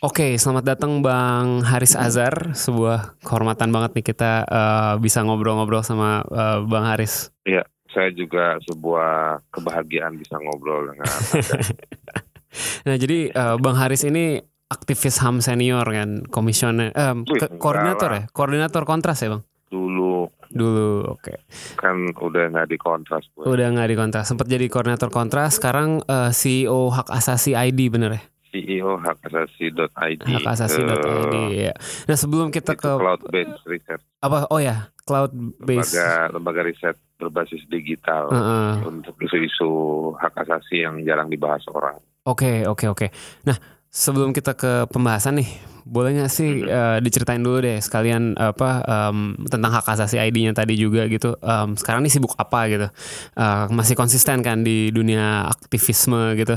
Oke, 0.00 0.40
selamat 0.40 0.64
datang 0.64 1.04
Bang 1.04 1.60
Haris 1.60 1.92
Azhar. 1.92 2.56
Sebuah 2.56 3.20
kehormatan 3.20 3.68
banget 3.68 4.00
nih 4.00 4.04
kita 4.08 4.48
uh, 4.48 4.94
bisa 4.96 5.20
ngobrol-ngobrol 5.20 5.84
sama 5.84 6.24
uh, 6.24 6.64
Bang 6.64 6.88
Haris. 6.88 7.28
Iya, 7.44 7.68
saya 7.92 8.08
juga 8.08 8.56
sebuah 8.64 9.44
kebahagiaan 9.52 10.16
bisa 10.16 10.40
ngobrol 10.40 10.88
dengan 10.88 11.04
nah, 12.88 12.96
jadi 12.96 13.28
uh, 13.28 13.60
Bang 13.60 13.76
Haris 13.76 14.08
ini 14.08 14.40
aktivis 14.72 15.20
HAM 15.20 15.44
senior 15.44 15.84
kan, 15.84 16.24
komisioner, 16.32 16.96
um, 16.96 17.28
Wih, 17.28 17.60
koordinator 17.60 18.08
ya, 18.08 18.22
koordinator 18.32 18.88
kontras 18.88 19.20
ya 19.20 19.36
Bang? 19.36 19.44
Dulu. 19.68 20.32
Dulu, 20.48 21.12
oke. 21.12 21.28
Okay. 21.28 21.36
Kan 21.76 22.08
udah 22.16 22.48
nggak 22.48 22.72
di 22.72 22.80
kontras. 22.80 23.28
Gue. 23.36 23.44
Udah 23.44 23.68
nggak 23.68 23.88
di 23.92 23.96
kontras, 24.00 24.24
sempat 24.24 24.48
jadi 24.48 24.64
koordinator 24.72 25.12
kontras, 25.12 25.60
sekarang 25.60 26.00
uh, 26.08 26.32
CEO 26.32 26.88
Hak 26.88 27.12
Asasi 27.12 27.52
ID 27.52 27.92
bener 27.92 28.16
ya? 28.16 28.22
CEO 28.50 28.98
hakasasi.id. 28.98 30.20
Hakasasi.id 30.26 31.34
ya. 31.54 31.74
Nah 32.06 32.16
sebelum 32.18 32.50
kita 32.50 32.74
ke 32.74 32.90
cloud 32.90 33.22
based 33.30 33.62
research. 33.64 34.02
Apa? 34.20 34.50
Oh 34.50 34.60
ya, 34.60 34.90
cloud 35.08 35.32
based. 35.62 35.96
Lembaga, 35.96 36.10
lembaga 36.34 36.60
riset 36.66 36.96
berbasis 37.20 37.62
digital 37.68 38.32
uh 38.32 38.36
-uh. 38.36 38.72
untuk 38.88 39.14
isu-isu 39.20 39.70
hak 40.16 40.34
asasi 40.40 40.82
yang 40.84 41.00
jarang 41.04 41.28
dibahas 41.28 41.62
orang. 41.68 42.00
Oke 42.24 42.44
okay, 42.44 42.56
oke 42.64 42.84
okay, 42.84 42.88
oke. 42.88 43.06
Okay. 43.06 43.10
Nah 43.48 43.56
sebelum 43.90 44.30
kita 44.30 44.54
ke 44.54 44.86
pembahasan 44.88 45.42
nih, 45.42 45.50
boleh 45.82 46.22
nggak 46.22 46.30
sih 46.30 46.62
hmm. 46.62 46.70
uh, 46.70 46.98
diceritain 47.02 47.42
dulu 47.42 47.58
deh 47.58 47.82
sekalian 47.82 48.38
apa 48.38 48.86
um, 48.86 49.34
tentang 49.50 49.74
hak 49.74 49.90
asasi 49.90 50.22
ID-nya 50.22 50.54
tadi 50.54 50.78
juga 50.78 51.10
gitu. 51.10 51.34
Um, 51.42 51.74
sekarang 51.74 52.06
nih 52.06 52.14
sibuk 52.14 52.38
apa 52.38 52.70
gitu? 52.70 52.88
Uh, 53.34 53.66
masih 53.74 53.98
konsisten 53.98 54.40
kan 54.46 54.62
di 54.62 54.94
dunia 54.94 55.50
aktivisme 55.50 56.38
gitu? 56.38 56.54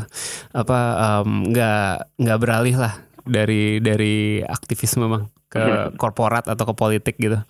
Apa 0.53 0.79
nggak 1.25 1.91
um, 2.05 2.21
nggak 2.21 2.39
beralih 2.39 2.75
lah 2.77 2.93
dari 3.25 3.81
dari 3.81 4.45
aktivisme 4.45 5.09
bang 5.09 5.25
ke 5.49 5.63
korporat 5.97 6.45
atau 6.45 6.63
ke 6.69 6.73
politik 6.77 7.17
gitu? 7.17 7.41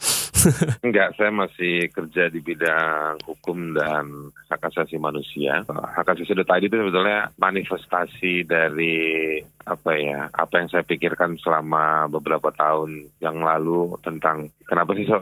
Enggak, 0.86 1.16
saya 1.16 1.32
masih 1.32 1.88
kerja 1.90 2.28
di 2.28 2.40
bidang 2.40 3.22
hukum 3.24 3.74
dan 3.76 4.32
hak 4.50 4.70
asasi 4.72 5.00
manusia. 5.00 5.64
Hak 5.68 6.08
asasi 6.14 6.34
tadi 6.44 6.68
itu 6.68 6.76
sebetulnya 6.76 7.32
manifestasi 7.40 8.44
dari 8.48 9.40
apa 9.64 9.92
ya, 9.96 10.28
apa 10.32 10.54
yang 10.60 10.68
saya 10.70 10.84
pikirkan 10.84 11.40
selama 11.40 12.12
beberapa 12.12 12.52
tahun 12.52 13.08
yang 13.24 13.40
lalu 13.40 13.96
tentang 14.04 14.52
kenapa 14.68 14.92
sih 14.96 15.08
so, 15.08 15.18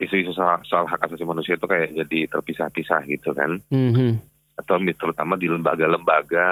isu-isu 0.00 0.32
soal, 0.34 0.58
soal 0.64 0.88
hak 0.88 1.04
asasi 1.06 1.22
manusia 1.22 1.54
itu 1.54 1.66
kayak 1.68 1.92
jadi 1.92 2.26
terpisah-pisah 2.32 3.00
gitu 3.06 3.30
kan. 3.36 3.60
Mm-hmm 3.68 4.32
atau 4.52 4.76
terutama 4.78 5.34
di 5.40 5.48
lembaga-lembaga 5.48 6.48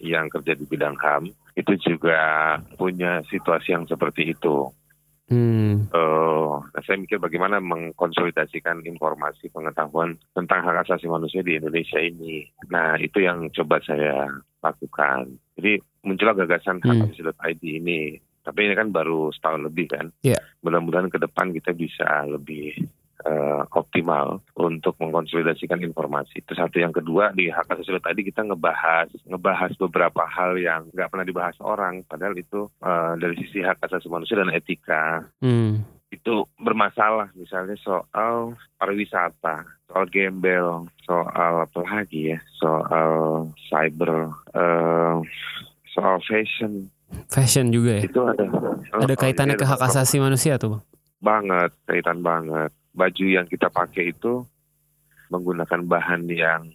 yang 0.00 0.30
kerja 0.30 0.54
di 0.54 0.64
bidang 0.64 0.96
HAM 0.96 1.28
itu 1.52 1.72
juga 1.84 2.56
punya 2.80 3.20
situasi 3.28 3.76
yang 3.76 3.84
seperti 3.84 4.32
itu. 4.32 4.72
Hmm. 5.32 5.88
Uh, 5.88 6.60
saya 6.84 7.00
mikir 7.00 7.16
bagaimana 7.16 7.56
mengkonsolidasikan 7.64 8.84
informasi 8.84 9.48
pengetahuan 9.48 10.20
tentang 10.36 10.60
hak 10.60 10.84
asasi 10.84 11.08
manusia 11.08 11.40
di 11.40 11.56
Indonesia 11.56 11.96
ini. 11.96 12.44
Nah 12.68 13.00
itu 13.00 13.24
yang 13.24 13.48
coba 13.48 13.80
saya 13.80 14.28
lakukan. 14.60 15.32
Jadi 15.56 15.80
muncullah 16.04 16.36
gagasan 16.36 16.84
hmm. 16.84 17.16
hak 17.16 17.64
ini. 17.64 18.20
Tapi 18.42 18.58
ini 18.68 18.74
kan 18.76 18.92
baru 18.92 19.32
setahun 19.32 19.72
lebih 19.72 19.86
kan. 19.88 20.12
Yeah. 20.20 20.42
Mudah-mudahan 20.60 21.08
ke 21.08 21.16
depan 21.16 21.56
kita 21.56 21.72
bisa 21.72 22.28
lebih 22.28 22.76
uh, 23.22 23.62
optimal 23.72 24.42
untuk 24.58 24.98
mengkonsolidasikan 24.98 25.80
informasi. 25.82 26.42
Itu 26.42 26.54
satu. 26.54 26.78
Yang 26.82 27.02
kedua 27.02 27.30
di 27.34 27.48
hak 27.48 27.70
asasi 27.70 27.94
tadi 28.02 28.20
kita 28.26 28.42
ngebahas 28.46 29.08
ngebahas 29.26 29.72
beberapa 29.78 30.22
hal 30.26 30.58
yang 30.58 30.90
nggak 30.90 31.10
pernah 31.10 31.26
dibahas 31.26 31.56
orang, 31.62 32.02
padahal 32.06 32.34
itu 32.36 32.68
uh, 32.82 33.14
dari 33.16 33.38
sisi 33.38 33.62
hak 33.62 33.80
asasi 33.82 34.10
manusia 34.10 34.38
dan 34.38 34.52
etika. 34.52 35.26
Hmm. 35.38 35.86
Itu 36.12 36.44
bermasalah 36.60 37.32
misalnya 37.32 37.78
soal 37.80 38.52
pariwisata, 38.76 39.64
soal 39.88 40.04
gembel, 40.12 40.84
soal 41.08 41.64
apa 41.64 41.80
lagi 41.88 42.36
ya, 42.36 42.38
soal 42.60 43.48
cyber, 43.70 44.28
uh, 44.52 45.16
soal 45.88 46.20
fashion. 46.28 46.92
Fashion 47.28 47.72
juga 47.72 48.00
ya. 48.00 48.04
Itu 48.08 48.24
ada. 48.24 48.44
Ada 48.92 49.14
kaitannya 49.16 49.56
ke 49.56 49.64
hak 49.68 49.80
asasi 49.84 50.20
manusia 50.20 50.56
tuh, 50.56 50.80
Banget, 51.20 51.72
kaitan 51.88 52.20
banget 52.24 52.72
baju 52.92 53.24
yang 53.24 53.48
kita 53.48 53.72
pakai 53.72 54.12
itu 54.12 54.44
menggunakan 55.32 55.80
bahan 55.88 56.28
yang 56.28 56.68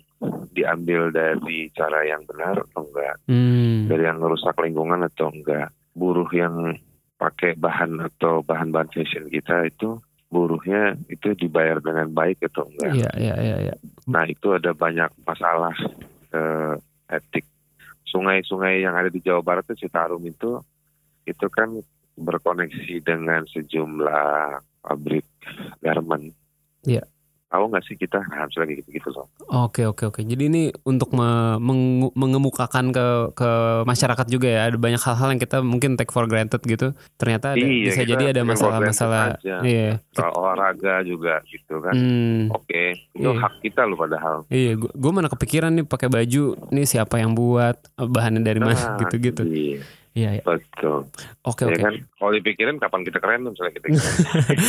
diambil 0.50 1.13
dari 1.13 1.69
cara 1.78 2.01
yang 2.09 2.25
benar 2.25 2.66
atau 2.66 2.89
enggak, 2.89 3.16
hmm. 3.29 3.85
dari 3.85 4.03
yang 4.09 4.17
merusak 4.17 4.57
lingkungan 4.57 5.05
atau 5.05 5.29
enggak, 5.29 5.69
buruh 5.94 6.25
yang 6.33 6.73
pakai 7.22 7.53
bahan 7.53 8.01
atau 8.01 8.41
bahan-bahan 8.41 8.89
fashion 8.89 9.29
kita 9.29 9.69
itu 9.69 10.01
buruhnya 10.28 10.97
itu 11.07 11.38
dibayar 11.38 11.78
dengan 11.79 12.09
baik 12.11 12.41
atau 12.49 12.66
enggak. 12.66 12.94
Iya, 12.97 13.11
iya, 13.17 13.35
iya. 13.38 13.57
Ya. 13.72 13.75
Nah 14.09 14.25
itu 14.25 14.57
ada 14.57 14.73
banyak 14.73 15.13
masalah 15.23 15.73
uh, 16.34 16.75
etik. 17.13 17.45
Sungai-sungai 18.07 18.81
yang 18.81 18.95
ada 18.95 19.11
di 19.11 19.19
Jawa 19.19 19.44
Barat 19.44 19.67
itu 19.69 19.88
Citarum 19.88 20.23
itu 20.25 20.57
itu 21.28 21.47
kan 21.51 21.75
berkoneksi 22.17 23.03
dengan 23.03 23.45
sejumlah 23.45 24.63
pabrik 24.82 25.26
garment. 25.84 26.34
Iya. 26.88 27.04
Tahu 27.48 27.72
nggak 27.72 27.84
sih 27.88 27.96
kita 27.96 28.20
harus 28.28 28.52
lagi 28.60 28.84
gitu-gitu 28.84 29.08
loh. 29.16 29.32
Oke 29.48 29.88
oke 29.88 30.12
oke. 30.12 30.20
Jadi 30.20 30.52
ini 30.52 30.68
untuk 30.84 31.16
me 31.16 31.56
meng 31.64 32.12
mengemukakan 32.12 32.92
ke 32.92 33.08
ke 33.40 33.50
masyarakat 33.88 34.28
juga 34.28 34.52
ya. 34.52 34.60
Ada 34.68 34.76
banyak 34.76 35.00
hal-hal 35.00 35.28
yang 35.32 35.40
kita 35.40 35.64
mungkin 35.64 35.96
take 35.96 36.12
for 36.12 36.28
granted 36.28 36.60
gitu. 36.68 36.92
Ternyata 37.16 37.56
ada, 37.56 37.64
iya, 37.64 37.88
bisa 37.88 38.04
jadi 38.04 38.36
ada 38.36 38.44
masalah-masalah. 38.44 39.40
Iya. 39.64 40.04
Soal 40.12 40.36
olahraga 40.36 41.08
juga 41.08 41.40
gitu 41.48 41.80
kan. 41.80 41.96
Hmm. 41.96 42.52
Oke. 42.52 43.00
Itu 43.16 43.32
iya. 43.32 43.40
hak 43.40 43.64
kita 43.64 43.88
loh 43.88 43.96
padahal. 43.96 44.44
Iya. 44.52 44.76
Gue 44.76 45.12
mana 45.16 45.32
kepikiran 45.32 45.72
nih 45.72 45.88
pakai 45.88 46.12
baju. 46.12 46.68
Nih 46.76 46.84
siapa 46.84 47.24
yang 47.24 47.32
buat 47.32 47.80
bahannya 47.96 48.44
dari 48.44 48.59
mana 48.59 48.76
nah, 48.76 49.00
gitu-gitu. 49.08 49.48
Iya. 49.48 49.88
Iya, 50.17 50.29
iya. 50.41 50.44
Betul. 50.44 51.05
Oke, 51.45 51.69
ya 51.69 51.78
oke. 51.78 51.81
Kan? 51.85 51.94
Kalau 52.17 52.31
dipikirin 52.33 52.81
kapan 52.81 53.01
kita 53.05 53.22
keren 53.22 53.45
tuh 53.45 53.51
misalnya 53.53 53.73
kita 53.78 53.85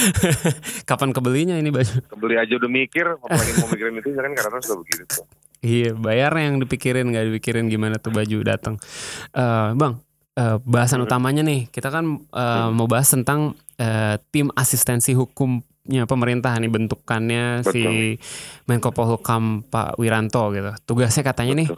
kapan 0.90 1.10
kebelinya 1.16 1.56
ini 1.56 1.72
baju? 1.72 2.04
Kebeli 2.04 2.36
aja 2.36 2.52
udah 2.60 2.70
mikir, 2.70 3.06
apalagi 3.16 3.52
mau 3.56 3.68
mikirin 3.72 3.96
itu 3.96 4.08
ya 4.12 4.20
kan 4.20 4.32
karena 4.36 4.58
sudah 4.60 4.78
begitu 4.84 5.02
tuh. 5.08 5.24
Iya, 5.64 5.96
bayarnya 5.96 6.44
yang 6.52 6.56
dipikirin 6.60 7.08
nggak 7.10 7.24
dipikirin 7.32 7.66
gimana 7.72 7.96
tuh 7.96 8.12
baju 8.12 8.38
datang. 8.44 8.76
Uh, 9.32 9.72
bang, 9.74 9.96
uh, 10.36 10.60
bahasan 10.68 11.00
hmm. 11.00 11.08
utamanya 11.08 11.42
nih, 11.42 11.72
kita 11.72 11.88
kan 11.88 12.28
uh, 12.28 12.68
hmm. 12.68 12.76
mau 12.76 12.86
bahas 12.86 13.08
tentang 13.08 13.56
uh, 13.80 14.14
tim 14.28 14.52
asistensi 14.52 15.16
hukumnya 15.16 16.04
pemerintah 16.04 16.52
nih 16.60 16.70
bentukannya 16.70 17.64
Betul. 17.64 17.72
si 17.72 17.82
Menko 18.68 18.92
Polhukam 18.92 19.64
Pak 19.64 19.96
Wiranto 19.96 20.52
gitu. 20.52 20.70
Tugasnya 20.84 21.24
katanya 21.24 21.56
Betul. 21.56 21.64
nih 21.64 21.68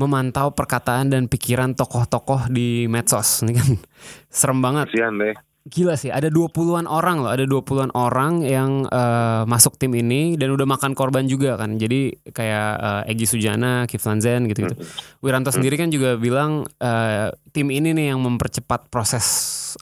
memantau 0.00 0.56
perkataan 0.56 1.12
dan 1.12 1.28
pikiran 1.28 1.76
tokoh-tokoh 1.76 2.48
di 2.48 2.88
medsos. 2.88 3.44
Ini 3.44 3.52
kan 3.52 3.68
serem 4.32 4.64
banget. 4.64 4.88
Kasian 4.88 5.20
deh. 5.20 5.36
Gila 5.60 5.92
sih, 5.92 6.08
ada 6.08 6.32
20-an 6.32 6.88
orang 6.88 7.20
loh, 7.20 7.28
ada 7.28 7.44
20-an 7.44 7.92
orang 7.92 8.40
yang 8.40 8.88
uh, 8.88 9.44
masuk 9.44 9.76
tim 9.76 9.92
ini 9.92 10.40
dan 10.40 10.56
udah 10.56 10.64
makan 10.64 10.96
korban 10.96 11.28
juga 11.28 11.60
kan. 11.60 11.76
Jadi 11.76 12.16
kayak 12.32 12.70
uh, 12.80 13.02
Egi 13.04 13.28
Sujana, 13.28 13.84
Kiflan 13.84 14.24
Zen 14.24 14.48
gitu-gitu. 14.48 14.72
Hmm. 14.72 14.88
Wiranto 15.20 15.52
sendiri 15.52 15.76
kan 15.76 15.92
juga 15.92 16.16
bilang 16.16 16.64
uh, 16.80 17.28
tim 17.52 17.68
ini 17.68 17.92
nih 17.92 18.16
yang 18.16 18.24
mempercepat 18.24 18.88
proses 18.88 19.26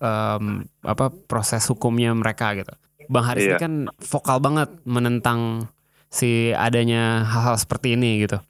um, 0.03 0.67
apa 0.83 1.15
proses 1.31 1.63
hukumnya 1.71 2.11
mereka 2.11 2.59
gitu. 2.59 2.75
Bang 3.07 3.25
Haris 3.25 3.47
iya. 3.47 3.57
ini 3.57 3.63
kan 3.63 3.75
vokal 4.03 4.43
banget 4.43 4.69
menentang 4.83 5.71
si 6.09 6.53
adanya 6.57 7.25
hal-hal 7.25 7.57
seperti 7.57 7.97
ini 7.97 8.25
gitu. 8.25 8.41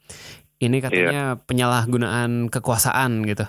Ini 0.59 0.77
katanya 0.83 1.39
yeah. 1.39 1.39
penyalahgunaan 1.39 2.51
kekuasaan 2.51 3.23
gitu. 3.31 3.47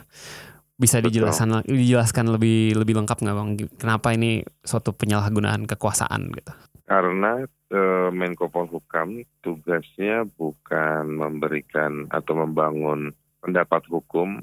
Bisa 0.80 1.02
dijelaskan 1.04 1.66
dijelaskan 1.68 2.32
lebih 2.32 2.78
lebih 2.78 3.02
lengkap 3.02 3.20
nggak 3.20 3.36
bang? 3.36 3.50
Kenapa 3.76 4.14
ini 4.16 4.46
suatu 4.62 4.96
penyalahgunaan 4.96 5.66
kekuasaan 5.68 6.32
gitu? 6.32 6.54
Karena 6.86 7.44
e, 7.68 7.82
Menko 8.14 8.48
Polhukam 8.48 9.26
tugasnya 9.42 10.24
bukan 10.38 11.20
memberikan 11.20 12.08
atau 12.14 12.46
membangun 12.46 13.12
pendapat 13.44 13.84
hukum 13.92 14.40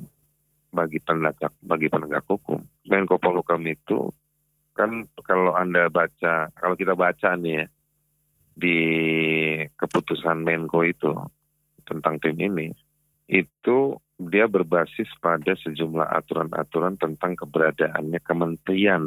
bagi 0.75 1.01
penegak 1.01 1.55
bagi 1.65 1.89
penegak 1.89 2.27
hukum. 2.29 2.61
Menko 2.91 3.17
Polhukam 3.17 3.63
itu 3.65 4.11
kan 4.77 5.09
kalau 5.25 5.57
anda 5.57 5.89
baca 5.89 6.53
kalau 6.53 6.77
kita 6.77 6.93
baca 6.93 7.33
nih 7.39 7.65
ya 7.65 7.67
di 8.57 8.79
keputusan 9.77 10.45
Menko 10.45 10.85
itu 10.85 11.13
tentang 11.87 12.19
tim 12.19 12.37
ini 12.37 12.75
itu 13.27 13.99
dia 14.17 14.47
berbasis 14.49 15.11
pada 15.19 15.53
sejumlah 15.59 16.09
aturan-aturan 16.09 16.97
tentang 16.97 17.37
keberadaannya 17.37 18.21
kementerian 18.25 19.03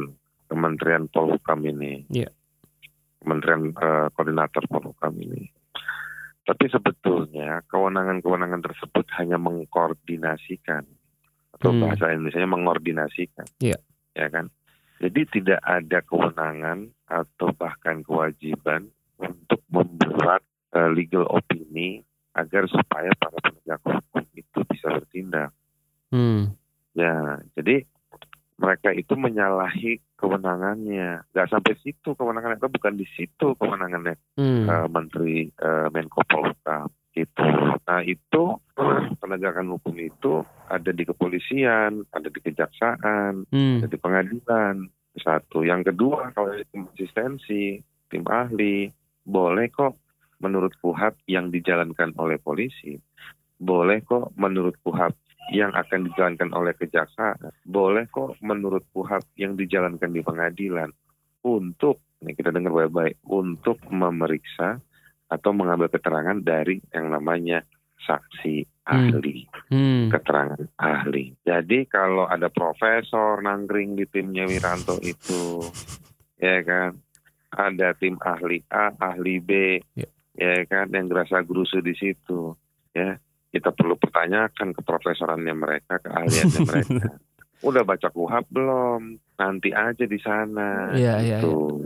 kementerian 0.49 1.05
Polhukam 1.09 1.61
ini, 1.61 2.03
Iya. 2.09 2.29
kementerian 3.21 3.69
eh, 3.73 4.07
koordinator 4.13 4.65
Polhukam 4.65 5.13
ini. 5.21 5.45
Tapi 6.45 6.65
sebetulnya 6.73 7.61
kewenangan-kewenangan 7.69 8.65
tersebut 8.65 9.05
hanya 9.21 9.37
mengkoordinasikan 9.37 10.81
atau 11.53 11.69
Hmm. 11.69 11.85
bahasa 11.85 12.09
Indonesia 12.09 12.49
mengordinasikan, 12.49 13.45
Iya. 13.61 13.77
ya 14.17 14.27
kan? 14.33 14.49
Jadi 14.99 15.21
tidak 15.29 15.61
ada 15.63 16.01
kewenangan 16.03 16.89
atau 17.07 17.53
bahkan 17.55 18.01
kewajiban 18.03 18.89
untuk 19.17 19.61
membuat 19.69 20.41
eh, 20.69 20.85
legal 20.93 21.25
opini 21.25 22.05
agar 22.39 22.63
supaya 22.71 23.11
para 23.19 23.37
penegak 23.43 23.81
hukum 23.83 24.23
itu 24.35 24.59
bisa 24.71 24.87
bertindak. 24.95 25.49
Hmm. 26.09 26.55
Ya, 26.95 27.43
jadi 27.53 27.85
mereka 28.59 28.91
itu 28.91 29.15
menyalahi 29.15 30.03
kewenangannya. 30.19 31.23
Gak 31.31 31.47
sampai 31.47 31.79
situ 31.79 32.11
kewenangannya, 32.11 32.59
itu 32.59 32.69
bukan 32.71 32.93
di 32.99 33.07
situ 33.15 33.55
kewenangannya 33.55 34.19
Hmm. 34.35 34.67
eh, 34.67 34.87
Menteri 34.91 35.47
eh, 35.47 35.87
Menko 35.91 36.23
Polhukam 36.27 36.91
itu. 37.15 37.47
Nah 37.87 38.01
itu 38.03 38.43
penegakan 39.19 39.75
hukum 39.75 39.95
itu 39.99 40.43
ada 40.67 40.91
di 40.91 41.03
kepolisian, 41.07 42.03
ada 42.11 42.27
di 42.27 42.39
kejaksaan, 42.39 43.47
Hmm. 43.49 43.83
ada 43.83 43.87
di 43.87 43.97
pengadilan. 43.99 44.75
Satu, 45.19 45.65
yang 45.67 45.83
kedua 45.83 46.31
kalau 46.31 46.53
konsistensi 46.71 47.81
tim 48.07 48.23
ahli 48.29 48.87
boleh 49.25 49.67
kok 49.67 49.97
menurut 50.39 50.73
KUHAP 50.79 51.27
yang 51.27 51.51
dijalankan 51.51 52.15
oleh 52.15 52.39
polisi, 52.39 52.95
boleh 53.59 53.99
kok 54.03 54.31
menurut 54.39 54.75
KUHAP 54.83 55.13
yang 55.51 55.73
akan 55.75 56.09
dijalankan 56.11 56.49
oleh 56.55 56.73
kejaksaan, 56.75 57.51
boleh 57.65 58.07
kok 58.11 58.39
menurut 58.39 58.85
KUHAP 58.95 59.23
yang 59.35 59.59
dijalankan 59.59 60.11
di 60.11 60.21
pengadilan 60.23 60.89
untuk, 61.43 62.03
ini 62.23 62.35
kita 62.35 62.51
dengar 62.51 62.75
baik-baik, 62.75 63.19
untuk 63.27 63.79
memeriksa 63.87 64.79
atau 65.29 65.51
mengambil 65.53 65.87
keterangan 65.91 66.37
dari 66.41 66.81
yang 66.91 67.13
namanya 67.13 67.61
saksi 67.99 68.65
ahli 68.89 69.45
Hmm. 69.69 70.09
keterangan 70.09 70.65
ahli. 70.81 71.37
Jadi 71.45 71.85
kalau 71.85 72.25
ada 72.25 72.49
profesor 72.49 73.37
nangkring 73.37 73.93
di 73.93 74.09
timnya 74.09 74.49
Wiranto 74.49 74.97
itu, 75.05 75.61
ya 76.41 76.65
kan, 76.65 76.97
ada 77.53 77.93
tim 77.93 78.17
ahli 78.17 78.65
A, 78.73 78.89
ahli 78.97 79.37
B, 79.37 79.51
Ya. 79.93 80.09
Ya 80.39 80.63
kan, 80.63 80.87
yang 80.95 81.11
gerasa 81.11 81.43
gerusu 81.43 81.83
di 81.83 81.91
situ, 81.99 82.55
ya 82.95 83.19
kita 83.49 83.75
perlu 83.75 83.99
pertanyakan 83.99 84.71
ke 84.71 84.81
profesorannya 84.85 85.55
mereka, 85.57 85.99
keahliannya 85.99 86.61
mereka. 86.71 87.05
Udah 87.59 87.83
baca 87.83 88.07
kuhab 88.07 88.47
belum? 88.47 89.19
Nanti 89.35 89.75
aja 89.75 90.05
di 90.07 90.19
sana. 90.21 90.95
Iya, 90.95 91.43
gitu. 91.43 91.83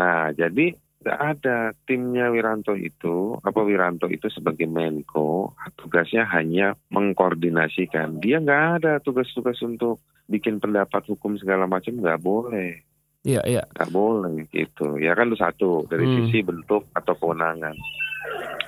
Nah, 0.00 0.32
jadi 0.32 0.72
nggak 1.04 1.20
ada 1.20 1.76
timnya 1.84 2.32
Wiranto 2.32 2.72
itu, 2.72 3.36
apa 3.44 3.60
Wiranto 3.60 4.08
itu 4.08 4.32
sebagai 4.32 4.64
Menko, 4.64 5.52
tugasnya 5.76 6.24
hanya 6.32 6.72
mengkoordinasikan. 6.88 8.24
Dia 8.24 8.40
nggak 8.40 8.64
ada 8.80 8.92
tugas-tugas 9.04 9.60
untuk 9.60 10.00
bikin 10.24 10.56
pendapat 10.56 11.04
hukum 11.04 11.36
segala 11.36 11.68
macam, 11.68 12.00
nggak 12.00 12.22
boleh, 12.24 12.80
Iya, 13.24 13.40
iya. 13.42 13.62
nggak 13.66 13.88
boleh 13.88 14.44
gitu. 14.48 15.00
Ya 15.00 15.16
kan 15.16 15.26
itu 15.26 15.40
satu 15.40 15.88
dari 15.88 16.04
Hmm. 16.04 16.14
sisi 16.22 16.44
bentuk 16.44 16.92
atau 16.92 17.16
kewenangan. 17.16 17.72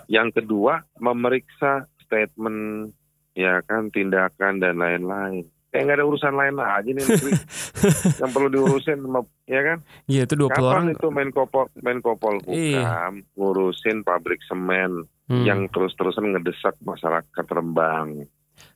Yang 0.06 0.40
kedua, 0.40 0.80
memeriksa 0.96 1.84
statement, 2.00 2.92
ya 3.32 3.60
kan 3.62 3.92
tindakan 3.92 4.56
dan 4.56 4.78
lain-lain. 4.78 5.44
Kayak 5.68 5.82
nggak 5.84 5.98
ada 5.98 6.06
urusan 6.06 6.34
lain 6.34 6.56
aja 6.56 6.88
nih 6.88 7.04
negeri. 7.04 7.32
yang 8.22 8.30
perlu 8.32 8.48
diurusin, 8.48 8.96
sama- 8.98 9.28
ya 9.44 9.60
kan? 9.62 9.78
Iya, 10.06 10.24
itu 10.24 10.34
20 10.34 10.48
orang. 10.64 10.84
Kapan 10.86 10.94
itu 10.94 11.06
Menko 11.10 11.42
Menko 11.76 12.12
Polhukam 12.16 12.56
Iya. 12.56 13.12
ngurusin 13.36 14.00
pabrik 14.02 14.40
semen 14.42 15.04
Hmm. 15.26 15.42
yang 15.42 15.66
terus-terusan 15.68 16.32
ngedesak 16.32 16.78
masyarakat 16.80 17.44
Rembang. 17.44 18.24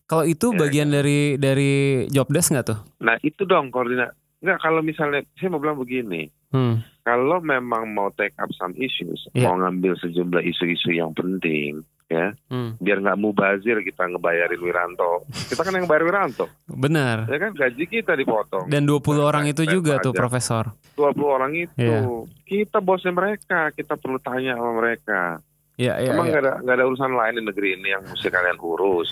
Kalau 0.05 0.27
itu 0.27 0.51
Ya, 0.51 0.59
bagian 0.59 0.91
dari 0.91 1.39
dari 1.39 1.73
job 2.11 2.27
desk 2.27 2.51
nggak 2.51 2.67
tuh? 2.67 2.79
Nah 2.99 3.17
itu 3.23 3.47
dong 3.47 3.71
koordinat. 3.71 4.13
Enggak 4.41 4.59
kalau 4.59 4.81
misalnya 4.81 5.21
saya 5.37 5.49
mau 5.49 5.61
bilang 5.61 5.77
begini, 5.77 6.33
Hmm. 6.49 6.81
kalau 7.01 7.39
memang 7.39 7.87
mau 7.87 8.11
take 8.11 8.35
up 8.37 8.49
some 8.53 8.73
issues, 8.75 9.29
Iya. 9.31 9.47
mau 9.47 9.61
ngambil 9.61 9.95
sejumlah 9.97 10.43
isu-isu 10.43 10.91
yang 10.91 11.13
penting, 11.13 11.79
ya 12.07 12.33
Hmm. 12.49 12.75
biar 12.77 12.99
nggak 12.99 13.17
mubazir 13.17 13.77
kita 13.79 14.09
ngebayarin 14.09 14.59
Wiranto. 14.59 15.29
Kita 15.47 15.61
kan 15.61 15.73
yang 15.73 15.85
bayar 15.85 16.03
Wiranto, 16.03 16.49
Benar. 16.67 17.29
ya 17.29 17.39
kan 17.39 17.53
gaji 17.53 17.85
kita 17.85 18.13
dipotong. 18.15 18.67
Dan 18.67 18.83
20 18.83 19.21
orang 19.21 19.45
itu 19.45 19.63
Bayar 19.63 19.73
juga 19.73 19.93
tuh 19.99 20.11
pajak. 20.11 20.19
profesor. 20.19 20.65
20 20.95 21.29
orang 21.29 21.53
itu, 21.55 21.71
Iya. 21.77 22.01
kita 22.45 22.81
bosnya 22.81 23.13
mereka, 23.13 23.71
kita 23.71 23.95
perlu 23.95 24.19
tanya 24.19 24.57
sama 24.57 24.73
mereka. 24.75 25.39
Iya, 25.77 25.97
iya, 25.97 26.11
Emang 26.13 26.27
iya. 26.27 26.33
nggak 26.35 26.43
ada 26.43 26.53
nggak 26.61 26.77
ada 26.77 26.85
urusan 26.87 27.13
lain 27.13 27.35
di 27.37 27.43
negeri 27.43 27.69
ini 27.75 27.89
yang 27.91 28.03
mesti 28.03 28.29
kalian 28.29 28.59
urus, 28.59 29.11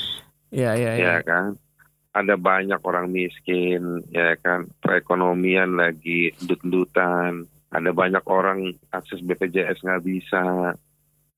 Iya, 0.50 0.72
iya, 0.74 0.90
iya. 0.96 1.08
ya 1.12 1.22
kan? 1.22 1.56
Ada 2.18 2.34
banyak 2.34 2.82
orang 2.82 3.14
miskin, 3.14 4.02
ya 4.10 4.34
kan? 4.42 4.66
Perekonomian 4.82 5.78
lagi 5.78 6.34
dut-dutan. 6.42 7.46
Ada 7.70 7.94
banyak 7.94 8.24
orang 8.26 8.74
akses 8.90 9.22
BPJS 9.22 9.86
nggak 9.86 10.02
bisa, 10.02 10.74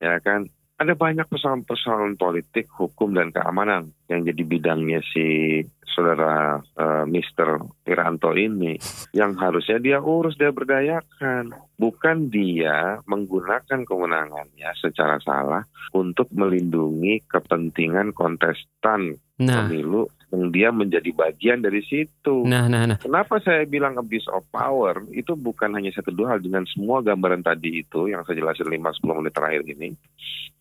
ya 0.01 0.17
kan? 0.25 0.49
Ada 0.81 0.97
banyak 0.97 1.29
persoalan-persoalan 1.29 2.17
politik, 2.17 2.73
hukum 2.73 3.13
dan 3.13 3.29
keamanan 3.29 3.93
yang 4.09 4.25
jadi 4.25 4.41
bidangnya 4.41 5.05
si 5.13 5.61
saudara 5.93 6.57
eh, 6.57 7.05
Mr. 7.05 7.61
Wiranto 7.85 8.33
ini, 8.33 8.81
yang 9.13 9.37
harusnya 9.37 9.77
dia 9.77 10.01
urus, 10.01 10.41
dia 10.41 10.49
berdayakan, 10.49 11.53
bukan 11.77 12.33
dia 12.33 13.05
menggunakan 13.05 13.85
kewenangannya 13.85 14.71
secara 14.81 15.21
salah 15.21 15.69
untuk 15.93 16.33
melindungi 16.33 17.29
kepentingan 17.29 18.17
kontestan 18.17 19.21
Nah, 19.41 19.65
pemilu 19.65 20.05
yang 20.31 20.55
dia 20.55 20.69
menjadi 20.71 21.11
bagian 21.11 21.59
dari 21.63 21.83
situ. 21.83 22.47
nah, 22.47 22.71
nah, 22.71 22.87
nah. 22.87 22.99
Kenapa 23.03 23.43
saya 23.43 23.67
bilang 23.67 23.99
abuse 23.99 24.31
of 24.31 24.47
power 24.55 25.03
itu 25.11 25.35
bukan 25.35 25.75
hanya 25.75 25.91
satu 25.91 26.15
dua 26.15 26.35
hal 26.37 26.41
dengan 26.41 26.63
semua 26.71 27.03
gambaran 27.03 27.43
tadi 27.43 27.83
itu 27.83 28.07
yang 28.11 28.23
saya 28.23 28.39
jelasin 28.39 28.71
5-10 28.71 29.19
menit 29.19 29.35
terakhir 29.35 29.63
ini 29.67 29.91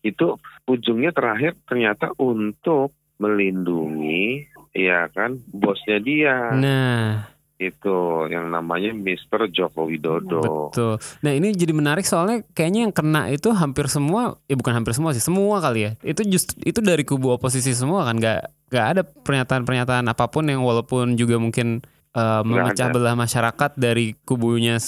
itu 0.00 0.36
ujungnya 0.64 1.12
terakhir 1.12 1.56
ternyata 1.68 2.12
untuk 2.16 2.96
melindungi 3.20 4.48
ya 4.72 5.12
kan 5.12 5.36
bosnya 5.52 6.00
dia 6.00 6.56
Nah, 6.56 7.28
itu 7.60 7.96
yang 8.32 8.48
namanya 8.48 8.96
Mr. 8.96 9.52
Joko 9.52 9.84
Widodo. 9.84 10.72
betul. 10.72 10.96
Nah, 11.20 11.36
ini 11.36 11.52
jadi 11.52 11.76
menarik 11.76 12.08
soalnya 12.08 12.40
kayaknya 12.56 12.88
yang 12.88 12.94
kena 12.96 13.28
itu 13.28 13.52
hampir 13.52 13.84
semua, 13.86 14.40
ya 14.48 14.56
bukan 14.56 14.72
hampir 14.72 14.96
semua 14.96 15.12
sih, 15.12 15.20
semua 15.20 15.60
kali 15.60 15.84
ya. 15.84 15.90
Itu 16.00 16.24
just 16.24 16.56
itu 16.64 16.80
dari 16.80 17.04
kubu 17.04 17.36
oposisi 17.36 17.76
semua 17.76 18.08
kan, 18.08 18.16
nggak 18.16 18.40
nggak 18.72 18.86
ada 18.96 19.02
pernyataan-pernyataan 19.04 20.08
apa 20.08 20.24
pun 20.32 20.48
yang 20.48 20.64
walaupun 20.64 21.20
juga 21.20 21.36
mungkin 21.36 21.84
eh, 22.10 22.42
memecah 22.42 22.88
ada. 22.88 22.94
belah 22.96 23.14
masyarakat 23.14 23.70
dari 23.76 24.16
kubunya 24.24 24.80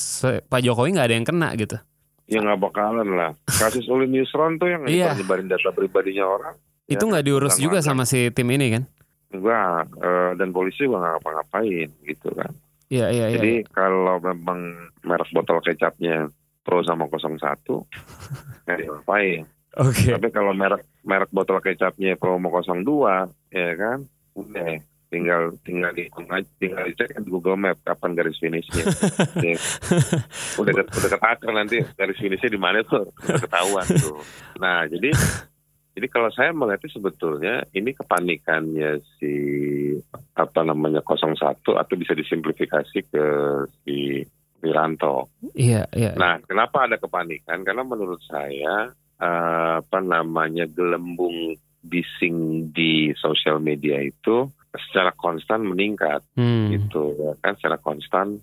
Pak 0.42 0.60
Jokowi 0.64 0.96
nggak 0.96 1.06
ada 1.12 1.16
yang 1.20 1.28
kena 1.28 1.52
gitu. 1.54 1.76
Ya 2.24 2.40
nggak 2.40 2.56
bakalan 2.58 3.12
lah. 3.12 3.30
Kasus 3.44 3.84
Ulin 3.92 4.16
Yusron 4.16 4.56
tuh 4.56 4.72
yang 4.72 4.88
Iya. 4.88 5.12
nyebarin 5.12 5.44
data 5.44 5.68
pribadinya 5.70 6.24
orang. 6.24 6.54
Itu 6.88 7.04
Ya, 7.04 7.10
nggak 7.12 7.24
diurus 7.28 7.52
tentang 7.54 7.64
juga 7.68 7.78
sama 7.84 8.08
si 8.08 8.32
tim 8.32 8.48
ini 8.48 8.80
kan? 8.80 8.82
Enggak, 9.32 9.88
eh, 9.96 10.30
dan 10.36 10.48
polisi 10.52 10.84
juga 10.84 11.00
nggak 11.00 11.12
ngapa-ngapain 11.18 11.88
gitu 12.04 12.28
kan. 12.36 12.52
Iya, 12.92 13.08
iya, 13.08 13.26
iya. 13.32 13.36
Jadi 13.40 13.52
kalau 13.72 14.20
memang 14.20 14.92
merek 15.00 15.32
botol 15.32 15.64
kecapnya 15.64 16.28
pro 16.60 16.84
sama 16.84 17.08
01, 17.08 17.32
nggak 18.68 18.78
ngapain. 18.84 19.42
Oke. 19.80 20.12
Tapi 20.12 20.28
kalau 20.28 20.52
merek 20.52 20.84
merek 21.00 21.32
botol 21.32 21.58
kecapnya 21.64 22.20
pro 22.20 22.36
sama 22.60 22.84
02, 22.84 23.56
ya 23.56 23.72
kan, 23.80 23.98
udah 24.36 24.84
tinggal 25.12 25.52
tinggal 25.60 25.92
aja, 25.92 26.48
tinggal 26.56 26.84
dicek 26.88 27.12
di 27.20 27.28
Google 27.28 27.60
Map 27.60 27.76
kapan 27.84 28.16
garis 28.16 28.40
finishnya. 28.40 28.88
Ya. 29.42 29.58
udah 30.56 30.72
udah 30.72 31.10
ketakar 31.12 31.52
nanti 31.52 31.84
garis 31.98 32.16
finishnya 32.16 32.48
di 32.48 32.60
mana 32.60 32.80
tuh 32.80 33.12
udah 33.12 33.40
ketahuan 33.44 33.86
tuh. 34.00 34.24
Nah 34.56 34.88
jadi 34.88 35.12
jadi 35.92 36.06
kalau 36.08 36.32
saya 36.32 36.50
melihatnya 36.50 36.90
sebetulnya 36.90 37.54
ini 37.72 37.92
kepanikannya 37.92 38.98
si 39.16 39.34
apa 40.32 40.60
namanya 40.64 41.04
01 41.04 41.36
atau 41.60 41.94
bisa 41.94 42.16
disimplifikasi 42.16 42.98
ke 43.06 43.24
si 43.84 44.24
Wiranto. 44.62 45.28
Iya, 45.52 45.90
iya. 45.92 46.14
Nah, 46.14 46.38
kenapa 46.46 46.86
ada 46.86 46.96
kepanikan? 46.96 47.60
Karena 47.60 47.82
menurut 47.82 48.22
saya 48.24 48.88
eh, 49.18 49.74
apa 49.78 49.98
namanya 50.00 50.64
gelembung 50.64 51.54
bising 51.82 52.70
di 52.70 53.10
sosial 53.18 53.58
media 53.58 53.98
itu 53.98 54.46
secara 54.72 55.12
konstan 55.12 55.66
meningkat 55.66 56.22
Hmm. 56.32 56.72
gitu 56.72 57.12
ya 57.20 57.36
kan 57.44 57.58
secara 57.60 57.76
konstan 57.76 58.40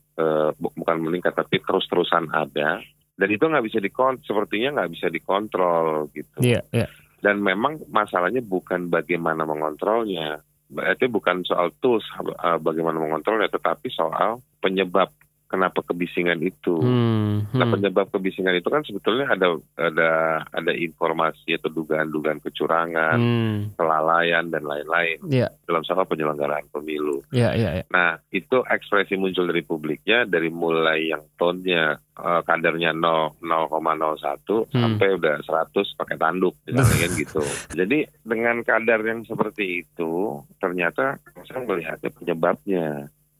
bu- 0.59 0.75
bukan 0.77 1.01
meningkat 1.01 1.33
tapi 1.33 1.57
terus-terusan 1.57 2.29
ada 2.29 2.83
dan 3.17 3.29
itu 3.31 3.41
nggak 3.41 3.65
bisa 3.65 3.79
dikon 3.81 4.19
sepertinya 4.21 4.77
nggak 4.77 4.91
bisa 4.93 5.07
dikontrol 5.09 6.05
gitu 6.13 6.37
Iya, 6.43 6.61
iya. 6.69 6.85
Dan 7.19 7.43
memang 7.43 7.83
masalahnya 7.91 8.39
bukan 8.43 8.87
bagaimana 8.87 9.43
mengontrolnya. 9.43 10.39
Berarti 10.69 11.09
bukan 11.09 11.41
soal 11.43 11.73
tools 11.81 12.05
eh, 12.21 12.59
bagaimana 12.61 13.01
mengontrolnya 13.01 13.49
tetapi 13.49 13.89
soal 13.89 14.39
penyebab 14.61 15.09
kenapa 15.49 15.81
kebisingan 15.81 16.37
itu 16.39 16.77
Hmm. 16.79 17.49
Nah 17.51 17.65
hmm. 17.65 17.73
penyebab 17.73 18.07
kebisingan 18.09 18.53
itu 18.53 18.69
kan 18.69 18.85
sebetulnya 18.85 19.25
ada 19.27 19.57
ada 19.75 20.09
ada 20.45 20.71
informasi 20.71 21.57
atau 21.57 21.67
dugaan-dugaan 21.67 22.37
kecurangan, 22.39 23.17
Hmm. 23.17 23.73
kelalaian 23.73 24.45
dan 24.47 24.61
lain-lain 24.61 25.17
Iya, 25.25 25.49
dalam 25.65 25.81
soal 25.81 26.05
penyelenggaraan 26.05 26.69
pemilu. 26.69 27.25
iya, 27.29 27.51
iya, 27.51 27.69
iya. 27.75 27.83
Nah 27.89 28.21
itu 28.29 28.61
ekspresi 28.61 29.17
muncul 29.17 29.43
dari 29.43 29.61
publiknya 29.61 30.23
dari 30.23 30.47
mulai 30.47 31.09
yang 31.09 31.25
tone-nya 31.33 31.97
eh, 32.15 32.41
kadarnya 32.43 32.91
0 32.93 33.39
0,01 33.41 34.69
Hmm. 34.69 34.81
sampai 34.95 35.07
udah 35.13 35.35
100 35.41 35.95
pakai 35.95 36.15
tanduk 36.15 36.53
misalnya 36.63 36.95
kan 36.99 37.11
gitu. 37.25 37.41
Jadi 37.73 37.97
dengan 38.21 38.61
kadar 38.61 39.01
yang 39.01 39.23
seperti 39.23 39.81
itu 39.81 40.11
ternyata 40.57 41.17
saya 41.43 41.63
melihatnya 41.63 42.11
penyebabnya. 42.13 42.87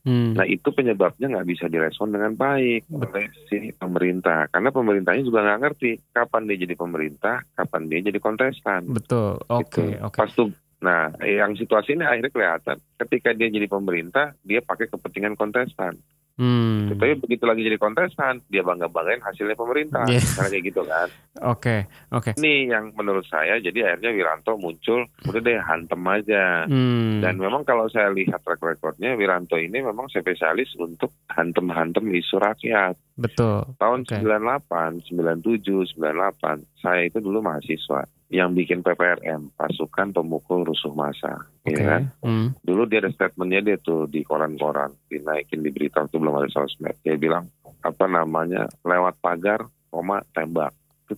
Hmm. 0.10 0.34
Nah 0.34 0.42
itu 0.50 0.74
penyebabnya 0.74 1.30
nggak 1.30 1.46
bisa 1.46 1.70
direspon 1.70 2.10
dengan 2.10 2.34
baik 2.34 2.90
oleh 2.90 3.30
si 3.46 3.70
pemerintah 3.78 4.50
karena 4.50 4.74
pemerintahnya 4.74 5.22
juga 5.22 5.46
nggak 5.46 5.62
ngerti 5.62 5.92
kapan 6.10 6.50
dia 6.50 6.58
jadi 6.66 6.74
pemerintah, 6.74 7.46
kapan 7.54 7.82
dia 7.86 8.00
jadi 8.10 8.18
kontestan. 8.18 8.90
Betul. 8.90 9.38
Oke, 9.46 9.94
Gitu. 9.94 10.02
oke. 10.02 10.18
Pas 10.18 10.32
tuh, 10.34 10.50
nah 10.82 11.14
yang 11.22 11.54
situasi 11.54 11.94
ini 11.94 12.10
akhirnya 12.10 12.34
kelihatan 12.34 12.78
ketika 13.06 13.38
dia 13.38 13.54
jadi 13.54 13.70
pemerintah 13.70 14.34
dia 14.42 14.66
pakai 14.66 14.90
kepentingan 14.90 15.38
kontestan. 15.38 15.94
Hmm. 16.40 16.88
Tapi 16.96 17.20
begitu 17.20 17.44
lagi 17.44 17.68
jadi 17.68 17.76
kontestan 17.76 18.40
dia 18.48 18.64
bangga 18.64 18.88
banggain 18.88 19.20
hasilnya 19.20 19.60
pemerintah, 19.60 20.08
Iya. 20.08 20.24
karena 20.24 20.50
kayak 20.56 20.66
gitu 20.72 20.82
kan. 20.88 21.08
Oke, 21.44 21.76
oke. 22.16 22.32
Ini 22.40 22.72
yang 22.72 22.96
menurut 22.96 23.28
saya 23.28 23.60
jadi 23.60 23.92
akhirnya 23.92 24.16
Wiranto 24.16 24.56
muncul, 24.56 25.04
udah 25.28 25.42
deh 25.44 25.60
hantem 25.60 26.00
aja. 26.08 26.64
Hmm. 26.64 27.20
Dan 27.20 27.44
memang 27.44 27.68
kalau 27.68 27.92
saya 27.92 28.08
lihat 28.08 28.40
track 28.40 28.64
recordnya 28.64 29.20
Wiranto 29.20 29.60
ini 29.60 29.84
memang 29.84 30.08
spesialis 30.08 30.72
untuk 30.80 31.12
hantem-hantem 31.28 32.08
isu 32.16 32.40
rakyat. 32.40 32.96
Betul. 33.20 33.76
Tahun 33.76 34.00
Oke. 34.08 34.16
98, 34.24 35.12
97, 35.12 36.00
98, 36.00 36.64
saya 36.80 37.02
itu 37.04 37.20
dulu 37.20 37.44
mahasiswa 37.44 38.08
yang 38.30 38.54
bikin 38.54 38.86
PPRM, 38.86 39.50
pasukan 39.58 40.14
pemukul 40.14 40.64
rusuh 40.64 40.94
massa. 40.94 41.50
Oke. 41.66 41.76
ya 41.76 41.82
kan? 41.84 42.04
Hmm. 42.24 42.54
Dulu 42.62 42.86
dia 42.88 43.04
ada 43.04 43.12
statementnya 43.12 43.74
dia 43.74 43.78
tuh 43.82 44.06
di 44.06 44.22
koran-koran, 44.22 44.94
dinaikin 45.10 45.66
di 45.66 45.74
berita 45.74 46.06
itu 46.06 46.22
belum 46.22 46.38
ada 46.40 46.50
sosmed. 46.54 46.96
Dia 47.02 47.18
bilang 47.18 47.50
apa 47.82 48.06
namanya 48.06 48.70
lewat 48.86 49.18
pagar, 49.20 49.66
koma 49.90 50.22
tembak. 50.32 50.72
Itu, 51.10 51.18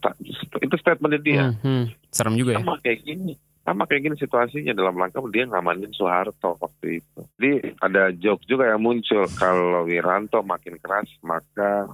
itu 0.64 0.76
statementnya 0.80 1.22
dia. 1.22 1.44
Hmm, 1.52 1.60
hmm. 1.60 1.84
Serem 2.10 2.36
juga 2.40 2.56
ya. 2.56 2.60
Sama 2.64 2.80
kayak 2.80 3.00
gini. 3.04 3.36
Sama 3.62 3.86
kayak 3.86 4.02
gini 4.10 4.16
situasinya 4.18 4.74
dalam 4.74 4.98
rangka 4.98 5.22
dia 5.30 5.46
ngamanin 5.46 5.94
Soeharto 5.94 6.58
waktu 6.58 6.98
itu. 6.98 7.20
Jadi 7.38 7.78
ada 7.78 8.10
joke 8.10 8.42
juga 8.50 8.66
yang 8.74 8.82
muncul 8.82 9.30
kalau 9.38 9.86
Wiranto 9.86 10.42
makin 10.42 10.82
keras 10.82 11.06
maka 11.22 11.86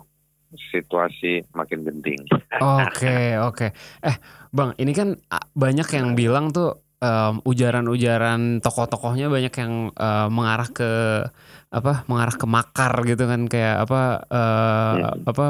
situasi 0.71 1.43
makin 1.51 1.83
genting. 1.83 2.23
Oke, 2.63 3.35
oke. 3.51 3.67
Eh, 3.99 4.15
Bang, 4.55 4.79
ini 4.79 4.95
kan 4.95 5.19
ah, 5.27 5.43
banyak 5.51 5.87
yang 5.91 6.15
bilang 6.15 6.55
tuh 6.55 6.79
em, 7.03 7.43
ujaran-ujaran 7.43 8.63
tokoh-tokohnya 8.63 9.27
banyak 9.27 9.53
yang 9.59 9.73
eh, 9.91 10.27
mengarah 10.31 10.69
ke 10.71 10.91
apa? 11.67 12.07
Mengarah 12.07 12.35
ke 12.39 12.47
makar 12.47 12.93
gitu 13.03 13.27
kan 13.27 13.43
kayak 13.51 13.83
apa 13.83 14.01
eh, 14.31 14.93
Ya. 15.03 15.09
apa 15.19 15.45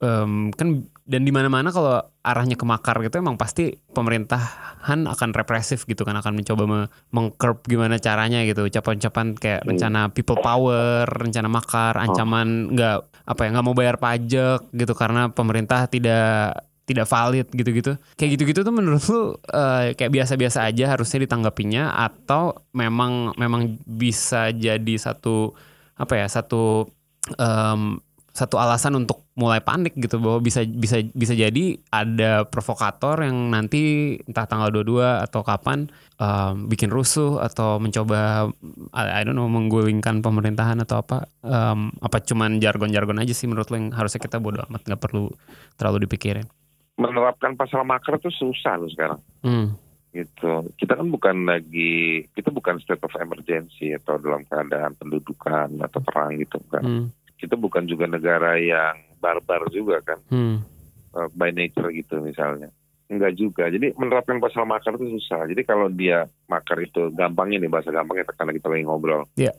em, 0.00 0.48
kan 0.56 0.68
dan 1.02 1.22
di 1.22 1.30
mana-mana 1.30 1.68
kalau 1.68 1.98
arahnya 2.22 2.54
ke 2.54 2.62
makar 2.62 3.00
gitu 3.00 3.18
emang 3.18 3.34
pasti 3.34 3.74
pemerintahan 3.90 5.04
akan 5.04 5.28
represif 5.32 5.82
gitu 5.82 6.02
kan 6.02 6.14
akan 6.14 6.38
mencoba 6.38 6.62
me- 6.64 6.90
mengcurb 7.10 7.58
gimana 7.64 7.98
caranya 7.98 8.42
gitu. 8.42 8.64
Ucapan-ucapan 8.64 9.34
kayak 9.34 9.60
Hmm. 9.60 9.68
rencana 9.68 10.00
people 10.08 10.38
power 10.38 11.02
rencana 11.04 11.46
makar 11.46 11.98
ancaman 11.98 12.70
nggak 12.70 12.96
apa 13.22 13.40
ya 13.40 13.48
nggak 13.50 13.64
mau 13.64 13.72
bayar 13.72 13.96
pajak 13.96 14.70
gitu 14.70 14.92
karena 14.92 15.26
pemerintah 15.28 15.86
tidak 15.86 16.62
tidak 16.82 17.06
valid 17.06 17.46
gitu-gitu. 17.48 17.94
Kayak 18.14 18.30
gitu-gitu 18.36 18.60
tuh 18.62 18.70
menurut 18.70 19.02
lu 19.04 19.20
eh, 19.48 19.94
kayak 19.94 20.12
biasa-biasa 20.12 20.66
aja 20.66 20.84
harusnya 20.88 21.24
ditanggapinya 21.24 21.94
atau 21.96 22.54
memang 22.70 23.34
memang 23.34 23.74
bisa 23.82 24.50
jadi 24.50 24.94
satu 24.96 25.54
apa 25.94 26.14
ya 26.16 26.26
satu 26.26 26.90
em, 27.32 27.98
satu 28.32 28.56
alasan 28.56 28.96
untuk 28.96 29.28
mulai 29.36 29.60
panik 29.60 29.96
gitu 29.96 30.20
bahwa 30.20 30.40
bisa 30.40 30.64
bisa 30.64 31.00
bisa 31.12 31.32
jadi 31.32 31.76
ada 31.88 32.44
provokator 32.48 33.20
yang 33.24 33.52
nanti 33.52 34.16
entah 34.24 34.48
tanggal 34.48 34.72
22 34.72 35.28
atau 35.28 35.40
kapan 35.44 35.88
em, 36.16 36.68
bikin 36.68 36.88
rusuh 36.92 37.40
atau 37.40 37.76
mencoba 37.76 38.48
I, 38.92 39.20
I 39.20 39.22
don't 39.24 39.36
know 39.36 39.48
menggulingkan 39.48 40.20
pemerintahan 40.24 40.80
atau 40.84 41.00
apa 41.00 41.28
Em, 41.42 41.90
apa 41.98 42.22
cuman 42.22 42.62
jargon-jargon 42.62 43.18
aja 43.18 43.34
sih 43.34 43.50
menurut 43.50 43.66
lo 43.66 43.74
yang 43.74 43.90
harusnya 43.90 44.22
kita 44.22 44.38
bodo 44.38 44.62
amat 44.70 44.86
nggak 44.86 45.02
perlu 45.02 45.26
terlalu 45.74 46.06
dipikirin. 46.06 46.46
Menerapkan 46.94 47.58
pasal 47.58 47.82
makar 47.82 48.22
itu 48.22 48.30
susah 48.30 48.78
loh 48.78 48.86
sekarang. 48.86 49.20
Hmm. 49.42 49.74
gitu. 50.12 50.70
Kita 50.76 50.94
kan 50.94 51.08
bukan 51.10 51.50
lagi 51.50 52.22
kita 52.36 52.54
bukan 52.54 52.78
state 52.78 53.02
of 53.02 53.10
emergency 53.18 53.90
atau 53.96 54.20
dalam 54.22 54.46
keadaan 54.46 54.94
pendudukan 54.94 55.72
atau 55.82 55.98
perang 55.98 56.38
gitu 56.38 56.62
kan. 56.70 56.84
Hmm. 56.84 57.06
Kita 57.42 57.58
bukan 57.58 57.84
juga 57.84 58.06
negara 58.06 58.54
yang 58.54 58.94
barbar 59.18 59.66
juga 59.68 59.98
kan 60.00 60.18
Hmm. 60.30 60.62
uh, 61.10 61.26
by 61.34 61.50
nature 61.50 61.90
gitu 61.90 62.22
misalnya. 62.22 62.70
Enggak 63.10 63.34
juga. 63.34 63.66
Jadi 63.68 63.92
menerapkan 63.98 64.38
pasal 64.38 64.64
makar 64.64 64.94
itu 64.94 65.18
susah. 65.18 65.44
Jadi 65.44 65.66
kalau 65.66 65.90
dia 65.90 66.22
makar 66.46 66.80
itu 66.80 67.10
gampangnya 67.12 67.60
nih 67.60 67.68
bahasa 67.68 67.90
gampangnya 67.90 68.24
karena 68.30 68.54
kita 68.54 68.70
lagi 68.70 68.84
ngobrol. 68.86 69.26
Iya. 69.36 69.52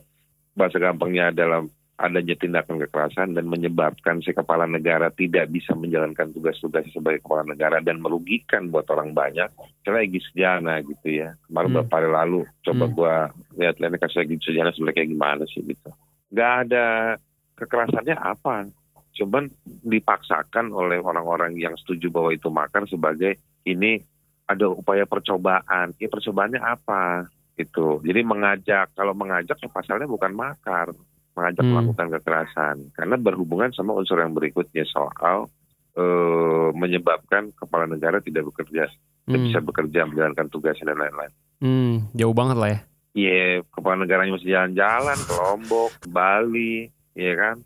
Bahasa 0.56 0.80
gampangnya 0.80 1.30
adalah 1.30 1.62
adanya 1.94 2.34
tindakan 2.34 2.82
kekerasan 2.82 3.38
dan 3.38 3.46
menyebabkan 3.46 4.18
si 4.18 4.34
kepala 4.34 4.66
negara 4.66 5.14
tidak 5.14 5.46
bisa 5.46 5.78
menjalankan 5.78 6.34
tugas-tugasnya 6.34 6.90
sebagai 6.90 7.22
kepala 7.22 7.46
negara 7.46 7.78
dan 7.78 8.02
merugikan 8.02 8.66
buat 8.66 8.90
orang 8.90 9.14
banyak. 9.14 9.46
Misalnya 9.54 10.02
Egy 10.02 10.18
Sujana 10.26 10.82
gitu 10.82 11.06
ya. 11.06 11.38
Kemarin 11.46 11.70
Hmm. 11.70 11.76
beberapa 11.78 11.94
hari 11.94 12.10
lalu 12.10 12.40
coba 12.66 12.84
Hmm. 12.90 12.94
gua 12.98 13.14
lihat-lihat 13.54 14.02
kasus 14.02 14.26
Egy 14.26 14.42
Sujana 14.42 14.74
sebenarnya 14.74 14.98
kayak 14.98 15.10
gimana 15.14 15.42
sih 15.46 15.62
gitu. 15.62 15.90
Gak 16.34 16.66
ada 16.66 17.14
kekerasannya 17.54 18.16
apa. 18.18 18.68
Cuman 19.14 19.46
dipaksakan 19.86 20.74
oleh 20.74 20.98
orang-orang 20.98 21.54
yang 21.54 21.78
setuju 21.78 22.10
bahwa 22.10 22.34
itu 22.34 22.50
makar 22.50 22.82
sebagai 22.90 23.38
ini 23.62 24.02
ada 24.44 24.68
upaya 24.68 25.06
percobaan. 25.06 25.94
Ya 26.02 26.10
percobaannya 26.10 26.60
apa? 26.60 27.30
Gitu. 27.54 28.02
Jadi 28.02 28.20
mengajak, 28.26 28.90
kalau 28.98 29.14
mengajak 29.14 29.54
ya 29.62 29.70
pasalnya 29.70 30.10
bukan 30.10 30.34
makar, 30.34 30.90
mengajak 31.38 31.62
Hmm. 31.62 31.72
melakukan 31.78 32.08
kekerasan. 32.18 32.76
Karena 32.90 33.14
berhubungan 33.14 33.70
sama 33.70 33.94
unsur 33.94 34.18
yang 34.18 34.34
berikutnya 34.34 34.82
soal 34.84 35.46
eh, 35.94 36.68
menyebabkan 36.74 37.54
kepala 37.54 37.86
negara 37.86 38.18
tidak 38.18 38.50
bekerja, 38.50 38.90
tidak 38.90 39.30
Hmm. 39.30 39.46
bisa 39.46 39.62
bekerja 39.62 40.10
menjalankan 40.10 40.50
tugasnya 40.50 40.90
dan 40.90 40.98
lain-lain. 40.98 41.32
Hmm. 41.62 41.94
Jauh 42.18 42.34
banget 42.34 42.56
lah 42.58 42.70
ya. 42.74 42.80
Iya, 43.14 43.62
kepala 43.70 44.02
negaranya 44.02 44.34
masih 44.34 44.50
jalan-jalan 44.50 45.14
ke 45.22 45.32
Lombok, 45.38 45.92
Bali, 46.10 46.90
ya 47.14 47.32
kan? 47.34 47.56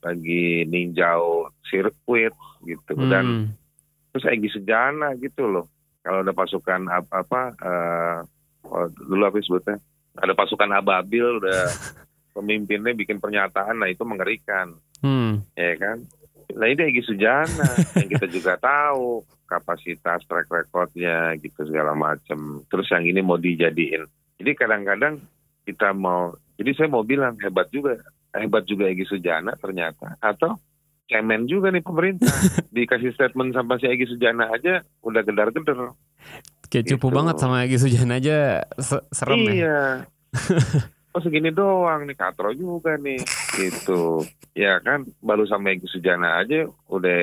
Lagi 0.00 0.64
ninjau 0.64 1.48
sirkuit 1.64 2.32
gitu. 2.62 2.92
Dan 3.06 3.24
Hmm. 3.24 3.46
terus 4.10 4.26
Egy 4.26 4.48
Sujana 4.50 5.14
gitu 5.16 5.46
loh. 5.46 5.66
Kalau 6.00 6.24
ada 6.24 6.32
pasukan 6.32 6.88
apa, 6.88 7.22
apa 7.22 7.40
eh, 7.54 8.18
oh, 8.64 8.88
dulu 9.06 9.22
apa 9.24 9.38
sebutnya? 9.38 9.76
Ada 10.18 10.32
pasukan 10.32 10.70
ababil 10.72 11.38
udah 11.38 11.68
pemimpinnya 12.34 12.94
bikin 12.94 13.18
pernyataan, 13.18 13.78
nah 13.78 13.86
itu 13.86 14.02
mengerikan, 14.02 14.74
Hmm. 14.98 15.42
ya 15.54 15.74
kan? 15.76 16.02
Nah 16.48 16.66
ini 16.66 16.82
Egy 16.88 17.04
Sujana 17.04 17.68
yang 17.94 18.08
kita 18.08 18.26
juga 18.36 18.56
tahu 18.56 19.20
kapasitas 19.44 20.22
track 20.24 20.48
recordnya 20.48 21.32
gitu 21.36 21.64
segala 21.64 21.92
macam. 21.92 22.62
Terus 22.68 22.88
yang 22.88 23.04
ini 23.04 23.20
mau 23.20 23.36
dijadiin. 23.36 24.04
Jadi 24.38 24.50
kadang-kadang 24.54 25.18
kita 25.64 25.90
mau, 25.90 26.30
jadi 26.54 26.70
saya 26.72 26.88
mau 26.88 27.02
bilang 27.02 27.36
hebat 27.38 27.68
juga, 27.68 27.96
hebat 28.30 28.64
juga 28.64 28.86
Egy 28.86 29.04
Sujana 29.04 29.54
ternyata. 29.54 30.16
Atau 30.18 30.58
cemen 31.04 31.44
juga 31.44 31.68
nih 31.68 31.80
pemerintah. 31.80 32.28
Dikasih 32.70 33.12
statement 33.12 33.52
sama 33.52 33.76
si 33.76 33.86
Egy 33.86 34.04
Sujana 34.06 34.48
aja 34.48 34.80
udah 35.00 35.22
gedar-gedar. 35.22 35.96
Kayak 36.68 36.86
cupu 36.90 37.08
Gitu. 37.08 37.16
banget 37.16 37.36
sama 37.36 37.62
Egy 37.62 37.78
Sujana 37.78 38.16
aja 38.16 38.36
se- 38.74 39.06
serem 39.10 39.40
ya. 39.42 39.52
iya. 39.54 39.78
Oh 41.08 41.24
segini 41.24 41.48
doang 41.48 42.04
nih 42.04 42.14
katro 42.14 42.52
juga 42.52 42.94
nih 42.94 43.16
gitu. 43.56 44.22
Ya 44.52 44.76
kan 44.78 45.08
baru 45.18 45.48
sama 45.48 45.72
Egy 45.72 45.88
Sujana 45.88 46.36
aja 46.38 46.68
udah 46.86 47.20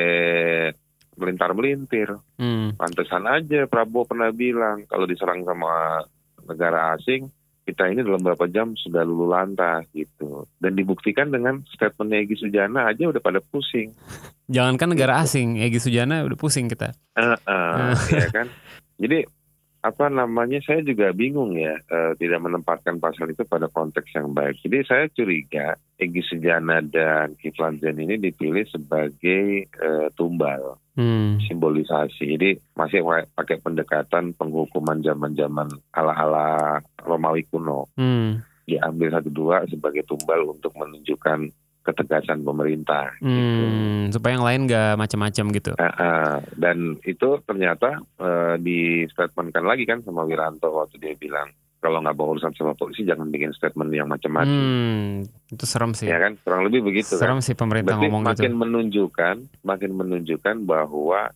melintar-melintir. 1.15 2.09
Hmm. 2.35 2.75
Pantesan 2.75 3.23
aja 3.23 3.63
Prabowo 3.65 4.03
pernah 4.05 4.29
bilang 4.29 4.83
kalau 4.85 5.05
diserang 5.05 5.45
sama 5.45 6.01
negara 6.43 6.93
asing 6.93 7.29
kita 7.65 7.89
ini 7.89 8.05
dalam 8.05 8.21
beberapa 8.21 8.45
jam 8.45 8.77
sudah 8.77 9.01
lulu 9.01 9.33
lantas 9.33 9.89
gitu. 9.91 10.45
Dan 10.61 10.77
dibuktikan 10.77 11.33
dengan 11.33 11.65
statementnya 11.73 12.21
Egy 12.21 12.37
Sujana 12.37 12.93
aja 12.93 13.09
udah 13.09 13.17
pada 13.17 13.41
pusing. 13.41 13.89
Jangankan 14.45 14.93
negara 14.93 15.17
asing, 15.25 15.57
Egy 15.57 15.81
Sujana 15.81 16.21
udah 16.21 16.37
pusing 16.37 16.69
kita. 16.69 16.93
Uh, 17.17 17.33
uh, 17.49 17.91
ya 18.21 18.29
kan. 18.29 18.47
Jadi 19.01 19.25
apa 19.85 20.09
namanya 20.09 20.57
saya 20.65 20.81
juga 20.81 21.13
bingung 21.13 21.53
ya 21.53 21.77
uh, 21.93 22.17
tidak 22.17 22.41
menempatkan 22.41 22.97
pasal 22.97 23.29
itu 23.29 23.45
pada 23.45 23.69
konteks 23.69 24.09
yang 24.17 24.33
baik. 24.33 24.57
Jadi 24.65 24.81
saya 24.81 25.05
curiga 25.13 25.77
Egy 26.01 26.25
Sujana 26.25 26.81
dan 26.81 27.37
Kiflan 27.37 27.77
Zen 27.77 28.01
ini 28.01 28.17
dipilih 28.17 28.65
sebagai 28.65 29.69
uh, 29.77 30.09
tumbal 30.17 30.81
hmm. 30.97 31.45
simbolisasi. 31.45 32.33
Jadi 32.33 32.49
masih 32.73 33.05
pakai 33.37 33.61
pendekatan 33.61 34.33
penghukuman 34.33 35.05
zaman-zaman 35.05 35.69
ala-ala 35.93 36.81
Romawi 37.05 37.45
kuno. 37.45 37.85
Hmm. 37.93 38.41
Diambil 38.65 39.13
satu 39.13 39.29
dua 39.29 39.69
sebagai 39.69 40.01
tumbal 40.09 40.49
untuk 40.49 40.73
menunjukkan 40.73 41.53
ketegasan 41.85 42.41
pemerintah. 42.41 43.13
Hmm, 43.21 44.09
gitu. 44.09 44.17
Supaya 44.17 44.41
yang 44.41 44.45
lain 44.45 44.61
nggak 44.65 44.97
macam-macam 44.97 45.45
gitu. 45.53 45.71
Uh, 45.77 45.85
uh, 45.85 46.35
dan 46.57 46.97
itu 47.05 47.37
ternyata 47.45 48.01
uh, 48.17 48.57
di 48.57 49.05
statementkan 49.13 49.63
lagi 49.63 49.85
kan 49.85 50.01
sama 50.01 50.25
Wiranto 50.25 50.73
waktu 50.73 50.97
dia 50.97 51.13
bilang 51.13 51.53
kalau 51.85 52.01
nggak 52.01 52.17
bawa 52.17 52.33
urusan 52.33 52.57
sama 52.57 52.73
polisi 52.73 53.05
jangan 53.05 53.29
bikin 53.29 53.53
statement 53.53 53.93
yang 53.93 54.09
macam-macam. 54.09 54.49
Hmm, 54.49 55.29
itu 55.53 55.65
serem 55.69 55.93
sih. 55.93 56.09
Ya 56.09 56.17
kan, 56.17 56.33
kurang 56.41 56.65
lebih 56.65 56.81
begitu. 56.81 57.13
Serem 57.13 57.37
kan? 57.37 57.45
sih 57.45 57.53
pemerintah 57.53 57.93
Berarti 57.93 58.09
ngomong 58.09 58.23
makin 58.25 58.51
gitu. 58.51 58.61
menunjukkan, 58.65 59.35
makin 59.61 59.91
menunjukkan 59.93 60.55
bahwa 60.65 61.29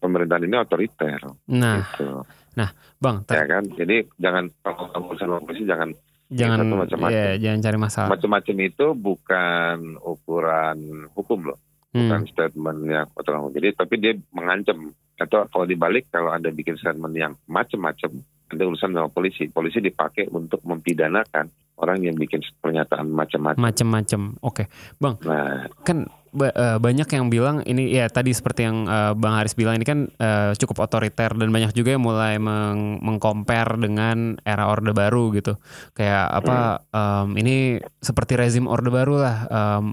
pemerintahan 0.00 0.48
ini 0.48 0.56
otoriter. 0.56 1.20
Nah, 1.52 1.84
gitu. 1.92 2.24
nah, 2.56 2.72
bang. 2.96 3.16
Ya 3.28 3.44
kan, 3.44 3.64
jadi 3.76 4.08
jangan 4.16 4.48
kalau 4.64 4.88
nggak 4.88 5.02
urusan 5.12 5.28
sama 5.28 5.40
polisi 5.44 5.64
jangan 5.68 5.92
jangan 6.32 6.66
macam-macam. 6.66 7.12
Ya, 7.12 7.36
jangan 7.38 7.58
cari 7.60 7.78
masalah. 7.78 8.08
Macam-macam 8.10 8.56
itu 8.64 8.86
bukan 8.96 9.76
ukuran 10.00 10.78
hukum 11.12 11.52
loh, 11.52 11.58
bukan 11.92 12.20
hmm. 12.24 12.30
statement 12.32 12.78
yang 12.88 13.06
hukum. 13.12 13.52
Jadi 13.52 13.68
tapi 13.76 13.94
dia 14.00 14.12
mengancam 14.32 14.90
atau 15.20 15.46
kalau 15.46 15.64
dibalik 15.68 16.10
kalau 16.10 16.32
anda 16.34 16.50
bikin 16.50 16.74
statement 16.80 17.14
yang 17.14 17.32
macam-macam, 17.46 18.10
ada 18.50 18.62
urusan 18.66 18.90
sama 18.92 19.08
polisi. 19.12 19.48
Polisi 19.52 19.78
dipakai 19.78 20.28
untuk 20.32 20.64
mempidanakan 20.66 21.48
orang 21.78 22.04
yang 22.04 22.16
bikin 22.16 22.42
pernyataan 22.60 23.08
macam-macam. 23.10 23.60
Macam-macam. 23.60 24.20
Oke, 24.42 24.68
bang. 24.98 25.14
Nah, 25.24 25.66
kan 25.86 26.08
uh, 26.32 26.78
banyak 26.80 27.08
yang 27.12 27.28
bilang 27.28 27.60
ini 27.68 27.92
ya 27.92 28.08
tadi 28.08 28.32
seperti 28.32 28.64
yang 28.64 28.88
uh, 28.88 29.12
Bang 29.12 29.36
Haris 29.36 29.52
bilang 29.52 29.76
ini 29.76 29.84
kan 29.84 30.08
uh, 30.16 30.56
cukup 30.56 30.88
otoriter 30.88 31.36
dan 31.36 31.52
banyak 31.52 31.76
juga 31.76 31.94
yang 31.94 32.04
mulai 32.04 32.40
meng 32.40 32.98
mengcompare 33.04 33.76
dengan 33.76 34.40
era 34.42 34.72
Orde 34.72 34.96
Baru 34.96 35.28
gitu. 35.36 35.60
Kayak 35.92 36.24
apa 36.32 36.56
um, 36.92 37.36
ini 37.36 37.80
seperti 38.00 38.40
rezim 38.40 38.64
Orde 38.64 38.88
Baru 38.88 39.20
lah 39.20 39.46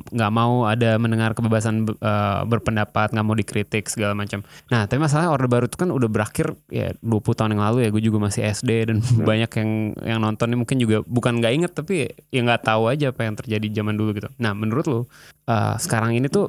nggak 0.09 0.31
um, 0.31 0.35
mau 0.35 0.63
ada 0.63 0.95
mendengar 0.95 1.35
kebebasan 1.35 1.83
uh, 1.99 2.47
berpendapat, 2.47 3.11
nggak 3.11 3.25
mau 3.25 3.35
dikritik 3.35 3.91
segala 3.91 4.15
macam. 4.15 4.45
Nah, 4.71 4.87
tapi 4.87 5.03
masalahnya 5.03 5.35
Orde 5.35 5.49
Baru 5.51 5.65
itu 5.67 5.75
kan 5.75 5.91
udah 5.91 6.07
berakhir 6.07 6.55
ya 6.71 6.95
20 7.03 7.35
tahun 7.35 7.51
yang 7.57 7.63
lalu 7.63 7.77
ya 7.83 7.89
gue 7.91 8.03
juga 8.03 8.17
masih 8.31 8.47
SD 8.47 8.71
dan 8.87 8.97
hmm. 9.03 9.25
banyak 9.29 9.51
yang 9.59 9.69
yang 10.15 10.19
nonton 10.23 10.55
mungkin 10.55 10.79
juga 10.79 11.03
bukan 11.03 11.43
nggak 11.43 11.53
inget 11.53 11.71
tapi 11.75 12.09
ya 12.31 12.41
nggak 12.45 12.63
tahu 12.63 12.87
aja 12.87 13.11
apa 13.11 13.21
yang 13.27 13.35
terjadi 13.35 13.67
zaman 13.83 13.99
dulu 13.99 14.15
gitu. 14.15 14.29
Nah, 14.39 14.55
menurut 14.55 14.85
lo 14.87 14.99
uh, 15.49 15.75
sekarang 15.81 16.15
ini 16.15 16.28
tuh 16.29 16.47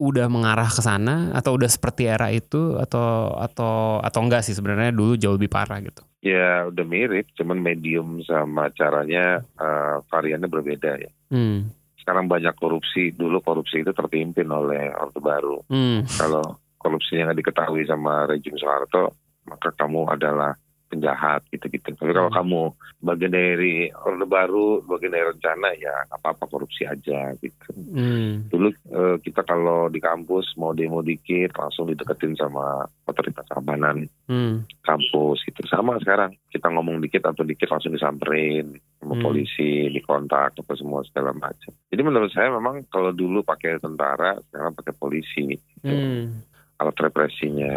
udah 0.00 0.32
mengarah 0.32 0.66
ke 0.66 0.80
sana 0.80 1.28
atau 1.36 1.60
udah 1.60 1.68
seperti 1.68 2.08
era 2.08 2.32
itu 2.32 2.80
atau 2.80 3.36
atau 3.36 4.00
atau 4.00 4.20
enggak 4.24 4.40
sih 4.40 4.56
sebenarnya 4.56 4.96
dulu 4.96 5.12
jauh 5.20 5.36
lebih 5.36 5.52
parah 5.52 5.76
gitu? 5.84 6.00
Ya 6.20 6.68
udah 6.68 6.84
mirip, 6.84 7.32
cuman 7.36 7.60
medium 7.60 8.20
sama 8.24 8.68
caranya 8.76 9.40
uh, 9.56 10.04
variannya 10.08 10.48
berbeda 10.48 11.00
ya. 11.00 11.10
Hmm. 11.32 11.72
Sekarang 12.00 12.28
banyak 12.28 12.56
korupsi, 12.56 13.12
dulu 13.12 13.40
korupsi 13.44 13.84
itu 13.84 13.92
terpimpin 13.92 14.48
oleh 14.48 14.92
Orde 14.96 15.20
Baru. 15.20 15.64
Hmm. 15.68 16.04
Kalau 16.16 16.60
korupsinya 16.80 17.28
nggak 17.28 17.40
diketahui 17.44 17.84
sama 17.84 18.24
rejim 18.24 18.56
Soeharto, 18.56 19.16
maka 19.48 19.72
kamu 19.76 20.08
adalah 20.12 20.56
penjahat 20.90 21.46
gitu-gitu. 21.54 21.94
Tapi 21.94 22.10
kalau 22.10 22.28
hmm. 22.28 22.38
kamu 22.42 22.62
bagian 23.06 23.32
dari 23.32 23.88
orde 23.94 24.26
baru, 24.26 24.82
bagian 24.82 25.14
dari 25.14 25.24
rencana 25.30 25.70
ya 25.78 25.94
apa-apa 26.10 26.50
korupsi 26.50 26.82
aja 26.82 27.30
gitu. 27.38 27.70
Hmm. 27.94 28.50
Dulu 28.50 28.68
uh, 28.90 29.16
kita 29.22 29.46
kalau 29.46 29.86
di 29.86 30.02
kampus 30.02 30.58
mau 30.58 30.74
demo 30.74 30.98
dikit 31.00 31.54
langsung 31.54 31.86
dideketin 31.86 32.34
sama 32.34 32.82
otoritas 33.06 33.46
keamanan 33.46 34.10
hmm. 34.26 34.66
kampus 34.82 35.46
gitu. 35.46 35.62
Sama 35.70 35.96
sekarang 36.02 36.34
kita 36.50 36.66
ngomong 36.66 36.98
dikit 36.98 37.30
atau 37.30 37.46
dikit 37.46 37.70
langsung 37.70 37.94
disamperin 37.94 38.74
sama 38.98 39.14
hmm. 39.14 39.22
polisi, 39.22 39.86
dikontak 39.94 40.58
apa 40.58 40.72
semua 40.74 41.06
segala 41.06 41.30
macam. 41.30 41.70
Jadi 41.88 42.02
menurut 42.02 42.34
saya 42.34 42.50
memang 42.50 42.82
kalau 42.90 43.14
dulu 43.14 43.46
pakai 43.46 43.78
tentara, 43.78 44.34
sekarang 44.50 44.74
pakai 44.74 44.94
polisi. 44.98 45.54
Gitu. 45.54 45.86
Hmm. 45.86 46.42
Alat 46.80 46.96
represinya 46.96 47.76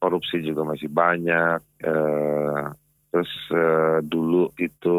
korupsi 0.00 0.40
juga 0.40 0.64
masih 0.64 0.88
banyak. 0.88 1.60
Uh, 1.84 2.72
terus 3.12 3.30
uh, 3.52 4.00
dulu 4.00 4.48
itu 4.56 4.96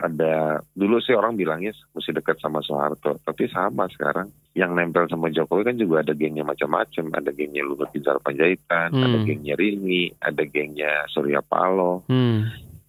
ada 0.00 0.64
dulu 0.72 0.96
sih 1.04 1.12
orang 1.12 1.36
bilangnya 1.36 1.76
mesti 1.92 2.16
dekat 2.16 2.40
sama 2.40 2.64
Soeharto, 2.64 3.20
tapi 3.20 3.46
sama 3.52 3.84
sekarang 3.92 4.32
yang 4.56 4.72
nempel 4.72 5.04
sama 5.06 5.28
Jokowi 5.28 5.68
kan 5.68 5.76
juga 5.76 6.00
ada 6.00 6.16
gengnya 6.16 6.42
macam-macam, 6.42 7.04
ada 7.12 7.30
gengnya 7.30 7.62
Luhut 7.62 7.86
Binsar 7.92 8.16
Panjaitan, 8.24 8.96
hmm. 8.96 9.04
ada 9.04 9.18
gengnya 9.22 9.54
Rini, 9.60 10.08
ada 10.18 10.42
gengnya 10.48 11.04
Surya 11.12 11.44
Paloh, 11.44 12.02
hmm. 12.08 12.38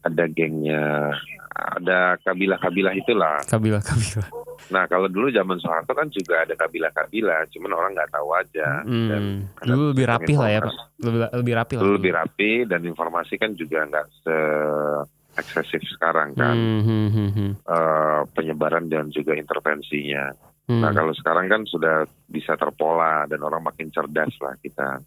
ada 0.07 0.23
gengnya 0.31 1.12
ada 1.51 2.15
kabilah-kabilah 2.23 2.95
itulah. 2.95 3.43
Kabilah-kabilah. 3.43 4.27
Nah 4.71 4.88
kalau 4.88 5.12
dulu 5.12 5.27
zaman 5.29 5.60
Soeharto 5.60 5.91
kan 5.91 6.07
juga 6.07 6.47
ada 6.47 6.55
kabilah-kabilah, 6.55 7.51
cuman 7.51 7.71
orang 7.75 7.91
nggak 7.91 8.12
tahu 8.15 8.29
aja. 8.31 8.81
Hmm. 8.88 9.10
Dan 9.12 9.21
dulu 9.60 9.91
lebih 9.91 10.05
rapi 10.07 10.34
lah 10.39 10.49
ya 10.49 10.60
pak, 10.63 10.75
lebih, 11.03 11.19
lebih 11.43 11.53
rapi 11.60 11.73
lah. 11.75 11.81
Dulu 11.84 11.93
lebih 11.99 12.13
rapi 12.15 12.51
dan 12.65 12.81
informasi 12.88 13.34
kan 13.36 13.51
juga 13.53 13.84
nggak 13.84 14.07
se 14.23 14.38
eksesif 15.31 15.84
sekarang 15.95 16.36
kan. 16.39 16.55
Hmm, 16.55 16.81
hmm, 16.84 17.07
hmm, 17.12 17.31
hmm. 17.36 17.51
Uh, 17.67 18.21
penyebaran 18.31 18.88
dan 18.88 19.12
juga 19.12 19.36
intervensinya. 19.36 20.31
Hmm. 20.71 20.79
Nah 20.79 20.91
kalau 20.95 21.12
sekarang 21.12 21.51
kan 21.51 21.67
sudah 21.67 22.07
bisa 22.31 22.55
terpola 22.55 23.27
dan 23.27 23.43
orang 23.43 23.63
makin 23.63 23.91
cerdas 23.91 24.31
lah 24.39 24.55
kita. 24.63 25.03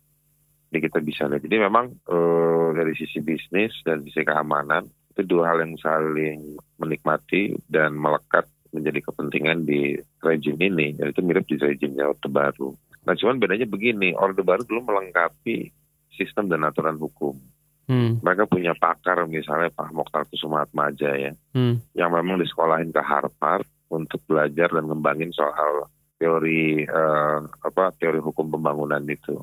Jadi 0.68 0.78
kita 0.90 0.98
bisa 1.00 1.22
lihat. 1.30 1.40
Jadi 1.40 1.56
memang 1.56 1.88
uh, 2.12 2.68
dari 2.76 2.92
sisi 2.92 3.24
bisnis 3.24 3.72
dan 3.80 4.04
sisi 4.04 4.20
keamanan 4.20 4.84
itu 5.14 5.22
dua 5.24 5.54
hal 5.54 5.62
yang 5.62 5.78
saling 5.78 6.58
menikmati 6.82 7.54
dan 7.70 7.94
melekat 7.94 8.50
menjadi 8.74 9.00
kepentingan 9.06 9.62
di 9.62 9.94
rejim 10.18 10.58
ini 10.58 10.98
yaitu 10.98 11.22
mirip 11.22 11.46
di 11.46 11.56
rejimnya 11.56 12.10
Orde 12.10 12.26
Baru. 12.26 12.74
Nah 13.06 13.14
cuman 13.14 13.38
bedanya 13.38 13.70
begini, 13.70 14.12
Orde 14.18 14.42
Baru 14.42 14.66
dulu 14.66 14.90
melengkapi 14.90 15.70
sistem 16.18 16.50
dan 16.50 16.66
aturan 16.66 16.98
hukum. 16.98 17.38
Hmm. 17.84 18.16
Mereka 18.24 18.48
punya 18.48 18.72
pakar 18.72 19.28
misalnya 19.28 19.68
Pak 19.68 19.92
Mokhtar 19.92 20.24
Kusumatmaja 20.26 21.10
ya, 21.20 21.32
hmm. 21.52 21.92
yang 21.92 22.10
memang 22.16 22.40
disekolahin 22.40 22.88
ke 22.90 23.02
Harvard 23.04 23.68
untuk 23.92 24.24
belajar 24.24 24.72
dan 24.72 24.88
ngembangin 24.88 25.30
soal 25.36 25.92
teori 26.16 26.88
uh, 26.88 27.44
apa 27.60 27.92
teori 28.00 28.24
hukum 28.24 28.48
pembangunan 28.48 29.04
itu. 29.04 29.36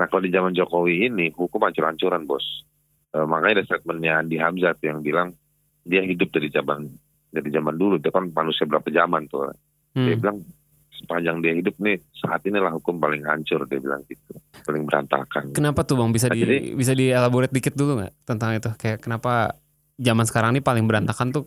Nah 0.00 0.08
kalau 0.08 0.24
di 0.24 0.32
zaman 0.32 0.56
Jokowi 0.56 1.12
ini 1.12 1.28
hukum 1.36 1.60
ancur-ancuran 1.60 2.24
bos. 2.24 2.64
Uh, 3.12 3.28
makanya 3.28 3.60
ada 3.60 3.68
statementnya 3.68 4.24
Andi 4.24 4.40
Hamzat 4.40 4.80
yang 4.80 5.04
bilang 5.04 5.36
dia 5.84 6.00
hidup 6.00 6.32
dari 6.32 6.48
zaman 6.48 6.88
dari 7.32 7.48
zaman 7.48 7.74
dulu. 7.74 7.96
Dia 7.98 8.12
kan 8.12 8.28
manusia 8.30 8.68
berapa 8.68 8.86
zaman 8.92 9.26
tuh. 9.26 9.50
Hmm. 9.92 10.08
dia 10.08 10.16
bilang 10.16 10.40
sepanjang 10.88 11.44
dia 11.44 11.52
hidup 11.52 11.76
nih 11.76 12.00
saat 12.16 12.40
inilah 12.48 12.72
hukum 12.80 12.96
paling 12.96 13.20
hancur 13.28 13.64
dia 13.68 13.80
bilang 13.80 14.00
gitu. 14.08 14.36
Paling 14.64 14.88
berantakan. 14.88 15.52
Kenapa 15.52 15.84
tuh 15.84 16.00
bang? 16.00 16.12
Bisa 16.12 16.30
nah, 16.30 16.36
di 16.36 16.40
jadi, 16.44 16.56
bisa 16.72 16.92
dielaborate 16.96 17.52
dikit 17.52 17.74
dulu 17.76 18.00
nggak 18.00 18.12
tentang 18.24 18.56
itu? 18.56 18.70
Kayak 18.78 19.04
kenapa 19.04 19.58
zaman 20.00 20.24
sekarang 20.24 20.56
ini 20.56 20.62
paling 20.64 20.84
berantakan 20.88 21.28
tuh 21.34 21.44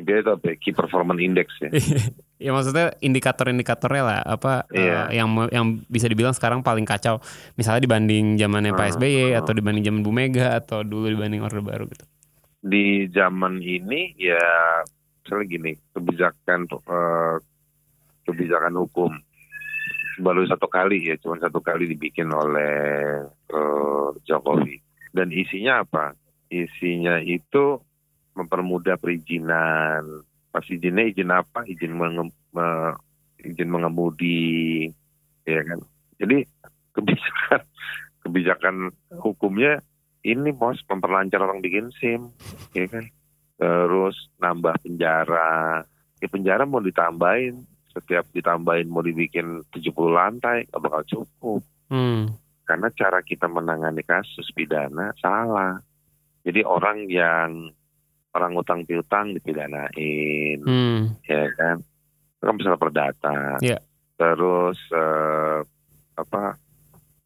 KPI 0.00 0.20
itu 0.24 0.30
apa 0.32 0.44
ya? 0.48 0.54
Key 0.56 0.72
Performance 0.72 1.20
Index 1.20 1.48
ya 1.60 1.70
ya 2.40 2.56
maksudnya 2.56 2.96
indikator-indikatornya 3.04 4.02
lah 4.02 4.20
apa 4.24 4.64
yeah. 4.72 5.06
uh, 5.06 5.08
yang 5.12 5.28
yang 5.52 5.64
bisa 5.86 6.08
dibilang 6.08 6.32
sekarang 6.32 6.64
paling 6.64 6.88
kacau. 6.88 7.20
Misalnya 7.60 7.84
dibanding 7.84 8.40
zamannya 8.40 8.72
Pak 8.72 8.96
SBY 8.96 9.36
uh, 9.36 9.44
atau 9.44 9.52
dibanding 9.52 9.84
zaman 9.84 10.00
Bu 10.00 10.10
Mega 10.10 10.56
atau 10.56 10.80
dulu 10.80 11.12
dibanding 11.12 11.44
Orde 11.44 11.60
Baru 11.60 11.84
gitu. 11.92 12.08
Di 12.64 13.04
zaman 13.12 13.60
ini 13.60 14.16
ya 14.16 14.40
misalnya 15.20 15.46
gini 15.46 15.72
kebijakan 15.92 16.60
uh, 16.72 17.36
kebijakan 18.24 18.74
hukum. 18.80 19.12
Baru 20.20 20.44
satu 20.48 20.68
kali 20.68 21.12
ya 21.12 21.16
cuma 21.20 21.36
satu 21.36 21.60
kali 21.60 21.84
dibikin 21.92 22.32
oleh 22.32 23.20
uh, 23.52 24.08
Jokowi. 24.24 24.80
Dan 25.12 25.28
isinya 25.28 25.84
apa? 25.84 26.16
Isinya 26.48 27.20
itu 27.20 27.80
mempermudah 28.36 28.96
perizinan 28.96 30.24
pas 30.50 30.66
izinnya 30.66 31.06
izin 31.06 31.30
apa 31.30 31.62
izin 31.66 31.94
menge, 31.94 32.30
me, 32.54 32.66
izin 33.40 33.70
mengemudi 33.70 34.90
ya 35.46 35.62
kan 35.62 35.78
jadi 36.18 36.44
kebijakan 36.94 37.62
kebijakan 38.26 38.76
hukumnya 39.22 39.80
ini 40.20 40.52
bos 40.52 40.80
memperlancar 40.84 41.40
orang 41.40 41.64
bikin 41.64 41.88
SIM, 41.96 42.28
ya 42.76 42.84
kan? 42.88 43.08
Terus 43.56 44.16
nambah 44.40 44.76
penjara, 44.84 45.84
ya 46.20 46.28
penjara 46.28 46.64
mau 46.68 46.84
ditambahin, 46.84 47.64
setiap 47.92 48.28
ditambahin 48.32 48.88
mau 48.88 49.04
dibikin 49.04 49.64
70 49.72 49.92
lantai, 50.12 50.68
nggak 50.68 50.80
bakal 50.80 51.02
cukup. 51.08 51.62
Hmm. 51.88 52.36
Karena 52.64 52.88
cara 52.94 53.20
kita 53.24 53.48
menangani 53.50 54.04
kasus 54.04 54.52
pidana 54.52 55.12
salah. 55.18 55.80
Jadi 56.44 56.64
orang 56.64 57.08
yang 57.10 57.72
orang 58.30 58.52
utang 58.54 58.80
piutang 58.84 59.34
dipidanain, 59.34 60.58
Hmm. 60.62 61.18
ya 61.26 61.50
kan? 61.54 61.82
Itu 62.36 62.42
kan 62.42 62.54
masalah 62.56 62.80
perdata. 62.80 63.38
Iya. 63.58 63.78
Terus 64.14 64.78
eh, 64.90 65.58
apa? 66.14 66.54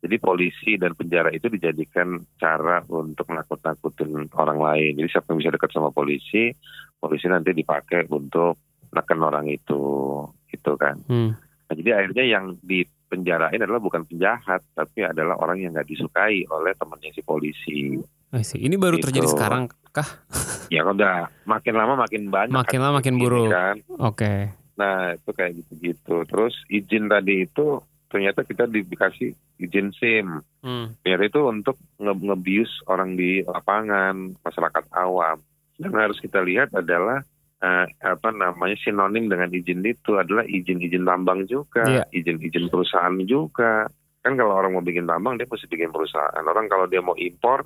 Jadi 0.05 0.17
polisi 0.21 0.77
dan 0.77 0.93
penjara 0.93 1.33
itu 1.33 1.49
dijadikan 1.49 2.21
cara 2.37 2.85
untuk 2.85 3.25
menakut-nakutin 3.25 4.29
orang 4.37 4.61
lain. 4.61 4.93
Jadi 5.01 5.09
siapa 5.09 5.33
yang 5.33 5.41
bisa 5.41 5.53
dekat 5.53 5.73
sama 5.73 5.89
polisi, 5.89 6.53
polisi 7.01 7.25
nanti 7.25 7.57
dipakai 7.57 8.05
untuk 8.13 8.61
neken 8.93 9.21
orang 9.25 9.49
itu, 9.49 9.81
gitu 10.47 10.73
kan. 10.77 11.01
Hmm. 11.09 11.33
Nah, 11.41 11.75
jadi 11.75 11.97
akhirnya 11.97 12.25
yang 12.29 12.45
dipenjarain 12.61 13.57
adalah 13.57 13.81
bukan 13.81 14.05
penjahat, 14.05 14.61
tapi 14.77 15.09
adalah 15.09 15.41
orang 15.41 15.65
yang 15.65 15.73
nggak 15.73 15.89
disukai 15.89 16.45
oleh 16.53 16.77
temannya 16.77 17.11
si 17.11 17.23
polisi. 17.25 17.97
Ini 18.35 18.77
baru 18.77 19.01
Gitu. 19.01 19.09
terjadi 19.09 19.29
sekarang 19.33 19.73
kah? 19.95 20.09
Ya 20.69 20.83
kan 20.83 20.99
udah 20.99 21.31
makin 21.47 21.75
lama 21.79 21.95
makin 21.95 22.29
banyak. 22.29 22.51
Makin 22.51 22.79
lama 22.83 22.99
makin 22.99 23.15
buruk. 23.15 23.49
Kan. 23.49 23.77
Oke. 23.97 24.51
Nah 24.75 25.15
itu 25.15 25.31
kayak 25.31 25.53
gitu-gitu. 25.63 26.27
Terus 26.27 26.55
izin 26.67 27.07
tadi 27.07 27.47
itu 27.47 27.79
ternyata 28.11 28.43
kita 28.43 28.67
dikasih 28.67 29.31
izin 29.57 29.95
SIM. 29.95 30.43
Hmm. 30.61 30.99
Ternyata 31.01 31.25
itu 31.25 31.41
untuk 31.47 31.77
nge- 31.97 32.23
ngebius 32.27 32.73
orang 32.87 33.15
di 33.15 33.47
lapangan, 33.47 34.35
masyarakat 34.37 34.85
awam. 34.93 35.39
Dan 35.75 35.95
harus 35.95 36.19
kita 36.19 36.43
lihat 36.43 36.75
adalah 36.75 37.23
eh, 37.59 37.87
apa 38.03 38.29
namanya 38.29 38.77
sinonim 38.77 39.27
dengan 39.27 39.49
izin 39.49 39.81
itu 39.81 40.15
adalah 40.15 40.45
izin-izin 40.45 41.07
tambang 41.07 41.47
juga, 41.47 41.87
Iya. 41.87 42.05
izin-izin 42.13 42.69
perusahaan 42.69 43.15
juga. 43.25 43.89
Kan 44.21 44.35
kalau 44.35 44.57
orang 44.57 44.75
mau 44.75 44.83
bikin 44.83 45.07
tambang 45.07 45.37
dia 45.37 45.47
mesti 45.47 45.65
bikin 45.65 45.89
perusahaan. 45.89 46.45
Orang 46.45 46.67
kalau 46.67 46.85
dia 46.85 47.01
mau 47.01 47.15
impor 47.15 47.65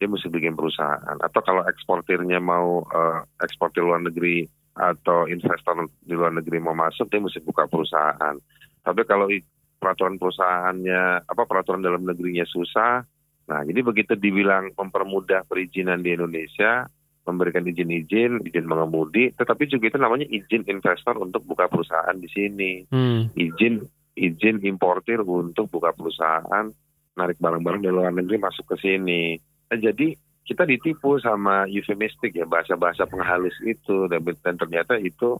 dia 0.00 0.08
mesti 0.08 0.32
bikin 0.32 0.56
perusahaan. 0.56 1.16
Atau 1.20 1.44
kalau 1.44 1.60
eksportirnya 1.68 2.40
mau 2.40 2.80
eh, 2.88 3.20
eksportir 3.44 3.84
luar 3.84 4.00
negeri 4.00 4.48
atau 4.72 5.28
investor 5.28 5.84
di 6.00 6.16
luar 6.16 6.32
negeri 6.32 6.56
mau 6.56 6.72
masuk 6.72 7.12
dia 7.12 7.20
mesti 7.20 7.44
buka 7.44 7.68
perusahaan. 7.68 8.34
Tapi 8.80 9.02
kalau 9.04 9.28
peraturan 9.76 10.16
perusahaannya 10.16 11.28
apa 11.28 11.42
peraturan 11.44 11.84
dalam 11.84 12.08
negerinya 12.08 12.48
susah, 12.48 13.04
nah 13.44 13.60
jadi 13.60 13.84
begitu 13.84 14.16
dibilang 14.16 14.72
mempermudah 14.72 15.44
perizinan 15.44 16.00
di 16.00 16.16
Indonesia, 16.16 16.88
memberikan 17.28 17.68
izin-izin, 17.68 18.40
izin 18.40 18.64
mengemudi, 18.64 19.36
tetapi 19.36 19.68
juga 19.68 19.92
itu 19.92 19.98
namanya 20.00 20.24
izin 20.32 20.64
investor 20.64 21.20
untuk 21.20 21.44
buka 21.44 21.68
perusahaan 21.68 22.16
di 22.16 22.28
sini, 22.32 22.72
Hmm. 22.88 23.28
izin 23.36 23.84
izin 24.16 24.64
importir 24.64 25.20
untuk 25.24 25.68
buka 25.68 25.92
perusahaan, 25.92 26.68
narik 27.16 27.36
barang-barang 27.40 27.80
dari 27.84 27.94
luar 27.94 28.12
negeri 28.12 28.36
masuk 28.40 28.64
ke 28.74 28.76
sini. 28.80 29.36
Jadi 29.70 30.18
kita 30.42 30.66
ditipu 30.66 31.14
sama 31.22 31.70
euphemistik 31.70 32.34
ya 32.34 32.42
bahasa-bahasa 32.42 33.06
penghalus 33.06 33.54
itu 33.62 34.10
dan, 34.10 34.26
ternyata 34.58 34.98
itu 34.98 35.38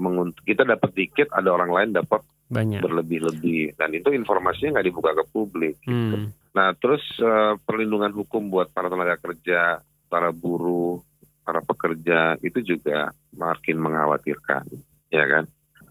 mengunt- 0.00 0.40
kita 0.48 0.64
dapat 0.64 0.96
dikit 0.96 1.28
ada 1.36 1.52
orang 1.52 1.68
lain 1.68 1.90
dapat 1.92 2.24
Banyak. 2.48 2.80
berlebih-lebih 2.80 3.76
dan 3.76 3.92
itu 3.92 4.08
informasinya 4.16 4.80
nggak 4.80 4.88
dibuka 4.88 5.12
ke 5.12 5.24
publik. 5.28 5.76
Hmm. 5.84 6.32
Nah 6.56 6.72
terus 6.80 7.04
eh, 7.20 7.54
perlindungan 7.60 8.16
hukum 8.16 8.48
buat 8.48 8.72
para 8.72 8.88
tenaga 8.88 9.20
kerja, 9.20 9.84
para 10.08 10.32
buruh, 10.32 11.04
para 11.44 11.60
pekerja 11.60 12.40
itu 12.40 12.64
juga 12.64 13.12
makin 13.36 13.76
mengkhawatirkan, 13.84 14.64
ya 15.12 15.24
kan? 15.28 15.44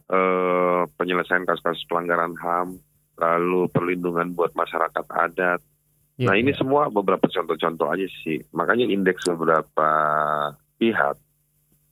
Eh, 0.09 0.81
penyelesaian 0.97 1.45
kasus-kasus 1.45 1.85
pelanggaran 1.85 2.33
HAM, 2.33 2.81
lalu 3.21 3.69
perlindungan 3.69 4.33
buat 4.33 4.57
masyarakat 4.57 5.05
adat. 5.13 5.61
Ya, 6.17 6.33
nah 6.33 6.35
ini 6.35 6.49
ya. 6.49 6.57
semua 6.57 6.89
beberapa 6.89 7.29
contoh-contoh 7.29 7.93
aja 7.93 8.09
sih. 8.25 8.41
Makanya 8.49 8.89
indeks 8.89 9.29
beberapa 9.29 9.89
pihak, 10.81 11.17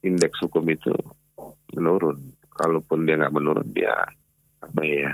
indeks 0.02 0.42
hukum 0.42 0.66
itu 0.66 0.90
menurun. 1.78 2.34
Kalaupun 2.58 3.06
dia 3.06 3.22
nggak 3.22 3.36
menurun 3.36 3.70
dia 3.70 3.94
apa 4.66 4.82
ya? 4.82 5.14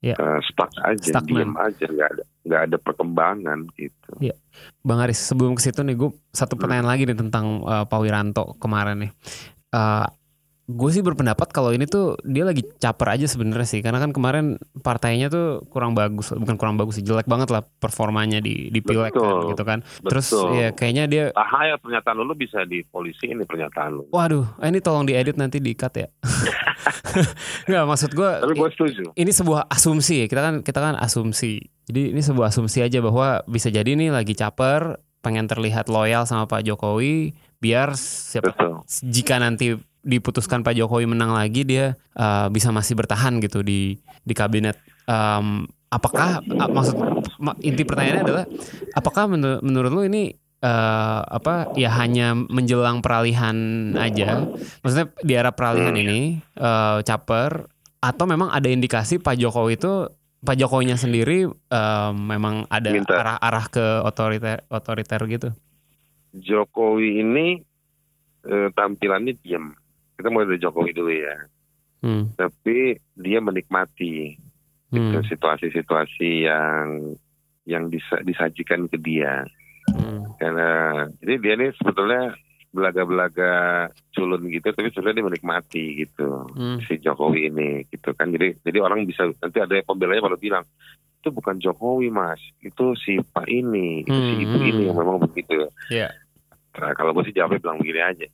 Ya. 0.00 0.16
eh, 0.16 0.40
stuck 0.48 0.72
aja, 0.80 0.96
Stagnan. 0.96 1.28
diam 1.28 1.52
aja, 1.60 1.84
nggak 1.84 2.08
ada 2.08 2.24
nggak 2.40 2.62
ada 2.72 2.76
perkembangan 2.80 3.58
gitu. 3.76 4.10
Bang 4.80 4.98
Aris, 5.04 5.20
sebelum 5.20 5.52
ke 5.54 5.62
situ 5.62 5.84
nih, 5.84 5.92
gue 5.94 6.10
satu 6.32 6.56
Hmm. 6.56 6.60
pertanyaan 6.64 6.88
lagi 6.88 7.04
nih 7.04 7.18
tentang 7.20 7.60
uh, 7.62 7.84
Pak 7.84 8.00
Wiranto 8.00 8.56
kemarin 8.56 9.06
nih. 9.06 9.12
Uh, 9.70 10.08
gue 10.70 10.90
sih 10.94 11.02
berpendapat 11.02 11.50
kalau 11.50 11.74
ini 11.74 11.90
tuh 11.90 12.14
dia 12.22 12.46
lagi 12.46 12.62
caper 12.78 13.18
aja 13.18 13.26
sebenarnya 13.26 13.66
sih, 13.66 13.80
karena 13.82 13.98
kan 13.98 14.14
kemarin 14.14 14.56
partainya 14.80 15.26
tuh 15.26 15.66
kurang 15.68 15.98
bagus, 15.98 16.30
bukan 16.30 16.54
kurang 16.54 16.78
bagus 16.78 17.02
sih, 17.02 17.04
jelek 17.04 17.26
banget 17.26 17.50
lah 17.50 17.66
performanya 17.66 18.38
di 18.38 18.70
di 18.70 18.80
pileg 18.80 19.10
kan, 19.10 19.50
gitu 19.50 19.62
kan. 19.66 19.82
Terus 20.06 20.26
Betul. 20.30 20.48
ya 20.54 20.68
kayaknya 20.70 21.04
dia, 21.10 21.24
Bahaya 21.34 21.74
pernyataan 21.76 22.22
lu 22.22 22.34
bisa 22.38 22.62
di 22.62 22.86
polisi 22.86 23.26
ini 23.30 23.42
pernyataan 23.42 23.90
lu. 23.98 24.04
waduh, 24.14 24.46
ini 24.62 24.78
tolong 24.78 25.04
diedit 25.04 25.34
nanti 25.34 25.58
di 25.58 25.74
cut 25.74 25.94
ya. 25.98 26.08
Nggak 27.68 27.84
maksud 27.90 28.10
gue, 28.14 28.30
Tapi 28.40 28.54
gue 28.56 28.70
setuju. 28.72 29.04
ini 29.18 29.32
sebuah 29.34 29.68
asumsi 29.68 30.24
ya 30.24 30.26
kita 30.30 30.40
kan 30.40 30.54
kita 30.64 30.80
kan 30.80 30.94
asumsi 30.96 31.60
jadi 31.90 32.14
ini 32.14 32.22
sebuah 32.22 32.54
asumsi 32.54 32.86
aja 32.86 33.02
bahwa 33.02 33.42
bisa 33.50 33.68
jadi 33.68 33.98
nih 33.98 34.14
lagi 34.14 34.32
caper 34.38 35.02
pengen 35.20 35.44
terlihat 35.50 35.92
loyal 35.92 36.24
sama 36.24 36.48
Pak 36.48 36.64
Jokowi 36.64 37.36
biar 37.60 37.92
siapa 37.98 38.56
Betul. 38.56 38.80
jika 39.04 39.36
nanti 39.36 39.76
diputuskan 40.00 40.64
Pak 40.64 40.76
Jokowi 40.76 41.04
menang 41.04 41.32
lagi 41.32 41.64
dia 41.64 41.96
uh, 42.16 42.48
bisa 42.48 42.72
masih 42.72 42.96
bertahan 42.96 43.40
gitu 43.40 43.60
di 43.60 43.96
di 44.24 44.34
kabinet 44.36 44.76
Em, 45.10 45.66
apakah 45.90 46.38
maksud 46.46 46.94
ma- 47.42 47.58
inti 47.58 47.82
pertanyaannya 47.82 48.22
adalah 48.22 48.44
apakah 48.94 49.26
menur- 49.26 49.58
menurut 49.58 49.90
lu 49.90 50.02
ini 50.06 50.30
eh, 50.62 51.20
apa 51.26 51.74
ya 51.74 51.90
hanya 51.98 52.38
menjelang 52.38 53.02
peralihan 53.02 53.58
aja 53.98 54.46
maksudnya 54.86 55.10
di 55.26 55.32
era 55.34 55.50
peralihan 55.50 55.98
ini 55.98 56.38
eh, 56.38 56.98
caper 57.02 57.66
atau 57.98 58.24
memang 58.30 58.54
ada 58.54 58.70
indikasi 58.70 59.18
Pak 59.18 59.34
Jokowi 59.34 59.82
itu 59.82 60.06
Pak 60.46 60.56
Jokowinya 60.62 60.94
sendiri 60.94 61.50
eh, 61.50 62.10
memang 62.14 62.70
ada 62.70 62.88
Minta. 62.94 63.18
arah-arah 63.18 63.66
ke 63.66 63.84
otoriter 64.06 64.62
otoriter 64.70 65.20
gitu. 65.26 65.48
Jokowi 66.38 67.18
ini 67.18 67.46
eh, 68.46 68.68
tampilannya 68.78 69.34
diam. 69.42 69.74
Kita 70.20 70.28
mulai 70.28 70.46
dari 70.46 70.60
Jokowi 70.60 70.92
dulu 70.92 71.10
ya. 71.10 71.36
Hmm. 72.00 72.32
Tapi 72.32 72.76
dia 73.14 73.40
menikmati 73.40 74.36
Hmm. 74.90 74.96
gitu, 74.96 75.16
situasi-situasi 75.28 76.44
yang 76.44 77.14
yang 77.62 77.86
disa- 77.86 78.20
disajikan 78.20 78.84
ke 78.84 78.96
dia. 78.96 79.44
Hmm. 79.88 80.26
Karena 80.36 80.68
jadi 81.18 81.34
dia 81.36 81.52
ini 81.54 81.66
sebetulnya 81.72 82.34
belaga-belaga 82.70 83.52
culun 84.10 84.46
gitu, 84.46 84.66
tapi 84.66 84.90
sebenarnya 84.90 85.18
dia 85.18 85.28
menikmati 85.28 85.84
gitu. 85.98 86.28
Hmm. 86.50 86.78
si 86.80 86.96
Jokowi 86.96 87.50
ini 87.50 87.70
gitu 87.86 88.10
kan 88.12 88.30
jadi 88.30 88.54
jadi 88.60 88.78
orang 88.78 89.02
bisa 89.04 89.26
nanti 89.26 89.58
ada 89.58 89.74
pembelanya 89.82 90.22
pada 90.22 90.36
bilang 90.36 90.62
itu 91.18 91.28
bukan 91.28 91.58
Jokowi 91.58 92.08
mas 92.08 92.38
itu 92.60 92.94
si 92.96 93.18
Pak 93.20 93.44
ini 93.44 94.02
itu 94.02 94.14
si 94.14 94.32
Hmm, 94.32 94.42
ibu 94.42 94.56
hmm. 94.56 94.70
ini 94.70 94.82
yang 94.86 94.96
memang 94.96 95.18
begitu 95.20 95.66
Iya. 95.90 96.08
Nah 96.76 96.92
kalau 96.94 97.10
gue 97.16 97.26
sih 97.26 97.34
jawabnya 97.34 97.58
bilang 97.58 97.78
begini 97.82 98.00
aja 98.02 98.26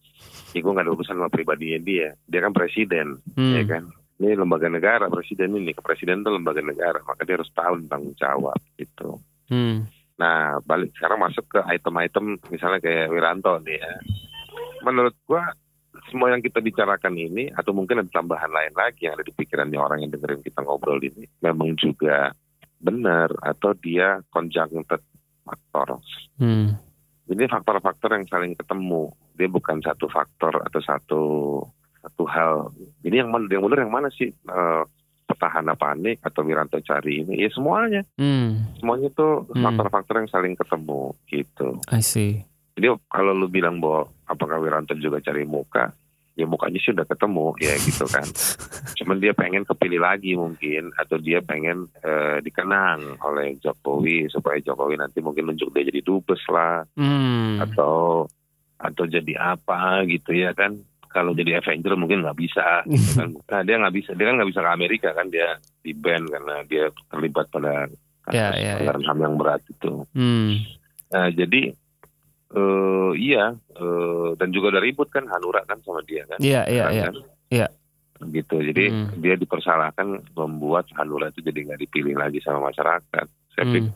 ya 0.53 0.59
gue 0.61 0.73
nggak 0.73 0.85
ada 0.85 0.93
urusan 0.93 1.17
sama 1.17 1.33
pribadinya 1.33 1.79
dia 1.81 2.09
dia 2.29 2.41
kan 2.45 2.53
presiden 2.53 3.17
Hmm. 3.33 3.55
ya 3.57 3.63
kan 3.65 3.85
ini 4.17 4.33
lembaga 4.33 4.69
negara 4.73 5.13
presiden 5.13 5.57
ini 5.57 5.77
kepresiden 5.77 6.25
itu 6.25 6.31
lembaga 6.33 6.61
negara 6.65 7.01
maka 7.05 7.25
dia 7.25 7.37
harus 7.37 7.53
tahu 7.53 7.81
tanggung 7.89 8.17
jawab 8.17 8.57
gitu 8.77 9.21
Hmm. 9.47 9.87
Nah, 10.19 10.59
balik 10.67 10.91
sekarang 10.99 11.23
masuk 11.23 11.47
ke 11.47 11.61
item-item 11.71 12.41
misalnya 12.51 12.83
kayak 12.83 13.13
Wiranto 13.13 13.63
nih 13.63 13.79
ya. 13.79 13.93
Menurut 14.83 15.15
gua 15.23 15.55
semua 16.11 16.35
yang 16.35 16.43
kita 16.43 16.59
bicarakan 16.59 17.15
ini 17.15 17.51
atau 17.53 17.71
mungkin 17.71 18.03
ada 18.05 18.11
tambahan 18.11 18.51
lain 18.53 18.75
lagi 18.75 19.09
yang 19.09 19.15
ada 19.15 19.23
di 19.23 19.33
pikirannya 19.33 19.79
orang 19.81 20.03
yang 20.05 20.11
dengerin 20.13 20.43
kita 20.45 20.67
ngobrol 20.67 21.01
ini 21.01 21.31
memang 21.41 21.79
juga 21.79 22.35
benar 22.77 23.33
atau 23.39 23.73
dia 23.79 24.19
conjuncted 24.29 25.01
faktor. 25.47 26.03
Hmm. 26.43 26.75
Ini 27.27 27.51
faktor-faktor 27.51 28.15
yang 28.15 28.27
saling 28.31 28.55
ketemu. 28.55 29.11
Dia 29.35 29.51
bukan 29.51 29.83
satu 29.83 30.07
faktor 30.07 30.63
atau 30.63 30.81
satu 30.81 31.23
satu 32.01 32.25
hal. 32.31 32.71
Ini 33.03 33.27
yang 33.27 33.35
mana 33.35 33.51
yang 33.51 33.67
benar 33.67 33.83
yang 33.83 33.91
mana 33.91 34.09
sih? 34.09 34.31
Eh, 34.31 34.83
petahana 35.27 35.75
panik 35.75 36.23
atau 36.23 36.47
Wiranto 36.47 36.79
cari 36.79 37.27
ini? 37.27 37.43
Ya 37.43 37.51
semuanya 37.51 38.07
Hmm. 38.15 38.63
semuanya 38.79 39.11
tuh 39.11 39.43
Hmm. 39.51 39.59
faktor-faktor 39.59 40.23
yang 40.23 40.31
saling 40.31 40.55
ketemu 40.55 41.19
gitu. 41.27 41.83
I 41.91 41.99
see. 41.99 42.47
Jadi 42.79 42.95
kalau 43.11 43.35
lu 43.35 43.51
bilang 43.51 43.83
bahwa 43.83 44.07
apakah 44.25 44.63
Wiranto 44.63 44.95
juga 44.95 45.19
cari 45.19 45.43
muka, 45.43 45.91
ya 46.37 46.45
mukanya 46.45 46.77
sih 46.77 46.93
udah 46.93 47.03
ketemu 47.03 47.47
ya 47.59 47.73
gitu 47.81 48.05
kan. 48.05 48.29
Cuman 49.01 49.17
dia 49.17 49.33
pengen 49.33 49.65
kepilih 49.65 49.99
lagi 49.99 50.33
mungkin 50.33 50.93
atau 50.95 51.17
dia 51.17 51.41
pengen 51.41 51.89
eh, 51.99 52.39
dikenang 52.39 53.19
oleh 53.19 53.57
Jokowi 53.59 54.29
supaya 54.29 54.61
Jokowi 54.61 54.95
nanti 54.95 55.19
mungkin 55.19 55.49
nunjuk 55.49 55.73
dia 55.73 55.85
jadi 55.85 56.01
dubes 56.01 56.45
lah 56.47 56.85
Hmm. 56.93 57.57
atau 57.59 58.29
atau 58.77 59.05
jadi 59.05 59.33
apa 59.57 60.05
gitu 60.05 60.31
ya 60.31 60.53
kan. 60.53 60.77
Kalau 61.07 61.33
jadi 61.33 61.57
Avenger 61.57 61.97
mungkin 61.97 62.21
nggak 62.21 62.37
bisa. 62.37 62.85
gitu 62.85 63.11
kan. 63.17 63.31
Nah 63.51 63.61
dia 63.65 63.81
nggak 63.81 63.95
bisa, 63.95 64.11
dia 64.13 64.29
kan 64.29 64.37
nggak 64.37 64.51
bisa 64.53 64.61
ke 64.61 64.71
Amerika 64.71 65.09
kan 65.11 65.27
dia 65.27 65.49
di 65.81 65.93
ban 65.93 66.21
karena 66.23 66.61
dia 66.63 66.85
terlibat 67.09 67.49
pada 67.49 67.89
kasus 68.23 68.37
Ya, 68.37 68.53
ya, 68.53 68.61
ya. 68.61 68.73
pelanggaran 68.85 69.05
HAM 69.07 69.19
yang 69.23 69.35
berat 69.35 69.63
itu. 69.65 69.93
Hmm. 70.13 70.61
Nah, 71.07 71.31
jadi 71.31 71.73
eh 72.57 73.11
iya 73.21 73.53
eh, 73.53 74.29
dan 74.41 74.49
juga 74.49 74.73
udah 74.73 74.83
ribut 74.83 75.13
kan 75.13 75.29
Hanura 75.29 75.61
kan 75.69 75.77
sama 75.85 76.01
dia 76.03 76.25
kan. 76.25 76.41
Iya, 76.41 76.65
iya, 76.67 76.85
iya. 76.89 77.05
Kan? 77.13 77.15
Iya. 77.53 77.69
Gitu. 78.17 78.57
Jadi 78.73 78.85
Hmm. 78.89 79.09
dia 79.21 79.37
dipersalahkan 79.37 80.25
membuat 80.33 80.89
Hanura 80.97 81.29
itu 81.29 81.45
jadi 81.45 81.69
nggak 81.69 81.81
dipilih 81.85 82.17
lagi 82.17 82.41
sama 82.41 82.73
masyarakat. 82.73 83.27
Saya 83.53 83.65
Hmm. 83.69 83.73
pikir 83.73 83.93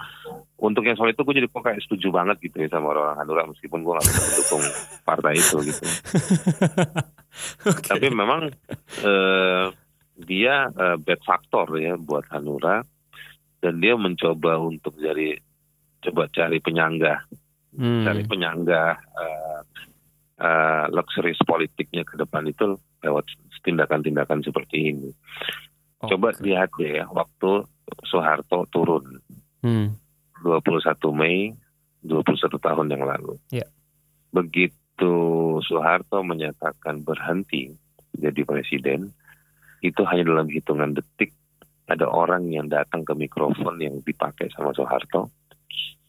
untuk 0.61 0.85
yang 0.85 0.97
soal 0.97 1.09
itu 1.09 1.25
gue 1.25 1.41
jadi 1.41 1.49
kok 1.49 1.65
kayak 1.65 1.81
setuju 1.81 2.13
banget 2.13 2.37
gitu 2.45 2.61
ya 2.61 2.69
sama 2.69 2.93
orang 2.93 3.17
Hanura 3.17 3.49
meskipun 3.49 3.81
gue 3.81 3.93
nggak 3.97 4.07
bisa 4.07 4.21
mendukung 4.21 4.65
partai 5.09 5.35
itu 5.37 5.57
gitu. 5.65 5.85
Oke. 7.69 7.85
Tapi 7.89 8.07
memang 8.13 8.53
eh, 9.01 9.67
dia 10.21 10.69
eh, 10.69 10.97
bad 11.01 11.21
factor 11.25 11.65
ya 11.81 11.97
buat 11.97 12.29
Hanura 12.29 12.85
dan 13.61 13.81
dia 13.81 13.97
mencoba 13.97 14.61
untuk 14.61 14.97
jadi 14.97 15.37
coba 16.01 16.29
cari 16.29 16.61
penyangga 16.61 17.25
Hmm. 17.71 18.03
cari 18.03 18.27
penyangga 18.27 18.99
eh, 18.99 19.61
eh, 20.43 20.85
luxury 20.91 21.39
politiknya 21.39 22.03
ke 22.03 22.19
depan 22.19 22.47
itu 22.51 22.75
lewat 23.07 23.31
tindakan-tindakan 23.63 24.43
seperti 24.43 24.91
ini. 24.91 25.11
Coba 26.01 26.33
Oke. 26.33 26.43
lihat 26.49 26.73
deh 26.81 26.99
ya 27.03 27.07
waktu 27.13 27.65
Soeharto 28.09 28.65
turun 28.73 29.21
Hmm. 29.61 29.93
21 30.41 31.13
Mei 31.13 31.53
21 32.01 32.57
tahun 32.57 32.89
yang 32.89 33.05
lalu. 33.05 33.37
Ya. 33.53 33.69
Begitu 34.33 35.13
Soeharto 35.61 36.25
menyatakan 36.25 37.05
berhenti 37.05 37.77
jadi 38.17 38.41
presiden, 38.49 39.13
itu 39.85 40.01
hanya 40.09 40.33
dalam 40.33 40.49
hitungan 40.49 40.97
detik 40.97 41.37
ada 41.91 42.07
orang 42.09 42.49
yang 42.49 42.71
datang 42.71 43.05
ke 43.05 43.13
mikrofon 43.13 43.77
yang 43.83 43.99
dipakai 44.01 44.49
sama 44.55 44.73
Soeharto 44.73 45.29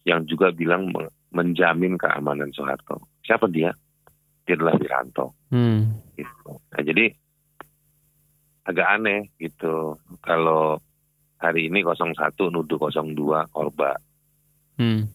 yang 0.08 0.24
juga 0.30 0.54
bilang 0.54 0.94
menjamin 1.32 1.96
keamanan 1.96 2.52
Soeharto. 2.52 3.08
Siapa 3.24 3.48
dia? 3.48 3.72
Dia 4.44 4.54
adalah 4.60 4.76
Wiranto. 4.76 5.36
Hmm. 5.52 6.04
Gitu. 6.16 6.52
Nah, 6.52 6.82
jadi 6.84 7.06
agak 8.68 8.88
aneh 9.00 9.34
gitu 9.42 9.98
kalau 10.22 10.78
hari 11.42 11.72
ini 11.72 11.82
01 11.82 12.14
nuduh 12.54 12.78
02 12.78 13.50
korban. 13.50 13.98
Hmm. 14.78 15.10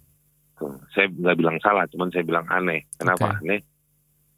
Tuh. 0.56 0.74
Saya 0.90 1.12
nggak 1.12 1.36
bilang 1.36 1.58
salah, 1.60 1.84
cuman 1.86 2.08
saya 2.10 2.24
bilang 2.24 2.48
aneh. 2.48 2.88
Kenapa 2.96 3.36
Oke. 3.36 3.38
aneh? 3.44 3.60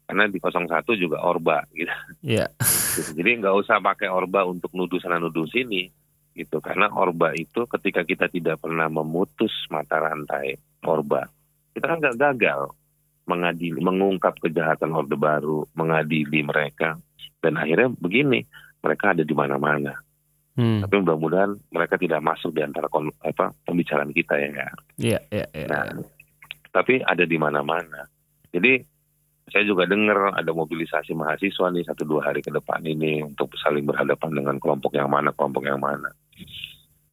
Karena 0.09 0.25
di 0.25 0.37
01 0.41 0.69
juga 0.99 1.21
Orba 1.21 1.63
gitu. 1.73 1.93
Iya. 2.25 2.49
Gitu. 2.97 3.17
Jadi 3.17 3.29
nggak 3.39 3.55
usah 3.55 3.79
pakai 3.79 4.09
Orba 4.11 4.43
untuk 4.43 4.73
nuduh 4.75 4.99
sana 4.99 5.21
nuduh 5.21 5.47
sini 5.47 5.87
gitu. 6.35 6.59
Karena 6.59 6.91
Orba 6.91 7.31
itu 7.37 7.65
ketika 7.69 8.03
kita 8.03 8.25
tidak 8.27 8.59
pernah 8.61 8.89
memutus 8.89 9.53
mata 9.69 10.01
rantai 10.01 10.57
Orba, 10.85 11.29
kita 11.79 11.87
kan 11.95 11.99
nggak 12.03 12.19
gagal 12.19 12.61
mengadili, 13.29 13.79
mengungkap 13.79 14.41
kejahatan 14.41 14.91
Orde 14.91 15.13
Baru, 15.13 15.63
mengadili 15.77 16.41
mereka, 16.41 16.97
dan 17.39 17.61
akhirnya 17.61 17.93
begini, 17.93 18.41
mereka 18.81 19.13
ada 19.13 19.21
di 19.21 19.35
mana-mana. 19.37 19.93
Hmm. 20.57 20.83
Tapi 20.83 20.99
mudah-mudahan 20.99 21.55
mereka 21.71 21.95
tidak 21.95 22.19
masuk 22.19 22.51
di 22.51 22.65
antara 22.65 22.91
kon- 22.91 23.15
apa 23.23 23.53
pembicaraan 23.63 24.11
kita 24.11 24.35
ya. 24.35 24.67
Iya, 24.99 25.19
iya, 25.31 25.45
iya. 25.55 25.67
Nah, 25.71 26.03
tapi 26.73 26.99
ada 26.99 27.23
di 27.23 27.37
mana-mana. 27.39 28.03
Jadi 28.51 28.81
saya 29.49 29.63
juga 29.65 29.87
dengar 29.87 30.35
ada 30.35 30.51
mobilisasi 30.51 31.15
mahasiswa 31.15 31.71
nih 31.71 31.85
satu 31.87 32.03
dua 32.03 32.27
hari 32.27 32.43
ke 32.43 32.51
depan 32.51 32.83
ini 32.83 33.23
untuk 33.23 33.49
saling 33.55 33.87
berhadapan 33.87 34.29
dengan 34.35 34.55
kelompok 34.59 34.93
yang 34.93 35.07
mana, 35.07 35.31
kelompok 35.31 35.63
yang 35.63 35.79
mana. 35.79 36.11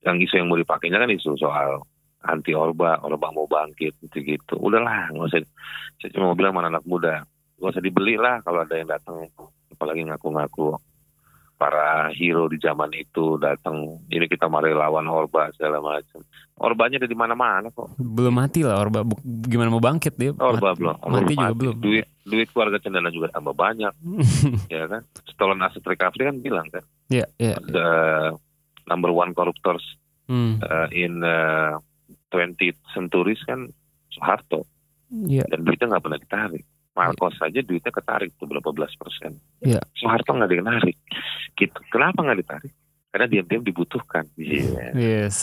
Yang 0.03 0.27
isu 0.27 0.35
yang 0.43 0.49
mau 0.51 0.59
dipakainya 0.59 0.99
kan 0.99 1.11
isu 1.13 1.39
soal 1.39 1.87
anti 2.23 2.53
orba, 2.53 2.97
orba 3.01 3.29
mau 3.31 3.45
bangkit 3.45 4.01
gitu-gitu. 4.01 4.57
Udahlah, 4.57 5.11
nggak 5.11 5.27
usah. 5.27 5.41
Saya 5.97 6.11
cuma 6.11 6.33
mau 6.33 6.37
bilang 6.37 6.53
mana 6.53 6.69
anak 6.69 6.85
muda, 6.85 7.23
nggak 7.57 7.71
usah 7.71 7.83
dibeli 7.83 8.17
lah 8.17 8.41
kalau 8.41 8.63
ada 8.63 8.75
yang 8.75 8.87
datang, 8.87 9.29
apalagi 9.69 10.03
ngaku-ngaku 10.03 10.75
para 11.57 12.13
hero 12.13 12.47
di 12.47 12.59
zaman 12.59 12.93
itu 12.93 13.37
datang. 13.37 13.81
Ini 14.07 14.27
kita 14.27 14.45
mari 14.45 14.71
lawan 14.71 15.09
orba 15.09 15.49
segala 15.51 15.81
macam. 15.81 16.21
Orbanya 16.57 16.97
ada 16.97 17.07
di 17.07 17.17
mana-mana 17.17 17.69
kok. 17.71 17.97
Belum 17.97 18.33
mati 18.33 18.61
lah 18.61 18.77
Orba. 18.79 19.05
Gimana 19.25 19.69
mau 19.69 19.81
bangkit 19.81 20.17
dia? 20.17 20.33
Orba 20.33 20.73
Mati- 20.73 20.79
belum. 20.79 20.95
Mati 21.03 21.33
juga 21.33 21.53
belum. 21.55 21.75
Duit 21.77 22.07
duit 22.25 22.49
keluarga 22.51 22.77
cendana 22.77 23.09
juga 23.09 23.29
tambah 23.31 23.53
banyak, 23.53 23.93
ya 24.73 24.85
kan? 24.85 25.01
Stolen 25.27 25.63
asset 25.63 25.85
recovery 25.85 26.27
kan 26.27 26.37
bilang 26.41 26.67
kan, 26.69 26.83
Iya, 27.07 27.25
iya. 27.37 27.55
the 27.63 27.89
number 28.85 29.09
one 29.11 29.31
corruptors 29.31 29.85
Hmm. 30.27 30.59
uh, 30.59 30.91
in 30.91 31.23
uh, 31.23 31.79
20th 32.37 32.77
centuries 32.91 33.41
kan 33.43 33.65
Soeharto 34.09 34.69
Iya. 35.09 35.47
dan 35.47 35.63
duitnya 35.63 35.87
nggak 35.89 36.03
pernah 36.03 36.19
ditarik. 36.19 36.65
Marcos 36.93 37.37
saja 37.37 37.61
duitnya 37.61 37.89
ketarik 37.91 38.33
tuh 38.35 38.45
berapa 38.45 38.69
belas 38.71 38.93
persen. 38.95 39.37
Iya. 39.61 39.81
Soeharto 39.95 40.33
nggak 40.33 40.51
ditarik. 40.51 40.97
Gitu. 41.55 41.79
Kenapa 41.89 42.21
nggak 42.21 42.39
ditarik? 42.39 42.73
Karena 43.07 43.27
diam-diam 43.27 43.63
dibutuhkan. 43.63 44.25
Iya. 44.35 44.93
Yes. 44.93 45.37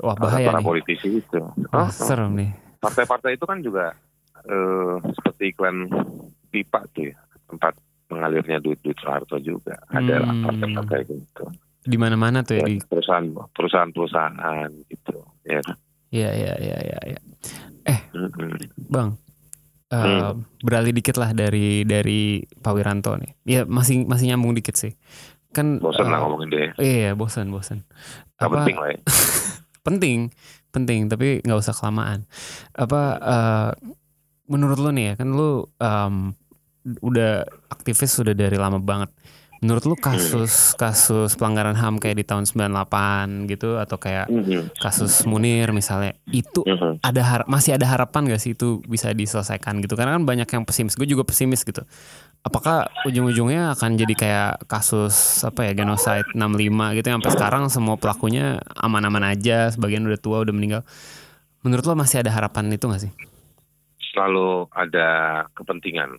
Wah 0.00 0.14
bahaya 0.14 0.48
para 0.48 0.58
nih. 0.58 0.66
politisi 0.66 1.08
itu. 1.16 1.38
Wah, 1.68 1.86
Oh, 1.86 1.88
serem 1.88 2.34
nih. 2.34 2.50
partai-partai 2.78 3.34
itu 3.34 3.44
kan 3.44 3.60
juga 3.60 3.92
eh, 4.40 4.94
seperti 5.12 5.52
iklan 5.52 5.84
pipa 6.48 6.80
tuh 6.88 7.06
ya 7.06 7.18
tempat 7.44 7.76
mengalirnya 8.08 8.56
duit-duit 8.56 8.96
Soeharto 8.96 9.36
juga 9.38 9.76
ada 9.86 10.24
Hmm. 10.24 10.48
partai-partai 10.48 11.00
gitu 11.04 11.44
Di 11.80 11.94
mana-mana 11.94 12.40
tuh 12.40 12.56
ya 12.56 12.64
Ya, 12.64 12.66
di 12.66 12.80
perusahaan 12.82 13.26
perusahaan-perusahaan 13.52 14.70
gitu 14.86 15.16
ya 15.44 15.60
Iya, 16.10 16.30
iya, 16.34 16.52
iya, 16.58 16.76
iya, 16.82 16.98
iya. 17.06 17.20
Mm-mm. 18.14 18.58
Bang. 18.90 19.16
eh, 19.90 19.98
Hmm. 19.98 20.46
beralih 20.62 20.94
dikit 20.94 21.18
lah 21.18 21.34
dari 21.34 21.82
dari 21.82 22.46
Pak 22.46 22.72
Wiranto 22.78 23.18
nih. 23.18 23.30
Ya 23.42 23.60
masih 23.66 24.06
masih 24.06 24.30
nyambung 24.30 24.54
dikit 24.54 24.78
sih. 24.78 24.94
Kan 25.50 25.82
bosan 25.82 26.06
eh, 26.06 26.10
lah 26.14 26.18
ngomongin 26.22 26.48
deh 26.54 26.68
Iya, 26.78 27.18
bosan, 27.18 27.50
bosan. 27.50 27.82
Gak 28.38 28.46
Apa 28.46 28.54
penting 28.62 28.76
lah 28.78 28.88
ya 28.94 28.98
penting, 29.86 30.18
penting, 30.70 31.00
tapi 31.10 31.42
nggak 31.42 31.58
usah 31.58 31.74
kelamaan. 31.74 32.22
Apa 32.74 33.00
eh, 33.18 33.70
menurut 34.46 34.78
lo 34.78 34.90
nih 34.94 35.14
ya, 35.14 35.14
kan 35.18 35.28
lo 35.34 35.74
em, 35.82 36.34
udah 37.02 37.42
aktivis 37.70 38.14
sudah 38.14 38.34
dari 38.34 38.54
lama 38.58 38.78
banget. 38.78 39.10
Menurut 39.60 39.84
lo 39.84 39.92
kasus 39.92 40.72
kasus 40.72 41.36
pelanggaran 41.36 41.76
HAM 41.76 42.00
kayak 42.00 42.16
di 42.16 42.24
tahun 42.24 42.48
98 42.48 43.44
gitu 43.44 43.76
atau 43.76 44.00
kayak 44.00 44.32
Mhm. 44.32 44.72
kasus 44.80 45.28
Munir 45.28 45.68
misalnya 45.70 46.16
itu 46.26 46.64
Mhm. 46.64 47.04
ada 47.04 47.20
har- 47.20 47.44
masih 47.44 47.76
ada 47.76 47.84
harapan 47.84 48.24
gak 48.24 48.40
sih 48.40 48.56
itu 48.56 48.80
bisa 48.88 49.12
diselesaikan 49.12 49.84
gitu? 49.84 50.00
Karena 50.00 50.16
kan 50.16 50.24
banyak 50.24 50.48
yang 50.48 50.64
pesimis 50.64 50.96
gue 50.96 51.04
juga 51.04 51.28
pesimis 51.28 51.60
gitu. 51.60 51.84
Apakah 52.40 52.88
ujung-ujungnya 53.04 53.76
akan 53.76 54.00
jadi 54.00 54.14
kayak 54.16 54.52
kasus 54.64 55.44
apa 55.44 55.68
ya 55.68 55.76
genocide 55.76 56.24
65 56.32 56.96
gitu 56.96 57.12
yang 57.12 57.20
sampai 57.20 57.36
sekarang 57.36 57.62
semua 57.68 58.00
pelakunya 58.00 58.64
aman-aman 58.74 59.28
aja 59.28 59.68
sebagian 59.68 60.08
udah 60.08 60.16
tua 60.16 60.40
udah 60.40 60.56
meninggal. 60.56 60.82
Menurut 61.60 61.84
lo 61.84 61.92
masih 61.92 62.24
ada 62.24 62.32
harapan 62.32 62.72
itu 62.72 62.88
gak 62.88 63.04
sih? 63.04 63.12
Selalu 64.16 64.72
ada 64.72 65.08
kepentingan 65.52 66.16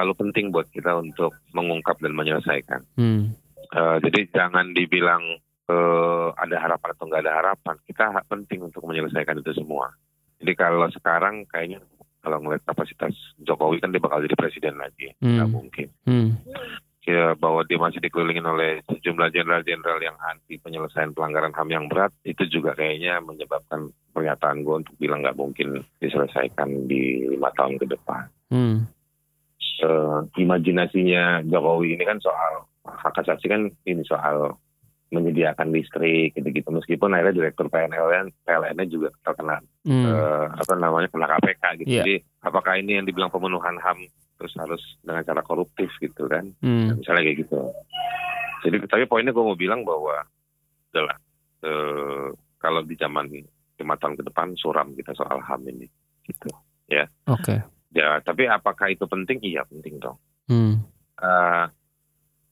selalu 0.00 0.16
penting 0.16 0.48
buat 0.48 0.64
kita 0.72 0.96
untuk 0.96 1.36
mengungkap 1.52 2.00
dan 2.00 2.16
menyelesaikan 2.16 2.80
hmm. 2.96 3.50
Eh, 3.70 3.96
jadi 4.02 4.26
jangan 4.34 4.74
dibilang 4.74 5.22
eh, 5.70 6.28
ada 6.34 6.56
harapan 6.58 6.90
atau 6.90 7.06
nggak 7.06 7.22
ada 7.22 7.34
harapan. 7.38 7.76
Kita 7.86 8.26
penting 8.26 8.66
untuk 8.66 8.82
menyelesaikan 8.82 9.38
itu 9.38 9.54
semua. 9.54 9.94
Jadi 10.42 10.52
kalau 10.58 10.90
sekarang 10.90 11.46
kayaknya 11.46 11.78
kalau 12.20 12.42
ngeliat 12.42 12.66
kapasitas 12.66 13.14
Jokowi 13.38 13.78
kan 13.78 13.94
dia 13.94 14.02
bakal 14.02 14.26
jadi 14.26 14.34
presiden 14.34 14.76
lagi, 14.76 15.14
nggak 15.22 15.46
Hmm. 15.46 15.54
mungkin. 15.54 15.88
Hmm. 16.04 16.30
Ya 17.06 17.32
bahwa 17.38 17.64
dia 17.64 17.80
masih 17.80 18.02
dikelilingin 18.02 18.44
oleh 18.44 18.84
sejumlah 18.90 19.32
jenderal-jenderal 19.32 20.02
yang 20.04 20.18
anti 20.20 20.60
penyelesaian 20.60 21.16
pelanggaran 21.16 21.54
HAM 21.54 21.70
yang 21.72 21.86
berat 21.88 22.12
itu 22.28 22.44
juga 22.50 22.76
kayaknya 22.76 23.22
menyebabkan 23.24 23.88
pernyataan 24.12 24.66
gue 24.66 24.84
untuk 24.84 24.94
bilang 25.00 25.24
nggak 25.24 25.38
mungkin 25.38 25.80
diselesaikan 26.02 26.90
di 26.90 27.24
lima 27.30 27.48
tahun 27.56 27.78
ke 27.80 27.86
depan. 27.88 28.26
Hmm. 28.52 28.90
Eh, 29.80 30.18
imajinasinya 30.36 31.40
Jokowi 31.40 31.96
ini 31.96 32.04
kan 32.04 32.20
soal 32.20 32.68
hak 32.84 33.16
asasi 33.16 33.48
kan 33.48 33.72
ini 33.88 34.04
soal 34.04 34.60
menyediakan 35.10 35.72
listrik 35.74 36.36
gitu-gitu 36.36 36.70
meskipun 36.70 37.10
akhirnya 37.10 37.42
direktur 37.42 37.66
PNL 37.66 38.30
PLN-nya 38.44 38.86
juga 38.86 39.08
terkena 39.24 39.58
Hmm. 39.80 40.04
eh, 40.04 40.46
apa 40.52 40.72
namanya 40.76 41.08
kena 41.08 41.24
KPK 41.26 41.64
gitu. 41.80 41.88
Iya. 41.88 42.02
Jadi 42.04 42.14
apakah 42.44 42.76
ini 42.76 43.00
yang 43.00 43.08
dibilang 43.08 43.32
pemenuhan 43.32 43.80
HAM 43.80 44.04
terus 44.36 44.52
harus 44.56 44.80
dengan 45.04 45.24
cara 45.24 45.40
koruptif 45.40 45.88
gitu 46.00 46.24
kan 46.24 46.48
Hmm. 46.64 46.96
misalnya 46.96 47.28
kayak 47.28 47.44
gitu 47.44 47.60
jadi 48.60 48.76
tapi 48.88 49.04
poinnya 49.04 49.36
gue 49.36 49.44
mau 49.44 49.56
bilang 49.56 49.84
bahwa 49.84 50.24
adalah 50.92 51.16
eh, 51.60 52.28
kalau 52.56 52.80
di 52.80 52.96
zaman 52.96 53.28
lima 53.76 53.94
tahun 54.00 54.16
ke 54.16 54.24
depan 54.32 54.56
suram 54.56 54.96
kita 54.96 55.12
soal 55.12 55.40
ham 55.44 55.60
ini 55.68 55.84
gitu 56.24 56.48
Oke. 57.28 57.60
Ya 57.90 58.18
tapi 58.20 58.46
apakah 58.46 58.88
itu 58.88 59.04
penting 59.04 59.38
iya 59.42 59.62
penting 59.64 59.98
dong 59.98 60.18
Hmm. 60.46 60.82
Eh, 61.14 61.64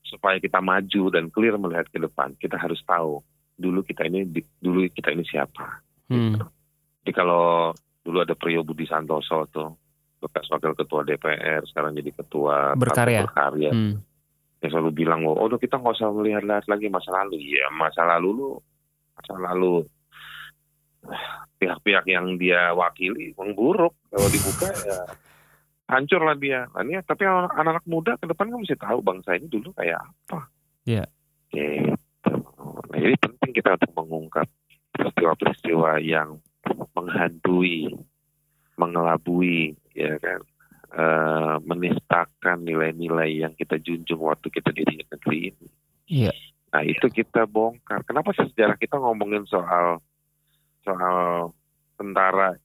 supaya 0.05 0.39
kita 0.39 0.61
maju 0.61 1.03
dan 1.11 1.29
clear 1.29 1.57
melihat 1.57 1.89
ke 1.89 1.99
depan 1.99 2.33
kita 2.35 2.55
harus 2.55 2.79
tahu 2.83 3.19
dulu 3.55 3.83
kita 3.83 4.05
ini 4.05 4.23
di- 4.23 4.47
dulu 4.57 4.87
kita 4.89 5.11
ini 5.11 5.23
siapa 5.23 5.83
Hmm. 6.07 6.39
jadi 7.03 7.13
kalau 7.13 7.75
dulu 8.01 8.23
ada 8.23 8.33
Priyo 8.33 8.63
Budi 8.63 8.85
Santoso 8.85 9.45
tuh 9.49 9.75
bekas 10.19 10.47
wakil 10.49 10.75
ketua 10.75 11.03
DPR 11.03 11.63
sekarang 11.65 11.93
jadi 11.93 12.11
ketua 12.13 12.75
Berkarya. 12.75 13.23
Berkarya 13.23 13.71
Hmm. 13.71 13.99
yang 14.59 14.71
selalu 14.71 14.91
bilang 14.93 15.23
oh 15.23 15.39
udah 15.39 15.55
kita 15.57 15.77
nggak 15.77 15.95
usah 15.95 16.11
melihat-lihat 16.11 16.67
lagi 16.67 16.87
masa 16.87 17.11
lalu 17.15 17.39
ya 17.39 17.67
masa 17.71 18.03
lalu 18.03 18.29
lu 18.33 18.51
masa 19.15 19.35
lalu 19.37 19.87
pihak-pihak 21.59 22.05
yang 22.07 22.35
dia 22.37 22.71
wakili 22.73 23.35
memburuk 23.35 23.95
kalau 24.09 24.29
dibuka 24.29 24.71
ya 24.83 24.99
hancur 25.89 26.21
lah 26.23 26.37
dia 26.37 26.69
nah, 26.77 26.85
ini 26.85 27.01
tapi 27.03 27.25
anak-anak 27.25 27.85
muda 27.89 28.13
ke 28.21 28.29
depan 28.29 28.53
kan 28.53 28.59
mesti 28.61 28.77
tahu 28.77 28.99
bangsa 29.01 29.35
ini 29.37 29.49
dulu 29.49 29.73
kayak 29.75 29.99
apa 29.99 30.49
Iya. 30.85 31.05
gitu 31.53 32.33
nah 32.93 32.99
jadi 33.01 33.17
penting 33.19 33.51
kita 33.57 33.77
untuk 33.81 33.93
mengungkap 33.97 34.49
peristiwa-peristiwa 34.93 36.01
yang 36.05 36.41
menghantui 36.93 37.93
mengelabui 38.79 39.75
ya 39.93 40.15
kan 40.23 40.41
eh, 40.95 41.57
menistakan 41.67 42.65
nilai-nilai 42.65 43.45
yang 43.45 43.53
kita 43.59 43.77
junjung 43.83 44.23
waktu 44.25 44.49
kita 44.49 44.71
di 44.73 44.85
negeri 44.87 45.53
ini. 45.53 45.69
Iya. 46.09 46.33
Nah 46.73 46.83
itu 46.85 47.07
kita 47.11 47.45
bongkar. 47.45 48.05
Kenapa 48.05 48.33
sejarah 48.37 48.79
kita 48.79 48.97
ngomongin 48.97 49.45
soal 49.49 50.01
soal 50.87 51.53
tentara 51.99 52.57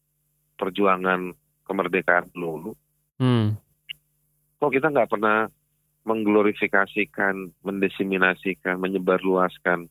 perjuangan 0.56 1.34
kemerdekaan 1.68 2.32
dulu? 2.32 2.76
Hmm. 3.18 3.58
Kok 4.58 4.72
kita 4.72 4.90
nggak 4.90 5.12
pernah 5.12 5.50
mengglorifikasikan, 6.04 7.64
mendesiminasikan, 7.64 8.76
menyebarluaskan 8.80 9.88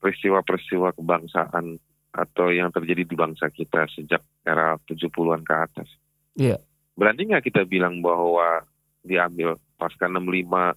peristiwa-peristiwa 0.00 0.92
kebangsaan 0.92 1.80
atau 2.12 2.48
yang 2.52 2.72
terjadi 2.72 3.04
di 3.04 3.16
bangsa 3.16 3.48
kita 3.52 3.88
sejak 3.92 4.24
era 4.44 4.76
70-an 4.88 5.44
ke 5.44 5.54
atas. 5.56 5.88
Iya. 6.36 6.60
Berani 6.96 7.32
nggak 7.32 7.52
kita 7.52 7.68
bilang 7.68 8.00
bahwa 8.00 8.64
diambil 9.04 9.60
pasca 9.76 10.08
65 10.08 10.76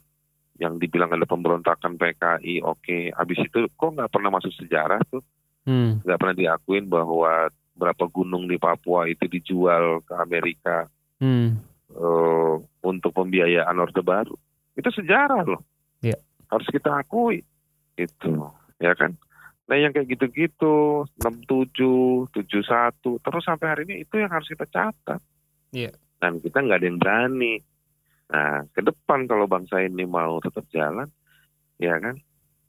yang 0.60 0.76
dibilang 0.76 1.16
ada 1.16 1.24
pemberontakan 1.24 1.96
PKI, 1.96 2.60
oke. 2.64 3.16
Habis 3.16 3.48
itu 3.48 3.72
kok 3.80 3.92
nggak 3.96 4.12
pernah 4.12 4.32
masuk 4.36 4.52
sejarah 4.60 5.00
tuh, 5.08 5.24
Hmm. 5.68 6.04
nggak 6.04 6.20
pernah 6.20 6.36
diakuin 6.36 6.88
bahwa 6.88 7.52
berapa 7.76 8.06
gunung 8.12 8.48
di 8.48 8.60
Papua 8.60 9.08
itu 9.08 9.28
dijual 9.28 10.04
ke 10.04 10.12
Amerika 10.20 10.88
Hmm. 11.20 11.60
eh, 11.90 12.56
untuk 12.84 13.12
pembiayaan 13.12 13.76
Orde 13.76 14.00
Baru. 14.00 14.36
Itu 14.76 14.88
sejarah 14.90 15.44
loh. 15.44 15.62
Iya. 16.00 16.16
Harus 16.48 16.68
kita 16.72 16.96
akui. 16.96 17.44
Itu, 18.00 18.48
ya 18.80 18.96
kan? 18.96 19.20
Nah 19.70 19.78
yang 19.78 19.94
kayak 19.94 20.10
gitu-gitu, 20.10 21.06
67, 21.22 22.32
71, 22.34 23.22
terus 23.22 23.44
sampai 23.46 23.68
hari 23.70 23.82
ini 23.86 23.96
itu 24.02 24.18
yang 24.18 24.32
harus 24.34 24.50
kita 24.50 24.66
catat. 24.66 25.22
Iya. 25.70 25.94
Dan 26.18 26.42
kita 26.42 26.66
nggak 26.66 26.80
ada 26.82 26.88
yang 26.90 26.98
berani. 26.98 27.62
Nah, 28.30 28.66
ke 28.74 28.82
depan 28.82 29.30
kalau 29.30 29.46
bangsa 29.46 29.82
ini 29.82 30.06
mau 30.10 30.42
tetap 30.42 30.66
jalan, 30.74 31.10
ya 31.78 31.98
kan? 32.02 32.18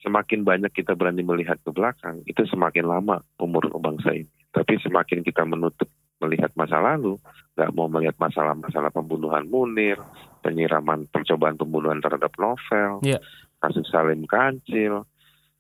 Semakin 0.01 0.45
banyak 0.45 0.73
kita 0.73 0.97
berani 0.97 1.21
melihat 1.21 1.61
ke 1.61 1.73
belakang, 1.73 2.25
itu 2.25 2.45
semakin 2.49 2.89
lama 2.89 3.21
umur 3.37 3.69
bangsa 3.81 4.17
ini. 4.17 4.29
Tapi 4.53 4.81
semakin 4.81 5.21
kita 5.25 5.45
menutup 5.45 5.89
melihat 6.21 6.53
masa 6.55 6.79
lalu, 6.79 7.17
nggak 7.57 7.73
mau 7.73 7.89
melihat 7.89 8.17
masalah-masalah 8.21 8.93
pembunuhan 8.93 9.49
Munir, 9.49 9.97
penyiraman 10.45 11.09
percobaan 11.09 11.57
pembunuhan 11.57 12.01
terhadap 12.01 12.33
novel, 12.37 13.01
Iya. 13.05 13.21
kasus 13.61 13.89
Salim 13.89 14.25
Kancil, 14.29 15.05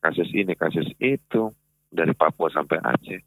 kasus 0.01 0.29
ini, 0.33 0.53
kasus 0.57 0.89
itu, 1.01 1.53
dari 1.91 2.13
Papua 2.15 2.49
sampai 2.53 2.79
Aceh. 2.81 3.21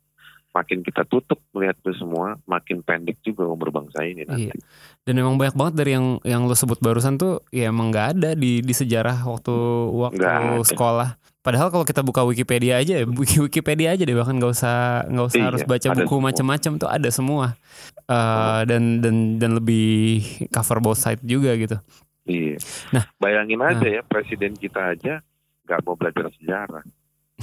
Makin 0.53 0.85
kita 0.85 1.01
tutup 1.09 1.41
melihat 1.49 1.73
itu 1.81 1.97
semua, 1.97 2.37
makin 2.45 2.85
pendek 2.85 3.17
juga 3.25 3.49
umur 3.49 3.73
bangsa 3.73 4.05
ini 4.05 4.21
nanti. 4.21 4.53
Iya. 4.53 4.55
Dan 5.01 5.13
emang 5.17 5.35
banyak 5.41 5.57
banget 5.57 5.73
dari 5.81 5.97
yang 5.97 6.21
yang 6.21 6.45
lo 6.45 6.53
sebut 6.53 6.77
barusan 6.77 7.17
tuh 7.17 7.41
ya 7.49 7.73
emang 7.73 7.89
nggak 7.89 8.07
ada 8.17 8.29
di 8.37 8.61
di 8.61 8.73
sejarah 8.73 9.25
waktu 9.25 9.55
waktu 9.89 10.21
ada. 10.21 10.61
sekolah. 10.61 11.09
Padahal 11.43 11.67
kalau 11.75 11.83
kita 11.83 11.99
buka 11.99 12.23
Wikipedia 12.23 12.79
aja, 12.79 13.01
ya, 13.01 13.05
wiki 13.19 13.41
Wikipedia 13.43 13.91
aja 13.97 14.05
deh 14.07 14.15
bahkan 14.15 14.37
nggak 14.39 14.53
usah 14.53 15.09
nggak 15.11 15.27
usah 15.27 15.39
Iya, 15.41 15.47
harus 15.51 15.63
baca 15.67 15.87
buku 15.91 16.15
macam-macam 16.21 16.71
tuh 16.79 16.89
ada 16.89 17.09
semua. 17.11 17.59
Eh, 18.07 18.61
dan 18.69 19.03
dan 19.03 19.15
dan 19.41 19.51
lebih 19.57 20.21
cover 20.53 20.79
both 20.79 21.01
side 21.01 21.19
juga 21.25 21.57
gitu. 21.57 21.75
Iya. 22.23 22.55
Nah. 22.95 23.03
bayangin 23.19 23.59
aja 23.59 23.99
ya 23.99 24.01
presiden 24.07 24.55
kita 24.55 24.95
aja 24.95 25.19
nggak 25.67 25.79
mau 25.83 25.99
belajar 25.99 26.31
sejarah. 26.39 26.83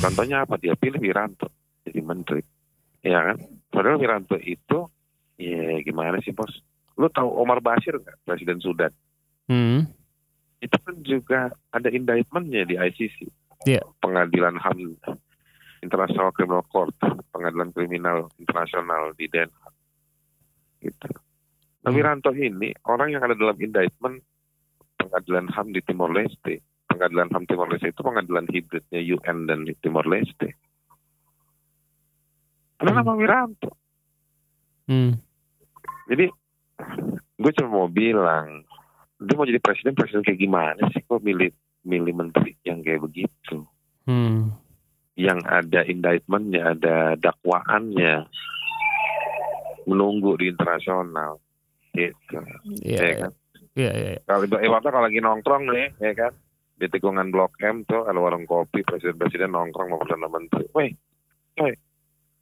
Contohnya 0.00 0.48
apa? 0.48 0.56
Dia 0.56 0.72
pilih 0.76 0.96
Wiranto 1.00 1.52
jadi 1.84 2.00
menteri, 2.04 2.40
ya 3.04 3.20
kan? 3.32 3.36
Padahal 3.70 4.00
Wiranto 4.00 4.36
itu, 4.40 4.88
ya 5.38 5.80
gimana 5.84 6.18
sih 6.20 6.34
bos? 6.34 6.50
Lu 7.00 7.08
tahu 7.08 7.32
Omar 7.40 7.64
Bashir 7.64 7.96
nggak? 7.96 8.16
Presiden 8.26 8.60
Sudan. 8.60 8.92
Hmm. 9.48 9.88
Itu 10.60 10.76
kan 10.84 10.96
juga 11.00 11.40
ada 11.72 11.88
indictmentnya 11.88 12.68
di 12.68 12.76
ICC. 12.76 13.18
Iya. 13.64 13.80
Pengadilan 14.04 14.60
HAM 14.60 14.96
International 15.80 16.28
Criminal 16.36 16.64
Court, 16.68 16.92
pengadilan 17.32 17.72
kriminal 17.72 18.28
internasional 18.36 19.16
di 19.16 19.28
Den 19.32 19.48
Haag. 19.48 19.74
Gitu. 20.84 21.08
Nah, 21.80 21.88
Hmm. 21.88 21.96
Wiranto 21.96 22.30
ini 22.36 22.76
orang 22.84 23.16
yang 23.16 23.24
ada 23.24 23.32
dalam 23.32 23.56
indictment 23.56 24.20
pengadilan 25.00 25.48
HAM 25.48 25.72
di 25.72 25.80
Timor 25.80 26.12
Leste. 26.12 26.60
Pengadilan 26.92 27.32
HAM 27.32 27.48
Timor 27.48 27.72
Leste 27.72 27.88
itu 27.88 28.02
pengadilan 28.04 28.44
hibridnya 28.52 29.00
UN 29.00 29.48
dan 29.48 29.64
Timor 29.80 30.04
Leste. 30.04 30.52
Ada 32.80 32.90
Hmm. 32.90 32.96
nama 32.96 33.12
Wiranto. 33.12 33.70
Hmm. 34.88 35.12
Jadi 36.08 36.26
gue 37.36 37.52
cuma 37.54 37.68
mau 37.70 37.88
bilang, 37.88 38.64
dia 39.16 39.36
mau 39.36 39.44
jadi 39.44 39.60
presiden 39.60 39.92
presiden 39.92 40.24
kayak 40.24 40.40
gimana 40.40 40.80
sih? 40.90 41.04
Kok 41.04 41.20
milih 41.20 41.52
milih 41.82 42.14
menteri 42.16 42.56
yang 42.64 42.80
kayak 42.80 43.04
begitu? 43.04 43.62
Hmm. 44.04 44.56
Yang 45.14 45.40
ada 45.44 45.80
indictmentnya, 45.84 46.72
ada 46.72 46.96
dakwaannya, 47.14 48.24
menunggu 49.84 50.40
di 50.40 50.48
internasional, 50.48 51.36
gitu. 51.92 52.40
Iya. 52.80 52.96
ya 52.96 53.04
Iya. 53.04 53.16
kan? 53.20 53.32
Iya. 53.76 53.90
iya. 53.92 54.16
Kalau 54.24 54.40
ibaratnya 54.46 54.90
kalau 54.90 55.04
lagi 55.04 55.20
nongkrong 55.20 55.64
nih, 55.68 55.88
ya 56.00 56.12
kan? 56.16 56.32
Di 56.74 56.88
tikungan 56.88 57.28
Blok 57.28 57.60
M 57.60 57.84
tuh 57.84 58.08
ada 58.08 58.16
warung 58.16 58.48
kopi, 58.48 58.80
presiden-presiden 58.80 59.52
nongkrong 59.52 59.92
sama 59.92 60.00
perdana 60.00 60.28
menteri. 60.32 60.64
Weh, 60.72 60.90
weh, 61.60 61.74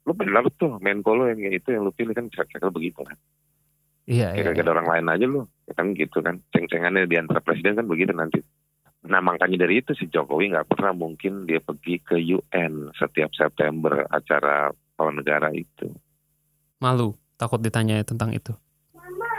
lu 0.09 0.17
benar 0.17 0.41
tuh 0.57 0.81
Menko 0.81 1.13
lu 1.13 1.29
yang 1.29 1.53
itu 1.53 1.69
yang 1.69 1.85
lu 1.85 1.93
pilih 1.93 2.17
kan 2.17 2.25
kira-kira 2.33 2.73
begitu 2.73 3.05
kan? 3.05 3.13
Iya. 4.09 4.33
Iya. 4.33 4.41
Kira-kira 4.41 4.65
ada 4.65 4.73
orang 4.81 4.89
lain 4.89 5.05
aja 5.13 5.25
lu, 5.29 5.41
ya 5.69 5.73
kan 5.77 5.93
gitu 5.93 6.17
kan? 6.25 6.41
Ceng-cengannya 6.49 7.05
di 7.05 7.15
antara 7.21 7.45
presiden 7.45 7.77
kan 7.77 7.85
begitu 7.85 8.09
nanti. 8.09 8.41
Nah 9.05 9.21
makanya 9.21 9.69
dari 9.69 9.85
itu 9.85 9.93
si 9.93 10.09
Jokowi 10.09 10.49
nggak 10.49 10.65
pernah 10.65 10.97
mungkin 10.97 11.45
dia 11.45 11.61
pergi 11.61 12.01
ke 12.01 12.17
UN 12.17 12.89
setiap 12.97 13.29
September 13.37 14.09
acara 14.09 14.73
tahun 14.97 15.21
negara 15.21 15.53
itu. 15.53 15.93
Malu 16.81 17.13
takut 17.37 17.61
ditanya 17.61 18.01
tentang 18.01 18.33
itu. 18.33 18.51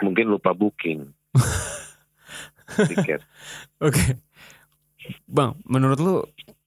Mungkin 0.06 0.30
lupa 0.30 0.54
booking 0.54 1.10
tiket. 2.94 3.26
Oke. 3.82 4.22
Bang, 5.26 5.58
menurut 5.66 5.98
lu 5.98 6.14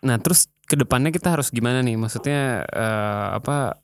nah 0.04 0.20
terus 0.20 0.52
ke 0.68 0.76
depannya 0.76 1.10
kita 1.10 1.40
harus 1.40 1.50
gimana 1.50 1.80
nih? 1.82 1.96
Maksudnya 1.98 2.68
eh, 2.68 3.28
apa 3.40 3.83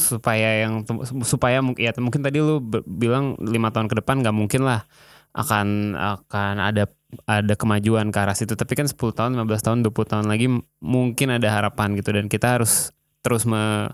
supaya 0.00 0.64
yang 0.64 0.82
supaya 1.22 1.60
mungkin 1.60 1.84
ya 1.84 1.92
mungkin 1.96 2.24
tadi 2.24 2.40
lu 2.40 2.58
bilang 2.84 3.36
lima 3.38 3.68
tahun 3.68 3.86
ke 3.86 4.00
depan 4.00 4.24
nggak 4.24 4.34
mungkin 4.34 4.64
lah 4.64 4.88
akan 5.30 5.94
akan 5.94 6.54
ada 6.58 6.90
ada 7.28 7.54
kemajuan 7.54 8.10
ke 8.10 8.18
arah 8.18 8.34
situ 8.34 8.54
tapi 8.54 8.74
kan 8.74 8.86
10 8.86 8.96
tahun 8.96 9.30
15 9.38 9.46
tahun 9.62 9.78
20 9.84 10.10
tahun 10.10 10.26
lagi 10.26 10.46
mungkin 10.80 11.28
ada 11.30 11.48
harapan 11.50 11.94
gitu 11.94 12.10
dan 12.10 12.26
kita 12.26 12.58
harus 12.58 12.90
terus 13.20 13.44
me, 13.44 13.90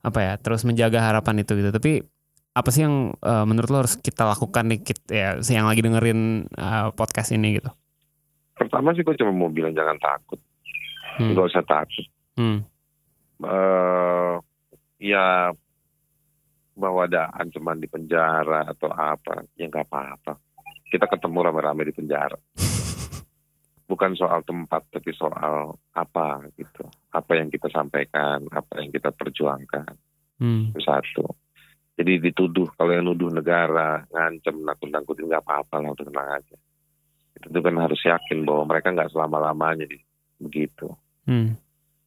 apa 0.00 0.18
ya 0.20 0.34
terus 0.36 0.62
menjaga 0.62 1.00
harapan 1.00 1.42
itu 1.42 1.56
gitu 1.56 1.70
tapi 1.70 2.02
apa 2.52 2.68
sih 2.68 2.82
yang 2.82 3.14
eh, 3.14 3.44
menurut 3.46 3.68
lo 3.68 3.78
harus 3.82 3.94
kita 3.94 4.26
lakukan 4.26 4.70
nih 4.70 4.78
kit- 4.82 5.06
ya 5.06 5.38
yang 5.40 5.66
lagi 5.66 5.82
dengerin 5.82 6.46
eh, 6.46 6.88
podcast 6.94 7.30
ini 7.30 7.58
gitu 7.58 7.70
Pertama 8.54 8.90
sih 8.90 9.06
gue 9.06 9.14
cuma 9.14 9.30
mau 9.30 9.46
bilang 9.46 9.70
jangan 9.70 9.94
takut, 9.98 10.42
Hmm. 11.14 11.30
nggak 11.30 11.46
usah 11.46 11.62
takut. 11.62 12.06
Hmm. 12.34 12.66
eh 13.38 14.34
ya 14.98 15.54
bahwa 16.78 17.10
ada 17.10 17.30
ancaman 17.34 17.82
di 17.82 17.90
penjara 17.90 18.66
atau 18.70 18.90
apa, 18.94 19.42
ya 19.58 19.66
nggak 19.66 19.86
apa-apa. 19.90 20.38
kita 20.88 21.04
ketemu 21.04 21.38
rame-rame 21.44 21.84
di 21.84 21.92
penjara. 21.92 22.38
Bukan 23.90 24.16
soal 24.16 24.40
tempat, 24.40 24.88
tapi 24.88 25.12
soal 25.12 25.76
apa 25.92 26.48
gitu. 26.56 26.88
Apa 27.12 27.36
yang 27.36 27.52
kita 27.52 27.68
sampaikan, 27.68 28.48
apa 28.48 28.80
yang 28.80 28.88
kita 28.88 29.12
perjuangkan. 29.12 29.92
Hmm. 30.40 30.72
Itu 30.72 30.80
satu. 30.80 31.28
Jadi 31.98 32.30
dituduh, 32.30 32.72
kalau 32.72 32.94
yang 32.94 33.04
nuduh 33.04 33.28
negara, 33.28 34.00
ngancem, 34.08 34.64
nakut-nakutin 34.64 35.28
nggak 35.28 35.44
apa-apa 35.44 35.76
lah, 35.82 35.92
udah 35.92 36.04
tenang 36.08 36.30
aja. 36.40 36.56
Itu 37.36 37.58
kan 37.60 37.74
harus 37.76 38.00
yakin 38.00 38.48
bahwa 38.48 38.62
mereka 38.64 38.88
nggak 38.94 39.12
selama-lamanya 39.12 39.84
di- 39.84 40.06
begitu. 40.40 40.88
Hmm. 41.28 41.52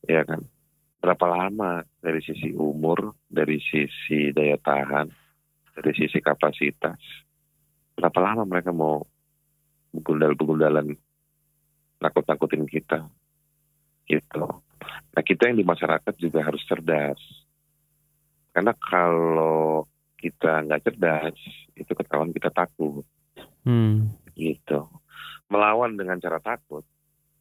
ya 0.09 0.25
kan 0.25 0.41
berapa 1.01 1.25
lama? 1.25 1.81
Dari 1.97 2.21
sisi 2.21 2.53
umur 2.53 3.17
dari 3.25 3.57
sisi 3.57 4.29
daya 4.29 4.55
tahan 4.61 5.09
dari 5.75 5.91
sisi 5.97 6.21
kapasitas. 6.21 7.01
Berapa 7.97 8.19
lama 8.21 8.43
mereka 8.45 8.69
mau 8.69 9.03
begundal-begundalan 9.91 10.95
nakut-nakutin 11.99 12.69
kita? 12.69 13.09
Gitu. 14.05 14.45
Nah 15.11 15.23
kita 15.25 15.49
yang 15.49 15.57
di 15.57 15.65
masyarakat 15.65 16.13
juga 16.21 16.45
harus 16.45 16.61
cerdas. 16.69 17.19
Karena 18.51 18.75
kalau 18.77 19.89
kita 20.21 20.61
nggak 20.69 20.81
cerdas 20.85 21.37
itu 21.73 21.91
ketahuan 21.97 22.31
kita 22.31 22.53
takut. 22.53 23.03
Hmm. 23.61 24.09
gitu. 24.33 24.89
Melawan 25.45 25.93
dengan 25.93 26.17
cara 26.17 26.41
takut 26.41 26.81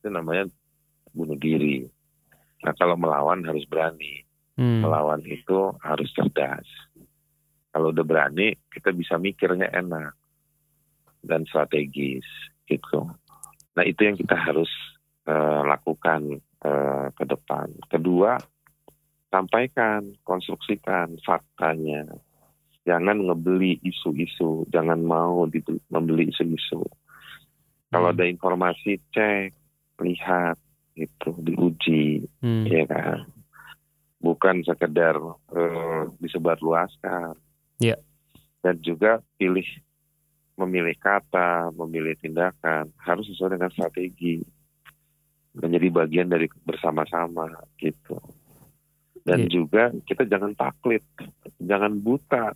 itu 0.01 0.09
namanya 0.13 0.49
bunuh 1.13 1.37
diri 1.37 1.89
nah 2.61 2.73
kalau 2.77 2.97
melawan 2.97 3.45
harus 3.45 3.65
berani. 3.65 4.25
Hmm. 4.61 4.85
melawan 4.85 5.25
itu 5.25 5.73
harus 5.81 6.13
cerdas. 6.13 6.69
Kalau 7.73 7.97
udah 7.97 8.05
berani 8.05 8.53
kita 8.69 8.93
bisa 8.93 9.17
mikirnya 9.17 9.73
enak 9.73 10.13
dan 11.25 11.49
strategis 11.49 12.29
gitu. 12.69 13.09
Nah 13.73 13.85
itu 13.89 14.05
yang 14.05 14.21
kita 14.21 14.37
harus 14.37 14.69
eh, 15.25 15.63
lakukan 15.65 16.45
eh, 16.61 17.09
ke 17.17 17.25
depan. 17.25 17.73
Kedua 17.89 18.37
sampaikan 19.33 20.13
konstruksikan 20.29 21.17
faktanya. 21.25 22.05
Jangan 22.85 23.33
ngebeli 23.33 23.81
isu-isu 23.81 24.69
jangan 24.69 25.01
mau 25.01 25.49
membeli 25.89 26.29
isu-isu. 26.29 26.85
Kalau 27.89 28.13
Hmm. 28.13 28.17
ada 28.21 28.29
informasi 28.29 29.01
cek 29.09 29.57
lihat 30.05 30.61
gitu 31.01 31.33
diuji 31.41 32.29
Hmm. 32.39 32.65
ya 32.65 32.85
kan 32.85 33.25
bukan 34.19 34.61
sekedar 34.61 35.17
eh, 35.51 36.03
disebarluaskan 36.19 37.33
Iya. 37.81 37.97
dan 38.61 38.77
juga 38.79 39.19
pilih 39.35 39.65
memilih 40.55 40.93
kata 40.95 41.73
memilih 41.73 42.13
tindakan 42.15 42.93
harus 43.01 43.25
sesuai 43.27 43.57
dengan 43.57 43.73
strategi 43.73 44.45
menjadi 45.51 45.89
bagian 45.91 46.29
dari 46.29 46.47
bersama-sama 46.63 47.49
gitu 47.77 48.21
dan 49.25 49.45
Iya. 49.45 49.51
juga 49.51 49.83
kita 50.05 50.25
jangan 50.25 50.53
taklid 50.53 51.01
jangan 51.59 51.97
buta 51.97 52.53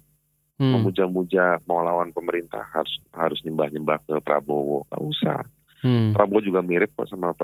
Hmm. 0.55 0.71
memuja-muja 0.79 1.59
mau 1.65 1.83
lawan 1.83 2.15
pemerintah 2.15 2.63
harus 2.71 3.03
harus 3.11 3.43
nyembah-nyembah 3.43 3.99
ke 4.05 4.15
Prabowo 4.21 4.85
nggak 4.87 5.03
usah 5.03 5.41
Hmm. 5.83 6.13
Prabowo 6.13 6.41
juga 6.41 6.61
mirip 6.61 6.95
kok 6.95 7.05
sama 7.05 7.35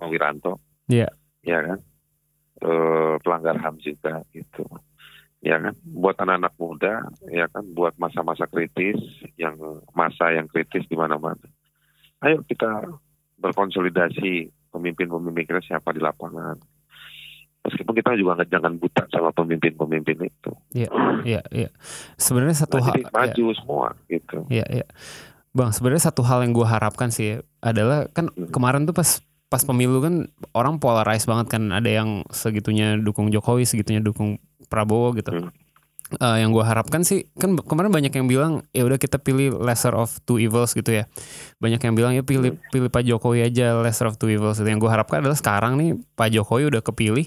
Wiranto. 0.00 0.60
Iya. 0.86 1.08
Ya 1.40 1.58
kan? 1.62 1.78
Eh, 2.56 3.14
pelanggar 3.20 3.56
HAM 3.56 3.76
juga 3.80 4.20
gitu. 4.32 4.64
Ya 5.40 5.60
kan? 5.60 5.76
Buat 5.84 6.16
anak-anak 6.18 6.54
muda, 6.56 6.94
ya 7.28 7.46
kan? 7.48 7.64
Buat 7.72 7.96
masa-masa 7.96 8.44
kritis, 8.44 8.96
yang 9.36 9.56
masa 9.92 10.32
yang 10.32 10.48
kritis 10.48 10.84
di 10.84 10.96
mana-mana. 10.96 11.40
Ayo 12.24 12.40
kita 12.42 12.84
berkonsolidasi 13.36 14.48
pemimpin-pemimpin 14.72 15.44
kita 15.46 15.62
siapa 15.62 15.92
di 15.92 16.00
lapangan. 16.00 16.56
Meskipun 17.62 17.94
kita 17.98 18.14
juga 18.14 18.38
nggak 18.38 18.50
jangan 18.50 18.72
buta 18.78 19.02
sama 19.10 19.34
pemimpin-pemimpin 19.34 20.18
itu. 20.22 20.50
Iya, 20.72 21.42
iya. 21.50 21.68
Sebenarnya 22.14 22.62
satu 22.62 22.78
Nah, 22.78 22.94
hal 22.94 23.10
maju 23.10 23.44
semua 23.58 23.88
gitu. 24.06 24.46
Iya, 24.46 24.64
iya. 24.70 24.86
Bang, 25.50 25.74
sebenarnya 25.74 26.08
satu 26.08 26.22
hal 26.22 26.44
yang 26.46 26.54
gue 26.54 26.62
harapkan 26.62 27.10
sih 27.10 27.40
adalah 27.58 28.06
kan 28.12 28.30
Hmm. 28.30 28.52
kemarin 28.52 28.86
tuh 28.86 28.94
pas 28.94 29.18
pas 29.46 29.62
pemilu 29.62 30.02
kan 30.02 30.26
orang 30.52 30.82
polarize 30.82 31.24
banget 31.24 31.46
kan 31.54 31.70
ada 31.70 31.86
yang 31.86 32.26
segitunya 32.34 32.98
dukung 32.98 33.30
Jokowi, 33.30 33.62
segitunya 33.62 34.02
dukung 34.02 34.42
Prabowo 34.66 35.14
gitu. 35.14 35.30
Hmm. 35.30 35.50
Eh, 36.06 36.38
yang 36.38 36.54
gue 36.54 36.62
harapkan 36.62 37.02
sih 37.02 37.26
kan 37.34 37.58
kemarin 37.58 37.90
banyak 37.90 38.14
yang 38.14 38.30
bilang 38.30 38.62
ya 38.70 38.86
udah 38.86 38.94
kita 38.94 39.18
pilih 39.18 39.58
lesser 39.58 39.90
of 39.90 40.14
two 40.22 40.38
evils 40.38 40.70
gitu 40.70 41.02
ya. 41.02 41.10
Banyak 41.58 41.82
yang 41.82 41.94
bilang 41.98 42.12
ya 42.14 42.22
pilih 42.22 42.58
pilih 42.70 42.90
Pak 42.90 43.02
Jokowi 43.02 43.42
aja 43.42 43.74
lesser 43.82 44.06
of 44.06 44.14
two 44.14 44.30
evils. 44.30 44.62
Yang 44.62 44.86
gue 44.86 44.90
harapkan 44.90 45.18
adalah 45.22 45.34
sekarang 45.34 45.74
nih 45.78 45.98
Pak 46.14 46.30
Jokowi 46.30 46.70
udah 46.70 46.82
kepilih 46.82 47.26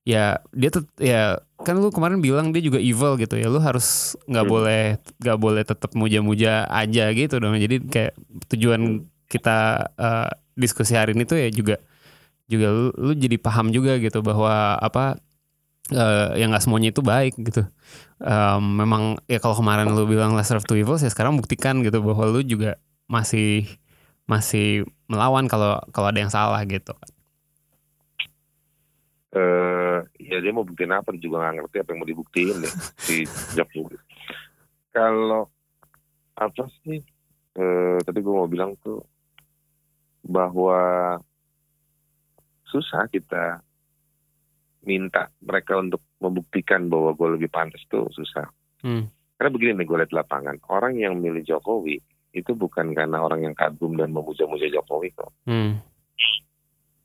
ya 0.00 0.40
dia 0.56 0.72
tuh 0.72 0.88
ya 0.96 1.36
kan 1.60 1.76
lu 1.76 1.92
kemarin 1.92 2.24
bilang 2.24 2.56
dia 2.56 2.64
juga 2.64 2.80
evil 2.80 3.20
gitu 3.20 3.36
ya 3.36 3.52
lu 3.52 3.60
harus 3.60 4.16
nggak 4.24 4.46
Hmm. 4.48 4.54
boleh 4.56 4.82
nggak 5.20 5.38
boleh 5.38 5.62
tetap 5.66 5.92
muja-muja 5.92 6.64
aja 6.72 7.12
gitu 7.12 7.36
dong 7.36 7.52
jadi 7.60 7.76
kayak 7.84 8.12
tujuan 8.48 9.04
kita 9.28 9.90
eh, 9.92 10.30
diskusi 10.60 10.94
hari 10.94 11.16
ini 11.16 11.24
tuh 11.24 11.40
ya 11.40 11.48
juga 11.48 11.80
juga 12.50 12.68
lu, 12.68 12.92
lu 12.94 13.12
jadi 13.16 13.36
paham 13.40 13.72
juga 13.72 13.96
gitu 13.96 14.20
bahwa 14.20 14.76
apa 14.78 15.16
eh 15.90 16.28
ya 16.38 16.44
nggak 16.46 16.62
semuanya 16.62 16.92
itu 16.92 17.02
baik 17.02 17.34
gitu 17.40 17.64
Em, 18.20 18.60
memang 18.76 19.16
ya 19.24 19.40
kalau 19.40 19.56
kemarin 19.56 19.96
lu 19.96 20.04
bilang 20.04 20.36
lesser 20.36 20.60
of 20.60 20.68
two 20.68 20.76
evils 20.76 21.00
ya 21.00 21.08
sekarang 21.08 21.40
buktikan 21.40 21.80
gitu 21.80 22.04
bahwa 22.04 22.28
lu 22.28 22.44
juga 22.44 22.76
masih 23.08 23.64
masih 24.28 24.84
melawan 25.08 25.48
kalau 25.48 25.80
kalau 25.88 26.12
ada 26.12 26.20
yang 26.20 26.28
salah 26.28 26.60
gitu 26.68 26.92
eh 29.32 30.04
ya 30.20 30.36
dia 30.36 30.52
mau 30.52 30.68
buktiin 30.68 30.92
apa 30.92 31.16
dia 31.16 31.22
juga 31.24 31.48
nggak 31.48 31.54
ngerti 31.64 31.76
apa 31.80 31.88
yang 31.96 32.00
mau 32.04 32.10
dibuktiin 32.12 32.56
deh 32.60 32.74
si 33.08 33.24
Jokowi. 33.56 33.96
Kalau 34.92 35.48
apa 36.36 36.64
sih? 36.84 37.00
Eh, 37.56 37.98
tadi 38.04 38.18
gue 38.20 38.34
mau 38.36 38.46
bilang 38.46 38.76
tuh 38.84 39.00
bahwa 40.30 40.78
susah 42.64 43.10
kita 43.10 43.58
minta 44.80 45.28
mereka 45.42 45.76
untuk 45.76 46.00
membuktikan 46.22 46.86
bahwa 46.86 47.12
gue 47.12 47.36
lebih 47.36 47.50
pantas 47.50 47.82
tuh 47.90 48.06
susah. 48.14 48.46
Hmm. 48.80 49.10
Karena 49.36 49.50
begini 49.50 49.72
nih 49.76 49.86
gue 49.86 49.98
lihat 50.00 50.12
lapangan, 50.14 50.56
orang 50.70 50.96
yang 50.96 51.18
milih 51.18 51.42
Jokowi 51.42 51.98
itu 52.30 52.54
bukan 52.54 52.94
karena 52.94 53.18
orang 53.18 53.42
yang 53.42 53.54
kagum 53.58 53.98
dan 53.98 54.14
memuja-muja 54.14 54.70
Jokowi 54.70 55.10
kok 55.10 55.34
Hmm. 55.44 55.82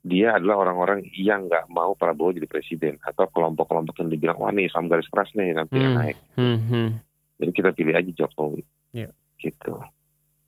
dia 0.05 0.37
adalah 0.37 0.61
orang-orang 0.61 1.01
yang 1.17 1.49
nggak 1.49 1.65
mau 1.65 1.97
Prabowo 1.97 2.29
jadi 2.29 2.45
presiden 2.45 3.01
atau 3.01 3.25
kelompok-kelompok 3.25 4.05
yang 4.05 4.13
dibilang 4.13 4.37
wah 4.37 4.53
nih 4.53 4.69
Islam 4.69 4.85
garis 4.85 5.09
keras 5.09 5.33
nih 5.33 5.57
nanti 5.57 5.81
yang 5.81 5.97
Hmm. 5.97 5.99
naik. 5.99 6.17
Hmm. 6.37 6.59
Hmm. 6.69 6.89
Jadi 7.41 7.51
kita 7.51 7.69
pilih 7.73 7.97
aja 7.97 8.11
Jokowi. 8.13 8.61
Iya. 8.93 9.09
Gitu. 9.41 9.73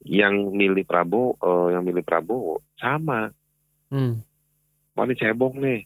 Yang 0.08 0.56
milih 0.56 0.88
Prabowo, 0.88 1.36
eh, 1.36 1.68
yang 1.76 1.84
milih 1.84 2.04
Prabowo 2.08 2.64
sama. 2.80 3.28
Hmm. 3.92 4.24
Wah 4.96 5.04
ini 5.04 5.14
cebong 5.20 5.60
nih. 5.60 5.84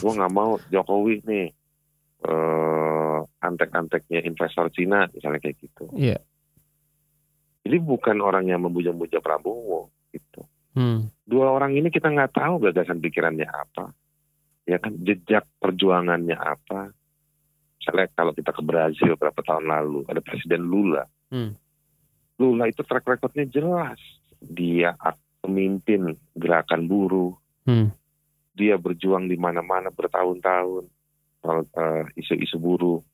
Gue 0.00 0.12
nggak 0.14 0.32
mau 0.32 0.56
Jokowi 0.70 1.26
nih. 1.26 1.48
eh 2.20 3.00
antek-anteknya 3.40 4.20
investor 4.28 4.68
Cina 4.68 5.08
misalnya 5.08 5.40
kayak 5.40 5.56
gitu. 5.56 5.88
Iya. 5.96 6.20
Jadi 7.64 7.76
bukan 7.80 8.20
orang 8.20 8.48
yang 8.48 8.60
memuja-muja 8.64 9.20
Prabowo 9.24 9.88
gitu. 10.12 10.44
Hmm. 10.70 11.10
dua 11.26 11.50
orang 11.50 11.74
ini 11.74 11.90
kita 11.90 12.06
nggak 12.06 12.30
tahu 12.30 12.62
gagasan 12.62 13.02
pikirannya 13.02 13.42
apa, 13.42 13.90
ya 14.70 14.78
kan 14.78 14.94
jejak 15.02 15.42
perjuangannya 15.58 16.38
apa. 16.38 16.94
Misalnya 17.80 18.06
kalau 18.14 18.30
kita 18.30 18.54
ke 18.54 18.62
Brazil 18.62 19.18
berapa 19.18 19.40
tahun 19.42 19.66
lalu 19.66 20.06
ada 20.06 20.20
Presiden 20.22 20.68
Lula, 20.68 21.02
Hmm. 21.30 21.58
Lula 22.40 22.72
itu 22.72 22.80
track 22.80 23.04
recordnya 23.04 23.44
jelas, 23.44 24.00
dia 24.40 24.96
pemimpin 25.44 26.16
gerakan 26.32 26.88
buruh, 26.88 27.36
Hmm. 27.68 27.92
dia 28.56 28.80
berjuang 28.80 29.28
di 29.28 29.36
mana-mana 29.36 29.92
bertahun-tahun 29.92 30.88
soal 31.44 31.60
eh, 31.68 32.04
isu-isu 32.16 32.56
buruh 32.56 33.04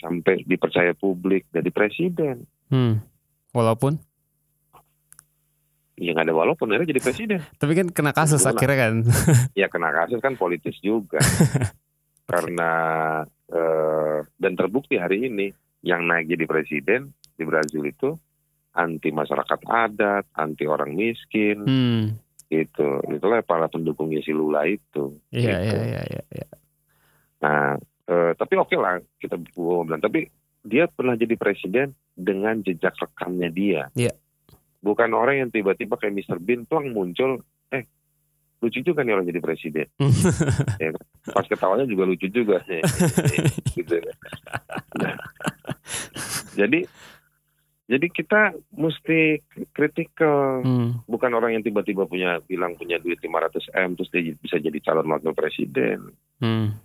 sampai 0.00 0.40
dipercaya 0.48 0.96
publik 0.96 1.44
jadi 1.52 1.68
presiden. 1.68 2.48
Hmm. 2.72 3.04
Walaupun 3.52 4.00
Ya 5.98 6.14
nggak 6.14 6.30
ada 6.30 6.34
walaupun 6.36 6.70
akhirnya 6.70 6.94
jadi 6.94 7.02
presiden. 7.02 7.38
tapi 7.60 7.74
kan 7.74 7.90
kena 7.90 8.14
kasus 8.14 8.46
akhirnya 8.46 8.78
kan. 8.78 8.94
ya 9.60 9.66
kena 9.66 9.90
kasus 9.90 10.22
kan 10.22 10.38
politis 10.38 10.78
juga 10.78 11.18
karena 12.30 12.70
eh, 13.50 14.18
dan 14.38 14.52
terbukti 14.54 14.94
hari 14.94 15.26
ini 15.26 15.50
yang 15.82 16.06
naik 16.06 16.30
jadi 16.30 16.44
presiden 16.46 17.10
di 17.34 17.42
Brazil 17.42 17.82
itu 17.82 18.14
anti 18.78 19.10
masyarakat 19.10 19.60
adat, 19.66 20.24
anti 20.32 20.64
orang 20.64 20.94
miskin, 20.94 21.58
Hmm. 21.66 22.04
gitu. 22.46 23.02
Itulah 23.10 23.42
para 23.42 23.66
pendukungnya 23.66 24.22
si 24.22 24.30
Lula 24.30 24.62
itu. 24.64 25.18
Iya 25.34 25.58
Gitu. 25.58 25.74
iya 25.74 25.82
iya 25.82 26.02
iya. 26.06 26.22
iya. 26.30 26.48
Nah, 27.38 27.74
eh, 28.06 28.32
tapi 28.34 28.54
oke 28.54 28.74
lah 28.74 29.02
kita 29.18 29.34
bilang. 29.34 29.98
Tapi 29.98 30.30
dia 30.62 30.86
pernah 30.86 31.14
jadi 31.14 31.34
presiden 31.34 31.90
dengan 32.12 32.62
jejak 32.62 32.94
rekamnya 32.94 33.50
dia. 33.50 33.82
Iya. 33.94 34.14
Bukan 34.78 35.10
orang 35.10 35.42
yang 35.42 35.50
tiba-tiba 35.50 35.98
kayak 35.98 36.14
Mr. 36.14 36.38
Bean 36.38 36.62
tuh 36.62 36.82
muncul, 36.86 37.42
eh 37.68 37.82
lucu 38.58 38.78
juga 38.80 39.02
nih 39.02 39.14
orang 39.14 39.26
jadi 39.26 39.40
presiden. 39.42 39.86
ya, 40.82 40.94
kan? 40.94 41.02
pas 41.34 41.46
ketawanya 41.46 41.86
juga 41.86 42.06
lucu 42.06 42.26
juga. 42.30 42.62
gitu. 43.74 43.96
Nah, 44.98 45.14
jadi 46.54 46.86
jadi 47.88 48.06
kita 48.12 48.52
mesti 48.76 49.40
kritikal, 49.72 50.60
Hmm. 50.60 51.00
bukan 51.08 51.32
orang 51.32 51.56
yang 51.56 51.64
tiba-tiba 51.64 52.04
punya 52.04 52.38
bilang 52.44 52.76
punya 52.76 53.00
duit 53.00 53.18
500 53.24 53.64
m 53.72 53.96
terus 53.96 54.12
dia 54.12 54.36
bisa 54.36 54.60
jadi 54.60 54.78
calon 54.84 55.08
wakil 55.08 55.32
presiden, 55.32 56.12
Hmm. 56.38 56.76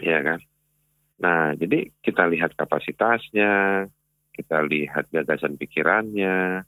ya 0.00 0.24
kan? 0.24 0.40
Nah, 1.20 1.54
jadi 1.54 1.92
kita 2.02 2.26
lihat 2.32 2.58
kapasitasnya, 2.58 3.86
kita 4.34 4.66
lihat 4.66 5.06
gagasan 5.14 5.54
pikirannya, 5.54 6.66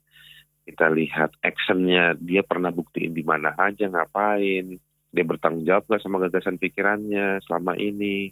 kita 0.66 0.86
lihat 0.92 1.34
actionnya, 1.42 2.14
dia 2.14 2.46
pernah 2.46 2.70
buktiin 2.70 3.10
di 3.10 3.26
mana 3.26 3.56
aja, 3.58 3.90
ngapain, 3.90 4.78
dia 5.10 5.24
bertanggung 5.26 5.66
jawab 5.66 5.88
nggak 5.88 6.02
sama 6.02 6.22
gagasan 6.22 6.60
pikirannya 6.62 7.42
selama 7.42 7.74
ini, 7.74 8.30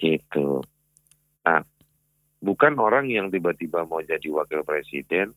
gitu. 0.00 0.64
Nah, 1.46 1.62
bukan 2.40 2.74
orang 2.80 3.08
yang 3.12 3.28
tiba-tiba 3.28 3.84
mau 3.84 4.00
jadi 4.00 4.26
wakil 4.32 4.64
presiden, 4.64 5.36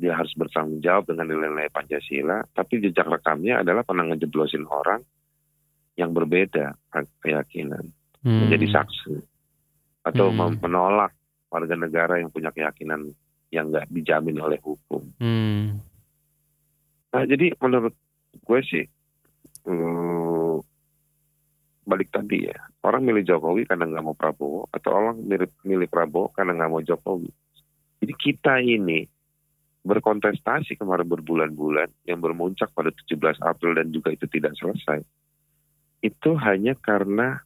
dia 0.00 0.16
harus 0.16 0.32
bertanggung 0.34 0.82
jawab 0.82 1.06
dengan 1.06 1.30
nilai-nilai 1.30 1.70
Pancasila, 1.70 2.42
tapi 2.52 2.82
jejak 2.82 3.06
rekamnya 3.06 3.62
adalah 3.62 3.86
pernah 3.86 4.08
ngejeblosin 4.10 4.66
orang 4.66 5.00
yang 5.94 6.10
berbeda 6.16 6.74
keyakinan 7.20 7.92
Hmm. 8.20 8.44
menjadi 8.44 8.80
saksi 8.80 9.16
atau 10.04 10.28
Hmm. 10.32 10.60
menolak 10.60 11.12
warga 11.48 11.76
negara 11.76 12.20
yang 12.20 12.28
punya 12.28 12.52
keyakinan 12.52 13.12
yang 13.50 13.72
nggak 13.72 13.88
dijamin 13.90 14.38
oleh 14.40 14.60
hukum. 14.60 15.02
Hmm. 15.18 15.80
Nah, 17.10 17.24
jadi 17.26 17.52
menurut 17.58 17.94
gue 18.44 18.60
sih 18.62 18.84
eh, 19.60 20.29
balik 21.90 22.14
tadi 22.14 22.46
ya 22.46 22.54
orang 22.86 23.02
milih 23.02 23.26
Jokowi 23.26 23.66
karena 23.66 23.90
nggak 23.90 24.04
mau 24.06 24.14
Prabowo 24.14 24.70
atau 24.70 24.90
orang 24.94 25.18
milih, 25.18 25.50
milih 25.66 25.90
Prabowo 25.90 26.30
karena 26.30 26.54
nggak 26.54 26.70
mau 26.70 26.82
Jokowi. 26.82 27.30
Jadi 28.00 28.14
kita 28.16 28.62
ini 28.62 29.04
berkontestasi 29.82 30.78
kemarin 30.78 31.08
berbulan-bulan 31.08 31.90
yang 32.06 32.22
bermuncak 32.22 32.70
pada 32.72 32.92
17 32.92 33.42
April 33.42 33.76
dan 33.76 33.90
juga 33.90 34.12
itu 34.14 34.28
tidak 34.30 34.54
selesai. 34.56 35.02
Itu 36.00 36.36
hanya 36.38 36.78
karena 36.78 37.40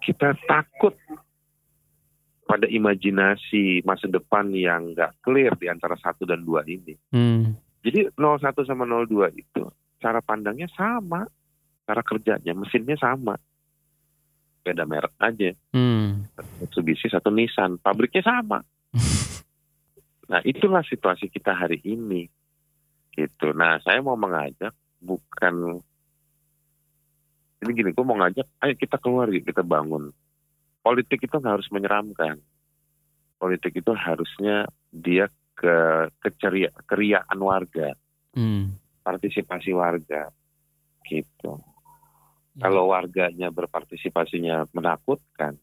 kita 0.00 0.36
takut 0.48 0.96
pada 2.48 2.66
imajinasi 2.66 3.86
masa 3.86 4.10
depan 4.10 4.50
yang 4.50 4.96
nggak 4.96 5.22
clear 5.22 5.54
di 5.54 5.70
antara 5.70 5.94
satu 6.00 6.26
dan 6.26 6.42
dua 6.42 6.66
ini. 6.66 6.98
Hmm. 7.14 7.54
Jadi 7.80 8.12
01 8.18 8.66
sama 8.66 8.84
02 8.84 9.38
itu 9.38 9.64
cara 10.00 10.20
pandangnya 10.24 10.66
sama, 10.74 11.24
cara 11.90 12.06
kerjanya, 12.06 12.54
mesinnya 12.54 12.94
sama. 12.94 13.34
Beda 14.62 14.86
merek 14.86 15.10
aja. 15.18 15.50
Hmm. 15.74 16.30
Mitsubishi 16.62 17.10
satu 17.10 17.34
Nissan, 17.34 17.82
pabriknya 17.82 18.22
sama. 18.22 18.62
Nah, 20.30 20.38
itulah 20.46 20.86
situasi 20.86 21.26
kita 21.26 21.50
hari 21.50 21.82
ini. 21.82 22.30
Gitu. 23.10 23.50
Nah, 23.50 23.82
saya 23.82 23.98
mau 23.98 24.14
mengajak 24.14 24.70
bukan 25.02 25.82
ini 27.60 27.70
gini, 27.76 27.90
gue 27.92 28.04
mau 28.06 28.16
ngajak, 28.16 28.46
ayo 28.64 28.72
kita 28.78 28.96
keluar 28.96 29.28
yuk, 29.28 29.44
kita 29.44 29.60
bangun. 29.60 30.14
Politik 30.80 31.26
itu 31.28 31.34
nggak 31.34 31.60
harus 31.60 31.68
menyeramkan. 31.68 32.40
Politik 33.36 33.76
itu 33.76 33.92
harusnya 33.92 34.64
dia 34.88 35.28
ke 35.58 36.08
keceria, 36.24 36.72
keriaan 36.88 37.36
warga, 37.36 37.92
Hmm. 38.32 38.80
partisipasi 39.04 39.76
warga, 39.76 40.32
gitu. 41.04 41.60
Ya. 42.58 42.66
Kalau 42.66 42.90
warganya 42.90 43.48
berpartisipasinya 43.54 44.66
menakutkan, 44.74 45.54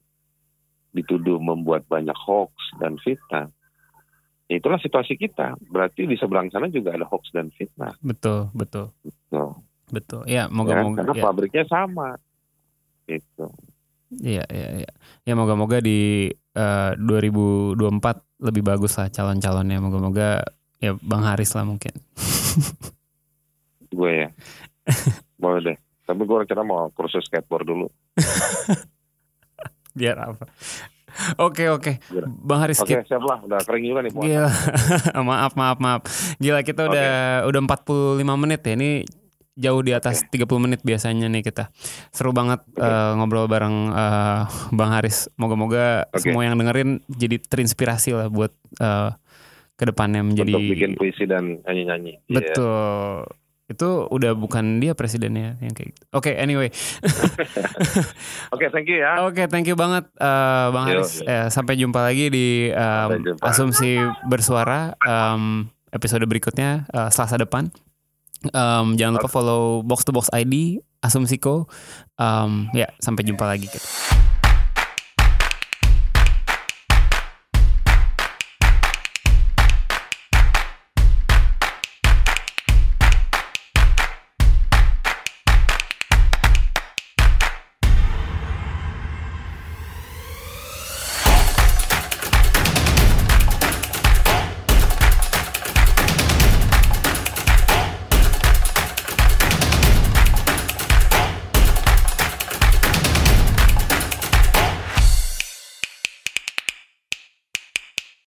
dituduh 0.96 1.38
membuat 1.38 1.84
banyak 1.86 2.16
hoax 2.16 2.54
dan 2.80 2.96
fitnah, 3.04 3.52
ya 4.48 4.56
itulah 4.58 4.80
situasi 4.80 5.20
kita. 5.20 5.60
Berarti 5.68 6.08
di 6.08 6.16
seberang 6.16 6.48
sana 6.48 6.72
juga 6.72 6.96
ada 6.96 7.04
hoax 7.04 7.30
dan 7.36 7.52
fitnah. 7.52 7.92
Betul, 8.00 8.50
betul, 8.56 8.96
Tuh, 9.28 9.60
betul. 9.92 10.24
Ya, 10.26 10.48
ya 10.48 10.54
moga-moga. 10.54 11.04
Karena 11.04 11.14
ya. 11.14 11.24
pabriknya 11.24 11.66
sama. 11.68 12.16
Gitu. 13.08 13.48
Iya, 14.08 14.44
iya, 14.48 14.68
iya. 14.84 14.92
Ya 15.28 15.34
moga-moga 15.36 15.84
di 15.84 16.32
eh, 16.32 16.92
2024 16.96 17.78
lebih 18.48 18.64
bagus 18.64 18.96
lah 18.96 19.12
calon-calonnya. 19.12 19.84
Moga-moga 19.84 20.48
ya 20.80 20.96
Bang 21.04 21.28
Haris 21.28 21.52
lah 21.52 21.68
mungkin. 21.68 21.92
Gue 23.98 24.28
ya. 24.28 24.30
Boleh 25.44 25.62
deh. 25.74 25.78
Tapi 26.08 26.22
gue 26.24 26.38
rencana 26.48 26.64
mau 26.64 26.88
kursus 26.96 27.28
skateboard 27.28 27.68
dulu. 27.68 27.88
Biar 30.00 30.16
apa? 30.16 30.48
Oke, 31.42 31.68
oke. 31.68 31.98
Bang 32.24 32.64
Haris 32.64 32.80
Oke, 32.80 32.94
kita 32.94 33.04
siap 33.04 33.24
lah. 33.26 33.42
Udah 33.42 33.60
kering 33.66 33.86
juga 33.90 34.02
nih. 34.06 34.14
Gila. 34.14 34.52
maaf, 35.30 35.54
maaf, 35.58 35.78
maaf. 35.82 36.02
Gila 36.38 36.62
kita 36.62 36.88
udah 36.88 37.10
udah 37.50 37.62
45 37.66 38.24
menit 38.38 38.62
ya. 38.62 38.74
Ini 38.78 38.90
jauh 39.58 39.82
di 39.82 39.92
atas 39.98 40.22
30 40.30 40.46
menit 40.62 40.80
biasanya 40.86 41.26
nih 41.28 41.42
kita. 41.42 41.74
Seru 42.14 42.30
banget 42.32 42.62
Oke. 42.70 42.86
eh, 42.86 43.12
ngobrol 43.18 43.50
bareng 43.50 43.92
eh, 43.92 44.42
Bang 44.72 44.94
Haris. 44.94 45.34
Moga-moga 45.36 46.06
Oke. 46.14 46.22
semua 46.22 46.46
yang 46.46 46.56
dengerin 46.56 47.02
jadi 47.10 47.42
terinspirasi 47.42 48.14
lah 48.14 48.30
buat 48.30 48.54
eh, 48.78 49.10
ke 49.78 49.84
depannya 49.86 50.22
menjadi 50.26 50.54
Untuk 50.54 50.74
bikin 50.74 50.92
puisi 50.98 51.26
dan 51.26 51.62
nyanyi-nyanyi. 51.66 52.14
Iya. 52.30 52.36
betul. 52.38 53.26
Itu 53.68 54.08
udah 54.08 54.32
bukan 54.32 54.80
dia 54.80 54.96
presidennya 54.96 55.60
yang 55.60 55.76
kayak 55.76 55.92
gitu. 55.92 56.04
Oke, 56.16 56.32
anyway. 56.32 56.72
Oke, 58.56 58.72
thank 58.72 58.88
you 58.88 59.04
ya. 59.04 59.28
Oke, 59.28 59.44
thank 59.52 59.68
you 59.68 59.76
banget 59.76 60.08
eh, 60.08 60.66
Bang 60.72 60.88
Yo, 60.88 61.04
Haris. 61.04 61.20
yo. 61.20 61.28
Eh, 61.28 61.48
sampai 61.52 61.76
jumpa 61.76 62.00
lagi 62.00 62.32
di 62.32 62.72
jumpa. 62.72 63.44
Asumsi 63.44 64.00
Bersuara 64.32 64.96
em, 65.04 65.68
episode 65.92 66.24
berikutnya 66.24 66.88
eh, 66.88 67.10
Selasa 67.12 67.36
depan. 67.36 67.68
Em, 68.48 68.88
jangan 68.96 69.20
lupa 69.20 69.28
follow 69.28 69.84
Box 69.84 70.08
to 70.08 70.16
Box 70.16 70.32
ID 70.32 70.80
Asumsiko. 71.04 71.68
Em, 72.16 72.72
ya, 72.72 72.88
sampai 73.04 73.28
jumpa 73.28 73.44
lagi. 73.44 73.68
Gitu. 73.68 73.84